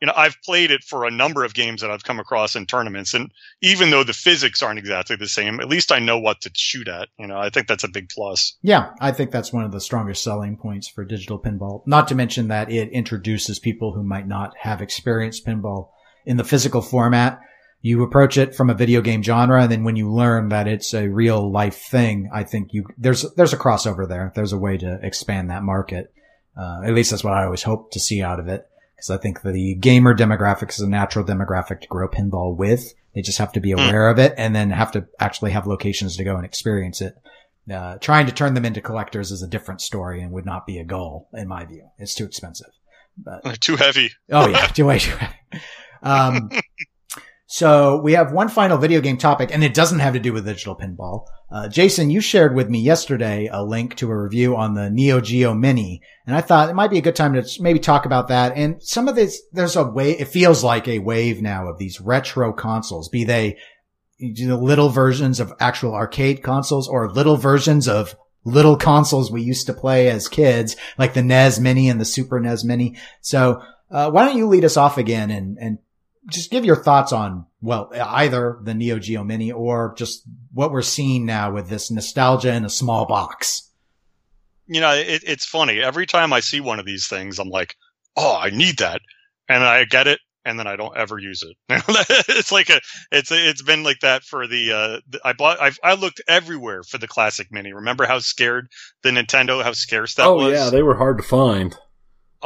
[0.00, 2.66] you know I've played it for a number of games that I've come across in
[2.66, 3.30] tournaments and
[3.62, 6.88] even though the physics aren't exactly the same at least I know what to shoot
[6.88, 9.72] at you know I think that's a big plus Yeah, I think that's one of
[9.72, 11.86] the strongest selling points for digital pinball.
[11.86, 15.90] Not to mention that it introduces people who might not have experienced pinball
[16.26, 17.40] in the physical format.
[17.80, 20.94] You approach it from a video game genre, and then when you learn that it's
[20.94, 24.32] a real life thing, I think you there's there's a crossover there.
[24.34, 26.10] There's a way to expand that market.
[26.56, 28.66] Uh, at least that's what I always hope to see out of it,
[28.96, 32.94] because I think the gamer demographic is a natural demographic to grow pinball with.
[33.14, 36.16] They just have to be aware of it, and then have to actually have locations
[36.16, 37.14] to go and experience it.
[37.72, 40.78] Uh, trying to turn them into collectors is a different story and would not be
[40.78, 41.88] a goal in my view.
[41.98, 42.70] It's too expensive.
[43.16, 45.16] But too heavy oh yeah, too way too.
[46.02, 46.50] Um,
[47.54, 50.44] so we have one final video game topic, and it doesn't have to do with
[50.44, 51.26] digital pinball.
[51.52, 55.20] Uh, Jason, you shared with me yesterday a link to a review on the Neo
[55.20, 58.26] Geo Mini, and I thought it might be a good time to maybe talk about
[58.26, 58.56] that.
[58.56, 62.00] And some of this, there's a way, it feels like a wave now of these
[62.00, 63.56] retro consoles, be they
[64.18, 69.42] you know, little versions of actual arcade consoles or little versions of little consoles we
[69.42, 72.96] used to play as kids, like the NES Mini and the Super NES Mini.
[73.20, 73.62] So,
[73.92, 75.78] uh, why don't you lead us off again and, and
[76.28, 80.22] just give your thoughts on, well, either the Neo Geo Mini or just
[80.52, 83.70] what we're seeing now with this nostalgia in a small box.
[84.66, 87.76] you know it, it's funny every time I see one of these things I'm like
[88.16, 89.00] oh I need that
[89.48, 91.56] and I get it and then I don't ever use it.
[92.28, 92.80] it's like a,
[93.10, 94.72] it's it's been like that for the.
[94.72, 95.58] Uh, the- I bought.
[95.60, 97.72] I've, I looked everywhere for the classic mini.
[97.72, 98.68] Remember how scared
[99.02, 100.52] the Nintendo, how scarce that oh was?
[100.52, 101.74] yeah, they were hard to find.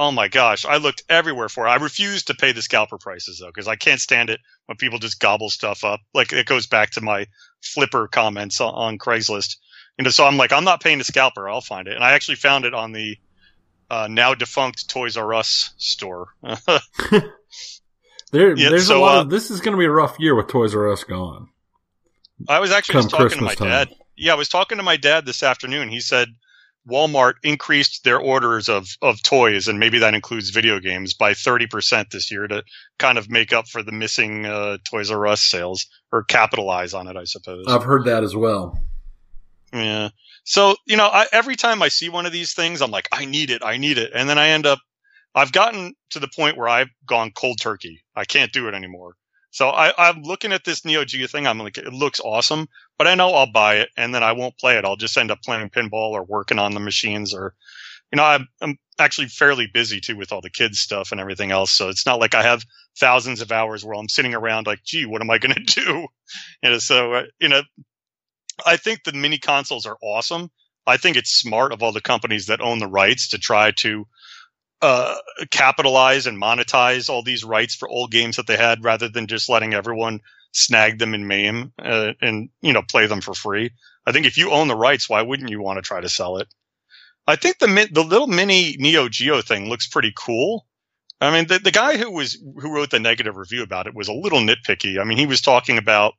[0.01, 1.70] Oh my gosh, I looked everywhere for it.
[1.70, 5.01] I refuse to pay the scalper prices though, because I can't stand it when people
[5.01, 6.01] just gobble stuff up.
[6.15, 7.27] Like it goes back to my
[7.61, 9.57] flipper comments on, on Craigslist.
[9.99, 11.49] You know, so I'm like, I'm not paying the scalper.
[11.49, 13.19] I'll find it, and I actually found it on the
[13.91, 16.29] uh, now defunct Toys R Us store.
[18.31, 19.31] There, Yeah, there's so, a lot uh, of.
[19.31, 21.49] This is going to be a rough year with Toys R Us gone.
[22.49, 23.89] I was actually Come just talking to my Christmas time.
[23.89, 23.97] dad.
[24.16, 25.89] Yeah, I was talking to my dad this afternoon.
[25.89, 26.29] He said
[26.89, 32.10] Walmart increased their orders of, of toys, and maybe that includes video games, by 30%
[32.10, 32.62] this year to
[32.98, 37.06] kind of make up for the missing uh, Toys R Us sales or capitalize on
[37.06, 37.66] it, I suppose.
[37.69, 38.81] I've heard that as well.
[39.73, 40.09] Yeah.
[40.44, 43.27] So, you know, I, every time I see one of these things, I'm like, I
[43.27, 43.62] need it.
[43.62, 44.12] I need it.
[44.15, 44.78] And then I end up,
[45.35, 48.02] I've gotten to the point where I've gone cold turkey.
[48.16, 49.12] I can't do it anymore.
[49.59, 51.44] So I, I'm looking at this Neo Geo thing.
[51.44, 54.56] I'm like, it looks awesome, but I know I'll buy it and then I won't
[54.56, 54.85] play it.
[54.85, 57.56] I'll just end up playing pinball or working on the machines or,
[58.12, 61.51] you know, I'm, I'm actually fairly busy too with all the kids stuff and everything
[61.51, 61.72] else.
[61.72, 62.62] So it's not like I have
[63.01, 66.06] thousands of hours where I'm sitting around like, gee, what am I going to do?
[66.62, 67.62] You know, so, uh, you know,
[68.64, 70.52] I think the mini consoles are awesome.
[70.86, 74.06] I think it's smart of all the companies that own the rights to try to
[74.81, 75.17] uh,
[75.51, 79.49] capitalize and monetize all these rights for old games that they had, rather than just
[79.49, 80.21] letting everyone
[80.53, 83.71] snag them in MAME uh, and you know play them for free.
[84.07, 86.39] I think if you own the rights, why wouldn't you want to try to sell
[86.39, 86.49] it?
[87.27, 90.67] I think the the little mini Neo Geo thing looks pretty cool.
[91.21, 94.09] I mean, the, the guy who was who wrote the negative review about it was
[94.09, 95.01] a little nitpicky.
[95.01, 96.15] I mean, he was talking about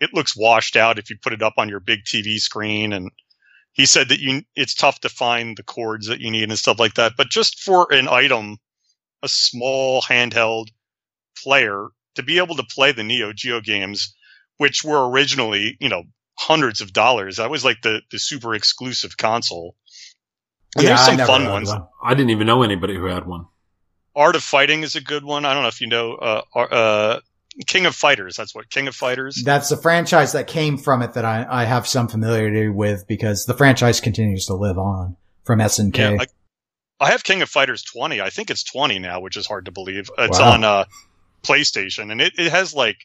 [0.00, 3.10] it looks washed out if you put it up on your big TV screen, and
[3.72, 6.78] he said that you it's tough to find the chords that you need and stuff
[6.78, 7.12] like that.
[7.16, 8.58] But just for an item,
[9.22, 10.68] a small handheld
[11.42, 14.14] player to be able to play the Neo Geo games,
[14.58, 16.04] which were originally you know
[16.38, 19.76] hundreds of dollars, that was like the the super exclusive console.
[20.76, 21.68] And Yeah, there's some fun ones.
[21.68, 21.86] one.
[22.02, 23.46] I didn't even know anybody who had one.
[24.14, 25.44] Art of Fighting is a good one.
[25.44, 27.20] I don't know if you know uh, uh,
[27.66, 28.36] King of Fighters.
[28.36, 29.42] That's what King of Fighters.
[29.44, 33.44] That's the franchise that came from it that I, I have some familiarity with because
[33.46, 35.96] the franchise continues to live on from SNK.
[35.98, 36.26] Yeah, I,
[37.06, 38.20] I have King of Fighters 20.
[38.20, 40.10] I think it's 20 now, which is hard to believe.
[40.18, 40.52] It's Wow.
[40.52, 40.84] on uh,
[41.42, 42.98] PlayStation, and it, it has like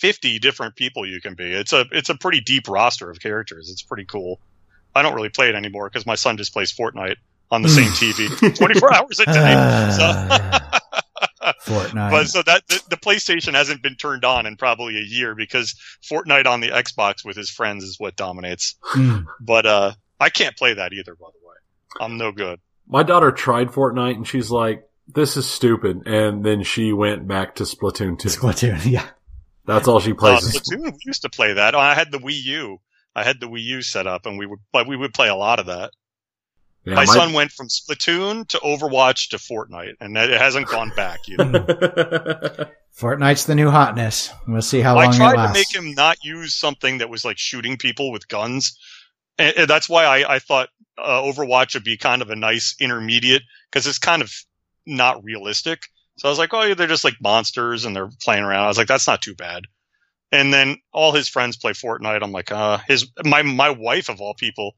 [0.00, 1.50] 50 different people you can be.
[1.52, 3.70] It's a it's a pretty deep roster of characters.
[3.70, 4.40] It's pretty cool.
[4.94, 7.16] I don't really play it anymore because my son just plays Fortnite
[7.50, 9.90] on the same TV 24 hours a day.
[9.96, 10.68] So.
[11.64, 12.10] Fortnite.
[12.10, 15.74] But so that the, the PlayStation hasn't been turned on in probably a year because
[16.10, 18.76] Fortnite on the Xbox with his friends is what dominates.
[18.94, 19.26] Mm.
[19.40, 21.14] But uh, I can't play that either.
[21.14, 21.54] By the way,
[22.04, 22.60] I'm no good.
[22.86, 27.56] My daughter tried Fortnite and she's like, "This is stupid," and then she went back
[27.56, 28.28] to Splatoon 2.
[28.28, 29.06] Splatoon, yeah.
[29.66, 30.42] That's all she Uh, plays.
[30.44, 31.74] is- Splatoon, we used to play that.
[31.74, 32.78] I had the Wii U.
[33.14, 35.34] I had the Wii U set up, and we would but we would play a
[35.34, 35.90] lot of that.
[36.84, 40.92] Yeah, my, my- son went from Splatoon to Overwatch to Fortnite, and it hasn't gone
[40.96, 42.70] back either.
[42.98, 44.30] Fortnite's the new hotness.
[44.46, 47.38] We'll see how long I tried to make him not use something that was like
[47.38, 48.76] shooting people with guns.
[49.38, 52.74] And, and that's why I, I thought uh, Overwatch would be kind of a nice
[52.80, 54.32] intermediate because it's kind of
[54.84, 55.82] not realistic.
[56.16, 58.64] So I was like, oh, yeah, they're just like monsters and they're playing around.
[58.64, 59.64] I was like, that's not too bad.
[60.32, 62.22] And then all his friends play Fortnite.
[62.22, 64.72] I'm like, uh, his my my wife of all people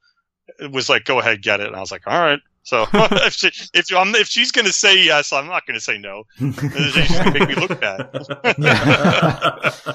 [0.70, 1.66] was like, go ahead, get it.
[1.66, 2.40] And I was like, all right.
[2.62, 6.24] So if she, if I'm, if she's gonna say yes, I'm not gonna say no.
[6.38, 8.10] She's gonna make me look bad.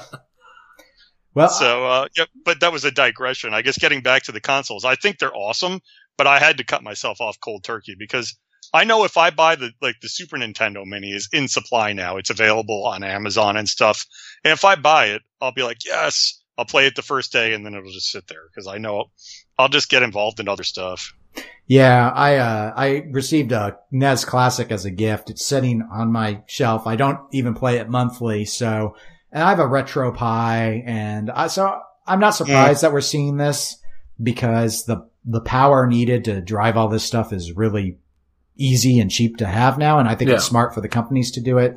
[1.34, 3.54] well, So, uh, yeah, but that was a digression.
[3.54, 5.80] I guess getting back to the consoles, I think they're awesome,
[6.16, 8.36] but I had to cut myself off cold turkey because
[8.74, 12.16] I know if I buy the like the Super Nintendo Mini is in supply now,
[12.16, 14.04] it's available on Amazon and stuff.
[14.44, 17.54] And if I buy it, I'll be like, yes, I'll play it the first day,
[17.54, 19.10] and then it'll just sit there because I know
[19.58, 21.14] I'll just get involved in other stuff.
[21.66, 25.30] Yeah, I uh, I received a NES Classic as a gift.
[25.30, 26.86] It's sitting on my shelf.
[26.86, 28.94] I don't even play it monthly, so
[29.32, 33.78] and I have a RetroPie, and I, so I'm not surprised that we're seeing this
[34.22, 37.98] because the the power needed to drive all this stuff is really
[38.56, 41.40] easy and cheap to have now, and I think it's smart for the companies to
[41.40, 41.76] do it.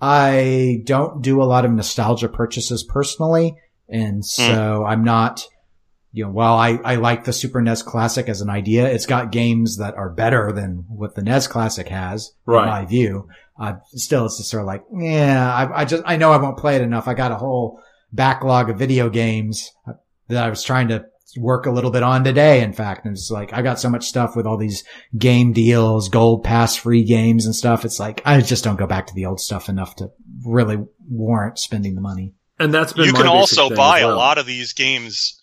[0.00, 3.56] I don't do a lot of nostalgia purchases personally,
[3.88, 5.46] and so I'm not
[6.18, 9.30] you know, while I, I like the Super NES Classic as an idea, it's got
[9.30, 12.64] games that are better than what the NES Classic has, Right.
[12.64, 13.28] in my view.
[13.56, 16.58] Uh, still, it's just sort of like, yeah, I, I just, I know I won't
[16.58, 17.06] play it enough.
[17.06, 17.80] I got a whole
[18.12, 19.70] backlog of video games
[20.28, 21.04] that I was trying to
[21.36, 22.62] work a little bit on today.
[22.62, 24.82] In fact, and it's like, I got so much stuff with all these
[25.16, 27.84] game deals, gold pass free games and stuff.
[27.84, 30.10] It's like, I just don't go back to the old stuff enough to
[30.44, 30.78] really
[31.08, 32.34] warrant spending the money.
[32.58, 35.37] and that's been You my can also buy as a lot of these games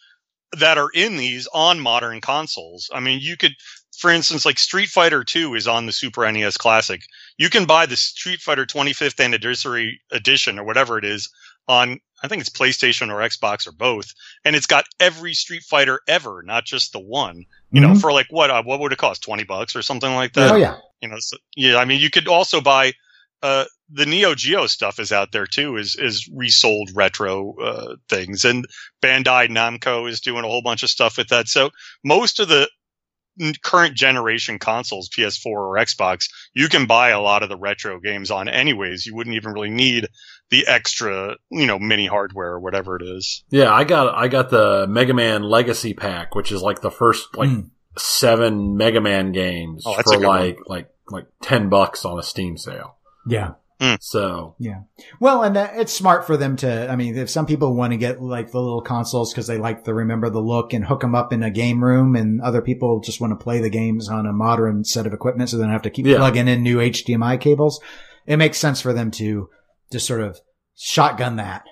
[0.58, 2.90] that are in these on modern consoles.
[2.94, 3.54] I mean, you could,
[3.98, 7.02] for instance, like Street Fighter 2 is on the Super NES Classic.
[7.38, 11.30] You can buy the Street Fighter 25th Anniversary Edition or whatever it is
[11.68, 14.14] on, I think it's PlayStation or Xbox or both.
[14.46, 17.46] And it's got every Street Fighter ever, not just the one.
[17.72, 18.02] You know, Mhm.
[18.02, 19.24] for like what, uh, what would it cost?
[19.24, 20.52] 20 bucks or something like that?
[20.52, 20.78] oh yeah.
[21.02, 22.94] you know so, yeah i mean you could also buy
[23.44, 28.44] uh the neo geo stuff is out there too is is resold retro uh things
[28.46, 28.66] and
[29.02, 31.70] bandai namco is doing a whole bunch of stuff with that so
[32.04, 32.68] most of the
[33.64, 38.32] current generation consoles ps4 or xbox you can buy a lot of the retro games
[38.32, 40.08] on anyways you wouldn't even really need
[40.50, 44.50] the extra you know mini hardware or whatever it is Yeah, I got I got
[44.50, 47.70] the Mega Man Legacy Pack, which is like the first like Mm.
[47.98, 50.40] seven Mega Man games Oh, for good one.
[50.40, 52.96] like like like ten bucks on a Steam sale.
[53.28, 53.54] Yeah.
[53.80, 53.98] Mm.
[54.02, 54.82] So Yeah.
[55.20, 57.98] Well, and that, it's smart for them to, I mean, if some people want to
[57.98, 61.14] get like the little consoles because they like to remember the look and hook them
[61.16, 64.26] up in a game room and other people just want to play the games on
[64.26, 66.18] a modern set of equipment so they don't have to keep Yeah.
[66.18, 67.82] plugging in new HDMI cables.
[68.26, 69.50] It makes sense for them to
[69.92, 70.40] just sort of
[70.76, 71.64] shotgun that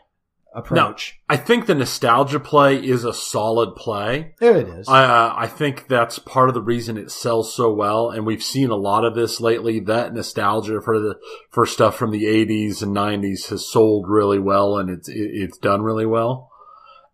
[0.54, 1.20] approach.
[1.28, 4.36] I think the nostalgia play is a solid play.
[4.40, 4.88] There it is.
[4.88, 8.44] I, uh, I think that's part of the reason it sells so well, and we've
[8.44, 9.80] seen a lot of this lately.
[9.80, 11.16] That nostalgia for the
[11.50, 15.58] for stuff from the '80s and '90s has sold really well, and it's it, it's
[15.58, 16.52] done really well.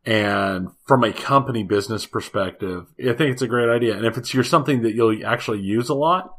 [0.05, 3.95] And from a company business perspective, I think it's a great idea.
[3.95, 6.33] And if it's you're something that you'll actually use a lot,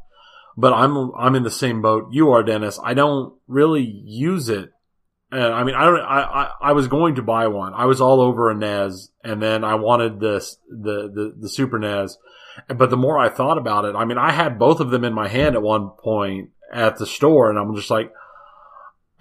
[0.57, 2.79] but I'm I'm in the same boat you are, Dennis.
[2.83, 4.71] I don't really use it.
[5.31, 5.99] And I mean, I don't.
[5.99, 7.73] I, I I was going to buy one.
[7.73, 11.79] I was all over a NES, and then I wanted this the the the Super
[11.79, 12.17] NES.
[12.67, 15.13] But the more I thought about it, I mean, I had both of them in
[15.13, 18.11] my hand at one point at the store, and I'm just like,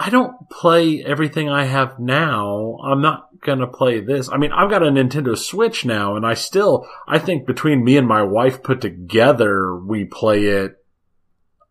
[0.01, 2.78] I don't play everything I have now.
[2.82, 4.28] I'm not gonna play this.
[4.28, 7.97] I mean, I've got a Nintendo Switch now, and I still, I think between me
[7.97, 10.80] and my wife put together, we play it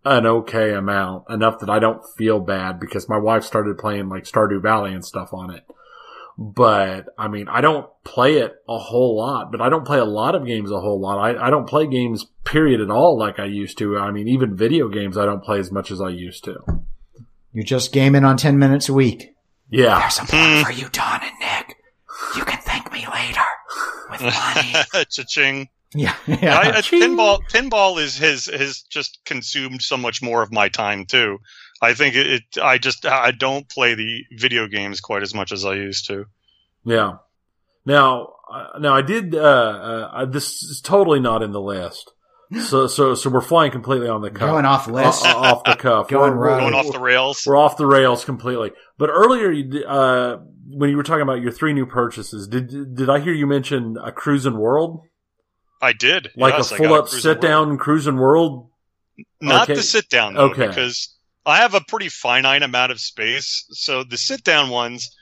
[0.06, 4.24] an okay amount, enough that I don't feel bad because my wife started playing like
[4.24, 5.66] Stardew Valley and stuff on it.
[6.38, 10.06] But I mean, I don't play it a whole lot, but I don't play a
[10.06, 11.20] lot of games a whole lot.
[11.20, 13.98] I, I don't play games period at all like I used to.
[13.98, 16.60] I mean, even video games, I don't play as much as I used to.
[17.52, 19.36] You're just gaming on 10 minutes a week.
[19.70, 20.00] Yeah.
[20.00, 21.76] There's a plan for you, Don and Nick.
[22.38, 23.42] You can thank me later
[24.10, 25.06] with money.
[25.10, 25.68] Cha-ching.
[25.94, 26.16] Yeah.
[26.28, 26.58] I, Yeah.
[26.60, 31.40] I, pinball pinball is has has just consumed so much more of my time too.
[31.82, 32.44] I think it, it.
[32.62, 36.26] I just I don't play the video games quite as much as I used to.
[36.86, 37.14] Yeah.
[37.86, 39.34] Now, uh, now I did.
[39.34, 39.40] Uh,
[40.14, 42.12] uh, this is totally not in the list.
[42.66, 45.24] So, so, so we're flying completely on the cuff, Going off list.
[45.24, 46.60] uh, off the cuff, Going We're- rogue.
[46.62, 47.44] Going off the rails.
[47.46, 48.72] We're off the rails completely.
[48.98, 50.38] But earlier, you uh,
[50.68, 53.98] when you were talking about your three new purchases, did did I hear you mention
[54.04, 55.02] a Cruis'n World,
[55.82, 58.70] I did like yes, a full up sit down Cruis'n World?
[59.42, 59.76] Not Okay.
[59.76, 60.68] the sit down though, Okay.
[60.68, 61.16] because
[61.46, 63.66] I have a pretty finite amount of space.
[63.72, 65.16] So the sit down ones,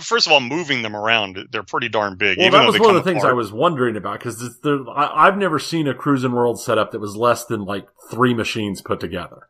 [0.00, 2.38] first of all, moving them around, they're pretty darn big.
[2.38, 3.32] Well, that was one of the things apart.
[3.32, 4.58] I was wondering about because
[4.96, 9.00] I've never seen a Cruis'n World setup that was less than like three machines put
[9.00, 9.48] together.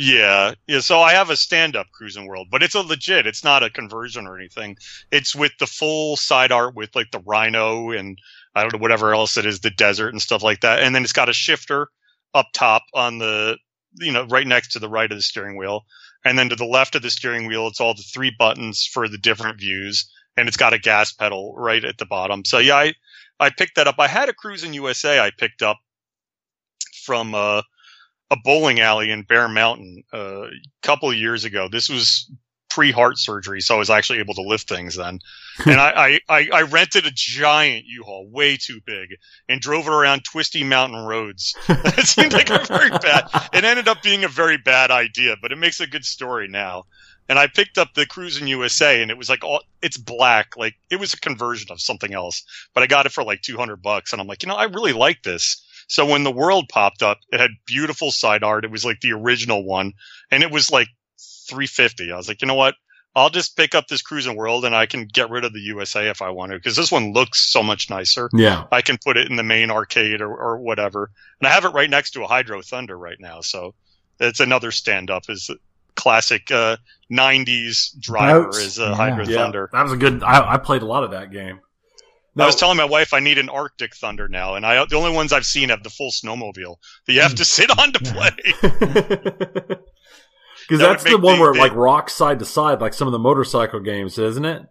[0.00, 0.78] Yeah, yeah.
[0.78, 3.26] So I have a stand-up Cruis'n World, but it's a legit.
[3.26, 4.76] It's not a conversion or anything.
[5.10, 8.16] It's with the full side art with like the rhino and
[8.58, 10.80] I don't know whatever else it is, the desert and stuff like that.
[10.80, 11.88] And then it's got a shifter
[12.34, 13.56] up top on the,
[13.94, 15.84] you know, right next to the right of the steering wheel.
[16.24, 19.08] And then to the left of the steering wheel, it's all the three buttons for
[19.08, 22.44] the different views, and it's got a gas pedal right at the bottom.
[22.44, 22.94] So yeah, I
[23.40, 23.96] I picked that up.
[23.98, 25.78] I had a Cruis'n USA I picked up
[27.04, 27.62] from uh
[28.30, 30.50] a bowling alley in Bear Mountain uh, a
[30.82, 31.68] couple years ago.
[31.70, 32.30] This was
[32.78, 35.18] pre heart surgery, so I was actually able to lift things then.
[35.66, 39.16] and I, I, I, rented a giant U-Haul, way too big,
[39.48, 41.56] and drove it around twisty mountain roads.
[41.68, 43.24] it seemed like a very bad.
[43.52, 46.84] It ended up being a very bad idea, but it makes a good story now.
[47.28, 50.76] And I picked up the Cruis'n USA, and it was like all it's black, like
[50.88, 52.44] it was a conversion of something else.
[52.74, 54.66] But I got it for like two hundred bucks, and I'm like, you know, I
[54.66, 55.64] really like this.
[55.88, 58.64] So when the world popped up, it had beautiful side art.
[58.64, 59.94] It was like the original one,
[60.30, 60.86] and it was like
[61.48, 62.12] 350.
[62.12, 62.74] I was like, you know what?
[63.16, 66.08] I'll just pick up this Cruis'n World, and I can get rid of the USA
[66.08, 68.30] if I want to, because this one looks so much nicer.
[68.32, 68.66] Yeah.
[68.70, 71.10] I can put it in the main arcade or, or whatever,
[71.40, 73.40] and I have it right next to a Hydro Thunder right now.
[73.40, 73.74] So
[74.20, 75.24] it's another stand up.
[75.28, 75.50] Is
[75.96, 76.76] classic uh,
[77.10, 78.58] 90s driver Boats.
[78.58, 78.94] is a Yeah.
[78.94, 79.36] Hydro Yeah.
[79.36, 79.70] Thunder.
[79.72, 80.22] That was a good.
[80.22, 81.60] I, I played a lot of that game.
[82.36, 85.10] I was telling my wife I need an Arctic Thunder now, and I the only
[85.10, 86.76] ones I've seen have the full snowmobile
[87.06, 89.76] that you have to sit on to play.
[90.68, 93.12] Because That that's the one where it like rocks side to side, like some of
[93.12, 94.62] the motorcycle games, isn't it?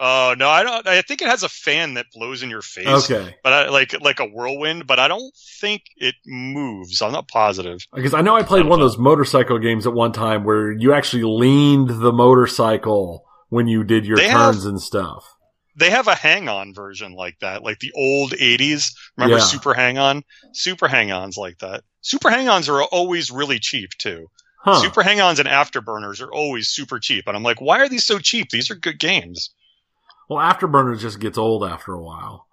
[0.00, 0.86] Oh no, I don't.
[0.86, 2.86] I think it has a fan that blows in your face.
[3.10, 3.34] Okay.
[3.42, 4.86] but I, like like a whirlwind.
[4.86, 7.00] But I don't think it moves.
[7.02, 7.78] I'm not positive.
[7.94, 10.92] Because I know I played one of those motorcycle games at one time where you
[10.92, 15.24] actually leaned the motorcycle when you did your They turns have- and stuff.
[15.76, 18.92] They have a hang-on version like that, like the old '80s.
[19.16, 19.42] Remember Yeah.
[19.44, 20.24] Super Hang-On?
[20.52, 21.84] Super Hang-Ons like that.
[22.00, 24.26] Super Hang-Ons are always really cheap too.
[24.74, 24.80] Huh.
[24.82, 28.18] Super Hang-Ons and Afterburners are always super cheap, and I'm like, why are these so
[28.18, 28.50] cheap?
[28.50, 29.50] These are good games.
[30.28, 32.46] well, Afterburner just gets old after a while.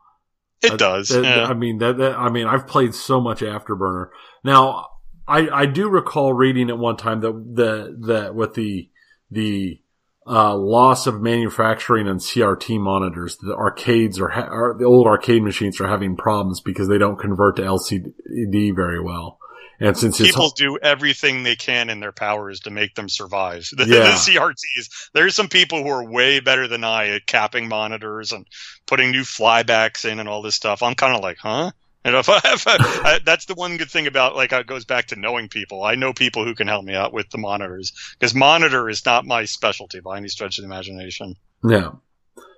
[0.62, 1.10] It Uh, does.
[1.10, 1.46] that- yeah.
[1.46, 4.10] I mean, that, that, I mean, I've played so much Afterburner.
[4.44, 4.88] Now,
[5.28, 8.90] I, I do recall reading at one time that, that, that with the,
[9.30, 9.82] the,
[10.28, 15.44] uh, loss of manufacturing and CRT monitors, the arcades are, ha- are, the old arcade
[15.44, 19.38] machines are having problems because they don't convert to LCD very well.
[19.80, 23.68] And since People do everything they can in their powers to make them survive.
[23.72, 24.04] The, Yeah.
[24.04, 25.10] the CRTs.
[25.14, 28.46] There's some people who are way better than I at capping monitors and
[28.86, 30.82] putting new flybacks in and all this stuff.
[30.82, 31.72] I'm kind of like, huh?
[32.06, 35.08] And if I, if I, that's the one good thing about like it goes back
[35.08, 35.84] to knowing people.
[35.84, 39.26] I know people who can help me out with the monitors because monitor is not
[39.26, 41.36] my specialty by any stretch of the imagination.
[41.68, 41.92] yeah.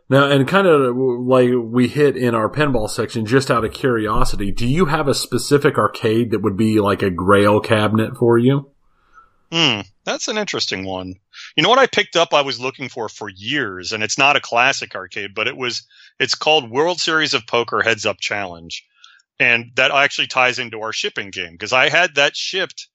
[0.10, 4.52] Now, and kind of like we hit in our pinball section, just out of curiosity,
[4.52, 8.72] do you have a specific arcade that would be like a grail cabinet for you?
[9.52, 11.16] Hmm, that's an interesting one.
[11.56, 14.38] You know what I picked up I was looking for for years, and it's not
[14.38, 15.84] a classic arcade, but it was,
[16.20, 18.86] it's called World Series of Poker Heads Up Challenge.
[19.40, 22.88] And that actually ties into our shipping game because I had that shipped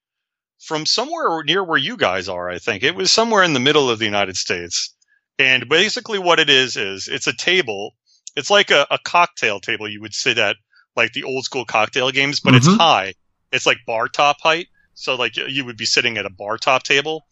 [0.59, 2.83] from somewhere near where you guys are, I think.
[2.83, 4.95] It was somewhere in the middle of the United States.
[5.39, 7.95] And basically what it is, is it's a table.
[8.37, 10.57] It's like a, a cocktail table you would sit at,
[10.97, 12.77] like the old school cocktail games, but it's Mhm.
[12.79, 13.15] high.
[13.51, 14.69] It's like bar top height.
[14.95, 17.27] So like you would be sitting at a bar top table.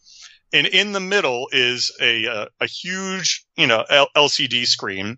[0.53, 5.17] And in the middle is a, a, a huge, you know, L- LCD screen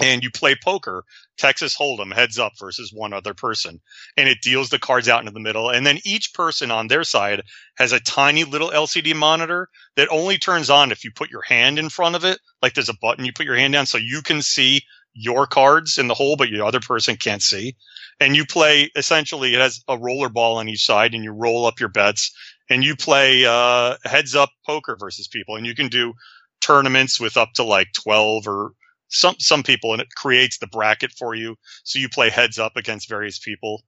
[0.00, 1.04] and you play poker,
[1.38, 3.80] Texas Hold'em heads up versus one other person.
[4.16, 5.70] And it deals the cards out into the middle.
[5.70, 7.42] And then each person on their side
[7.78, 11.78] has a tiny little LCD monitor that only turns on if you put your hand
[11.78, 12.38] in front of it.
[12.62, 14.82] Like there's a button you put your hand down so you can see
[15.14, 17.76] your cards in the hole, but your other person can't see.
[18.20, 21.66] And you play essentially it has a roller ball on each side and you roll
[21.66, 22.32] up your bets
[22.70, 26.14] and you play uh heads up poker versus people and you can do
[26.60, 28.72] tournaments with up to like 12 or
[29.10, 31.56] some some people and it creates the bracket for you.
[31.84, 33.82] So you play heads up against various people.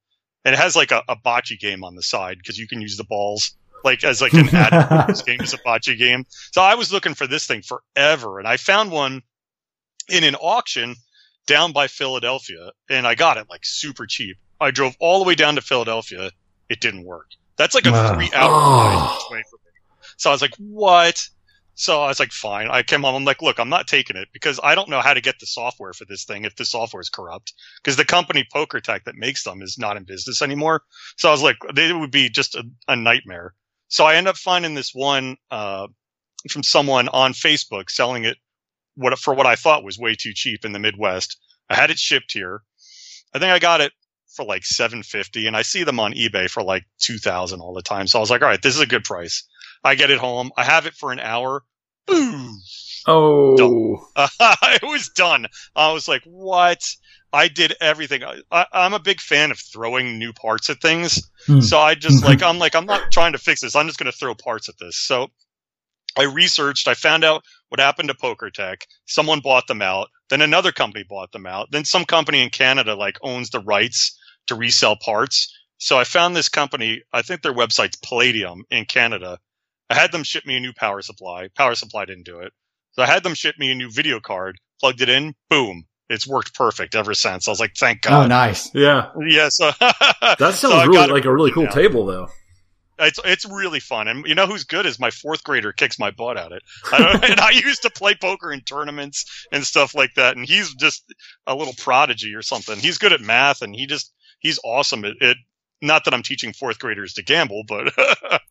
[0.45, 2.97] And it has like a, a bocce game on the side because you can use
[2.97, 6.25] the balls like as like an add this game is a bocce game.
[6.53, 9.23] So i was looking for this thing forever and i found one
[10.09, 10.97] in an auction
[11.47, 14.37] down by philadelphia and i got it like super cheap.
[14.61, 16.31] I drove all the way down to philadelphia.
[16.69, 17.27] It didn't work.
[17.57, 18.15] That's like a Wow.
[18.15, 18.77] three hour Oh.
[18.79, 18.95] ride
[19.31, 19.71] away from me.
[20.17, 21.29] so i was like what
[21.75, 22.69] so I was like, fine.
[22.69, 23.15] I came home.
[23.15, 25.47] I'm like, look, I'm not taking it because I don't know how to get the
[25.47, 27.55] software for this thing if the software is corrupt.
[27.83, 30.83] Because the company PokerTek that makes them is not in business anymore.
[31.17, 33.55] So I was like, it would be just a, a nightmare.
[33.89, 35.87] So I end up finding this one uh,
[36.51, 38.37] from someone on Facebook selling it
[38.95, 41.39] what for what I thought was way too cheap in the Midwest.
[41.69, 42.63] I had it shipped here.
[43.35, 43.93] I think I got it
[44.35, 48.07] for like 750 and I see them on eBay for like 2000 all the time.
[48.07, 49.45] So I was like, all right, this is a good price.
[49.85, 50.51] I get it home.
[50.57, 51.65] I have it for an hour.
[52.07, 52.61] Boom.
[53.07, 53.57] Oh,
[54.17, 55.47] it was done.
[55.75, 56.83] I was like, what?
[57.33, 58.23] I did everything.
[58.23, 61.31] I, I, I'm a big fan of throwing new parts at things.
[61.47, 61.61] Hmm.
[61.61, 63.75] So I just like, I'm like, I'm not trying to fix this.
[63.75, 64.97] I'm just going to throw parts at this.
[64.97, 65.29] So
[66.17, 66.89] I researched.
[66.89, 68.83] I found out what happened to PokerTek.
[69.07, 70.09] Someone bought them out.
[70.29, 71.71] Then another company bought them out.
[71.71, 75.57] Then some company in Canada like owns the rights to resell parts.
[75.79, 77.03] So I found this company.
[77.13, 79.39] I think their website's Palladium in Canada.
[79.93, 81.49] I had them ship me a new power supply.
[81.55, 82.53] Power supply didn't do it.
[82.93, 85.85] So I had them ship me a new video card, plugged it in, boom.
[86.09, 87.47] It's worked perfect ever since.
[87.47, 88.25] I was like, thank oh, God.
[88.25, 88.75] Oh, nice.
[88.75, 89.11] yeah.
[89.27, 91.71] Yeah, so That sounds I really like a really cool now.
[91.71, 92.29] table, though.
[92.99, 96.11] It's it's really fun, and you know who's good is my fourth grader kicks my
[96.11, 96.63] butt at it.
[96.93, 100.47] I don't, and I used to play poker in tournaments and stuff like that, and
[100.47, 101.03] he's just
[101.47, 102.79] a little prodigy or something.
[102.79, 105.37] He's good at math, and he just he's awesome at it.
[105.81, 107.93] Not that I'm teaching fourth graders to gamble, but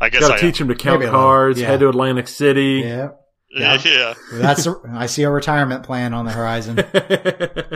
[0.00, 1.66] I guess Got I to teach him to count Maybe a little, cards, yeah.
[1.68, 2.82] head to Atlantic City.
[2.84, 3.10] Yeah.
[3.56, 3.80] am.
[3.84, 4.14] yeah.
[4.32, 6.76] That's a, I see a retirement plan on the horizon.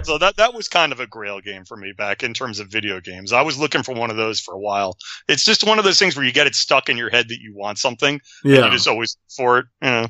[0.05, 2.69] So that that was kind of a grail game for me back in terms of
[2.69, 3.33] video games.
[3.33, 4.97] I was looking for one of those for a while.
[5.29, 7.41] It's just one of those things where you get it stuck in your head that
[7.41, 8.65] you want something, and yeah.
[8.65, 9.67] you just always look for it.
[9.83, 10.07] You know.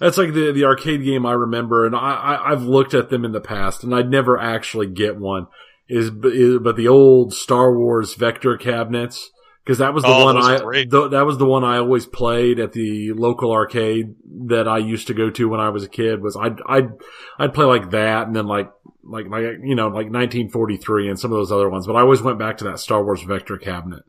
[0.00, 3.24] That's like the the arcade game I remember, and I, I I've looked at them
[3.24, 5.46] in the past, and I'd never actually get one.
[5.88, 9.30] Is is- but the old Star Wars Vector cabinets
[9.64, 10.58] because that was the Oh, one I
[10.90, 14.14] th- that was the one I always played at the local arcade
[14.48, 16.20] that I used to go to when I was a kid.
[16.22, 16.90] Was I'd I'd
[17.38, 18.70] I'd play like that, and then like
[19.02, 22.22] like like you know like 1943 and some of those other ones, but I always
[22.22, 24.02] went back to that Star Wars Vector cabinet.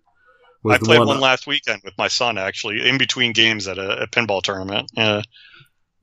[0.67, 4.03] I played one, one last weekend with my son actually in between games at a,
[4.03, 4.91] a pinball tournament.
[4.95, 5.21] Yeah.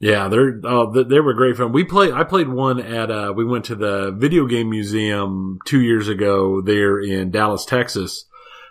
[0.01, 1.73] Yeah, they're th- they were great fun.
[1.73, 2.13] We played.
[2.13, 3.11] I played one at.
[3.11, 8.25] Uh, we went to the video game museum two years ago there in Dallas, Texas.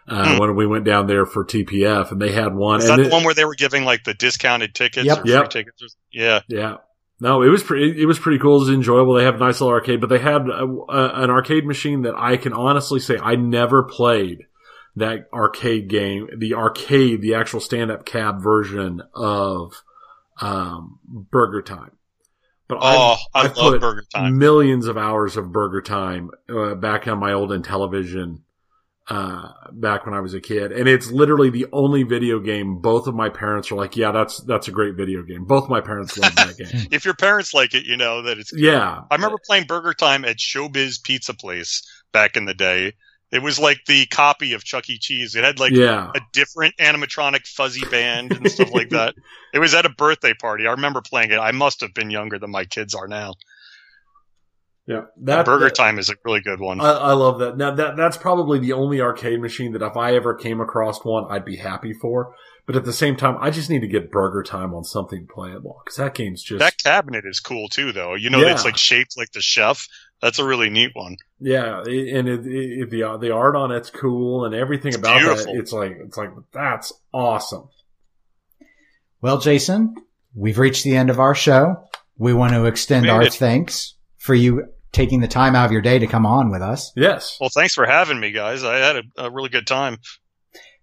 [0.09, 0.39] Uh, Hmm.
[0.39, 2.79] when we went down there for TPF, and they had one.
[2.79, 5.17] Is and that it- the one where they were giving like the discounted tickets Yep.
[5.17, 5.49] or free Yep.
[5.49, 5.84] tickets?
[5.84, 6.39] or- Yeah.
[6.47, 6.75] Yeah.
[7.19, 8.01] No, it was pretty.
[8.01, 8.57] It was pretty cool.
[8.57, 9.15] It was enjoyable.
[9.15, 12.13] They have a nice little arcade, but they had a, a, an arcade machine that
[12.15, 14.43] I can honestly say I never played
[14.95, 16.27] that arcade game.
[16.38, 19.73] The arcade, the actual stand-up cab version of
[20.41, 20.99] um,
[21.34, 21.89] BurgerTime.
[22.67, 24.38] But I Oh, I, I've love put Burger Time.
[24.38, 28.41] millions of hours of BurgerTime uh, back on my old Intellivision
[29.09, 32.79] uh, back when I was a kid, and it's literally the only video game.
[32.79, 35.79] Both of my parents are like, "Yeah, that's that's a great video game." Both my
[35.81, 36.88] parents love that game.
[36.91, 38.51] If your parents like it, you know that it's.
[38.53, 42.93] Yeah, I remember playing BurgerTime at Showbiz Pizza Place back in the day,
[43.31, 44.97] It was like the copy of Chuck E.
[44.97, 45.35] Cheese.
[45.35, 46.11] It had like yeah.
[46.15, 49.15] a different animatronic fuzzy band and stuff like that.
[49.53, 50.67] It was at a birthday party.
[50.67, 51.39] I remember playing it.
[51.39, 53.34] I must have been younger than my kids are now.
[54.88, 55.01] Yeah.
[55.23, 56.80] That, Burger Time is a really good one.
[56.80, 57.57] I, I, love that.
[57.57, 61.26] Now that that's probably the only arcade machine that if I ever came across one,
[61.30, 62.34] I'd be happy for.
[62.65, 65.97] But at the same time, I just need to get BurgerTime on something playable because
[65.97, 68.15] that game's just that cabinet is cool too, though.
[68.15, 68.53] You know, Yeah.
[68.53, 69.85] it's like shaped like the chef.
[70.22, 71.18] That's a really neat one.
[71.39, 75.53] yeah, and it, it, the the art on it's cool and everything It's about beautiful.
[75.53, 75.59] that.
[75.59, 77.68] It's like it's like that's awesome.
[79.22, 79.95] Well, Jason,
[80.34, 81.84] we've reached the end of our show.
[82.18, 83.34] We want to extend our it.
[83.34, 84.65] thanks for you
[84.97, 86.91] taking the time out of your day to come on with us.
[86.95, 87.37] Yes.
[87.39, 88.63] Well, thanks for having me, guys.
[88.63, 89.99] I had a, a really good time.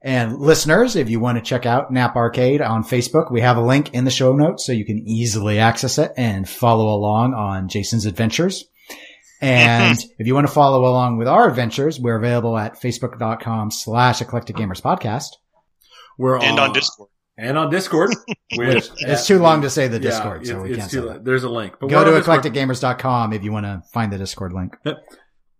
[0.00, 3.62] And listeners, if you want to check out Knapp Arcade on Facebook, we have a
[3.62, 7.68] link in the show notes so you can easily access it and follow along on
[7.68, 8.64] Jason's adventures.
[9.40, 14.20] And if you want to follow along with our adventures, we're available at facebook.com slash
[14.20, 15.30] eclectic gamers podcast.
[16.18, 17.08] We're And on Discord.
[17.36, 18.14] And on Discord.
[18.56, 21.04] which It's too long to say the Yeah, Discord, so we it's can't too say
[21.04, 21.14] long.
[21.14, 21.24] that.
[21.24, 21.74] There's a link.
[21.80, 22.42] But Go to on Discord.
[22.42, 24.76] eclecticgamers.com if you want to find the Discord link.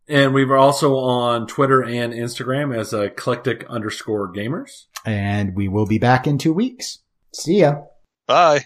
[0.09, 4.85] And we were also on Twitter and Instagram as eclectic underscore gamers.
[5.07, 6.99] And we will be back in two weeks.
[7.33, 7.83] See ya.
[8.27, 8.65] Bye.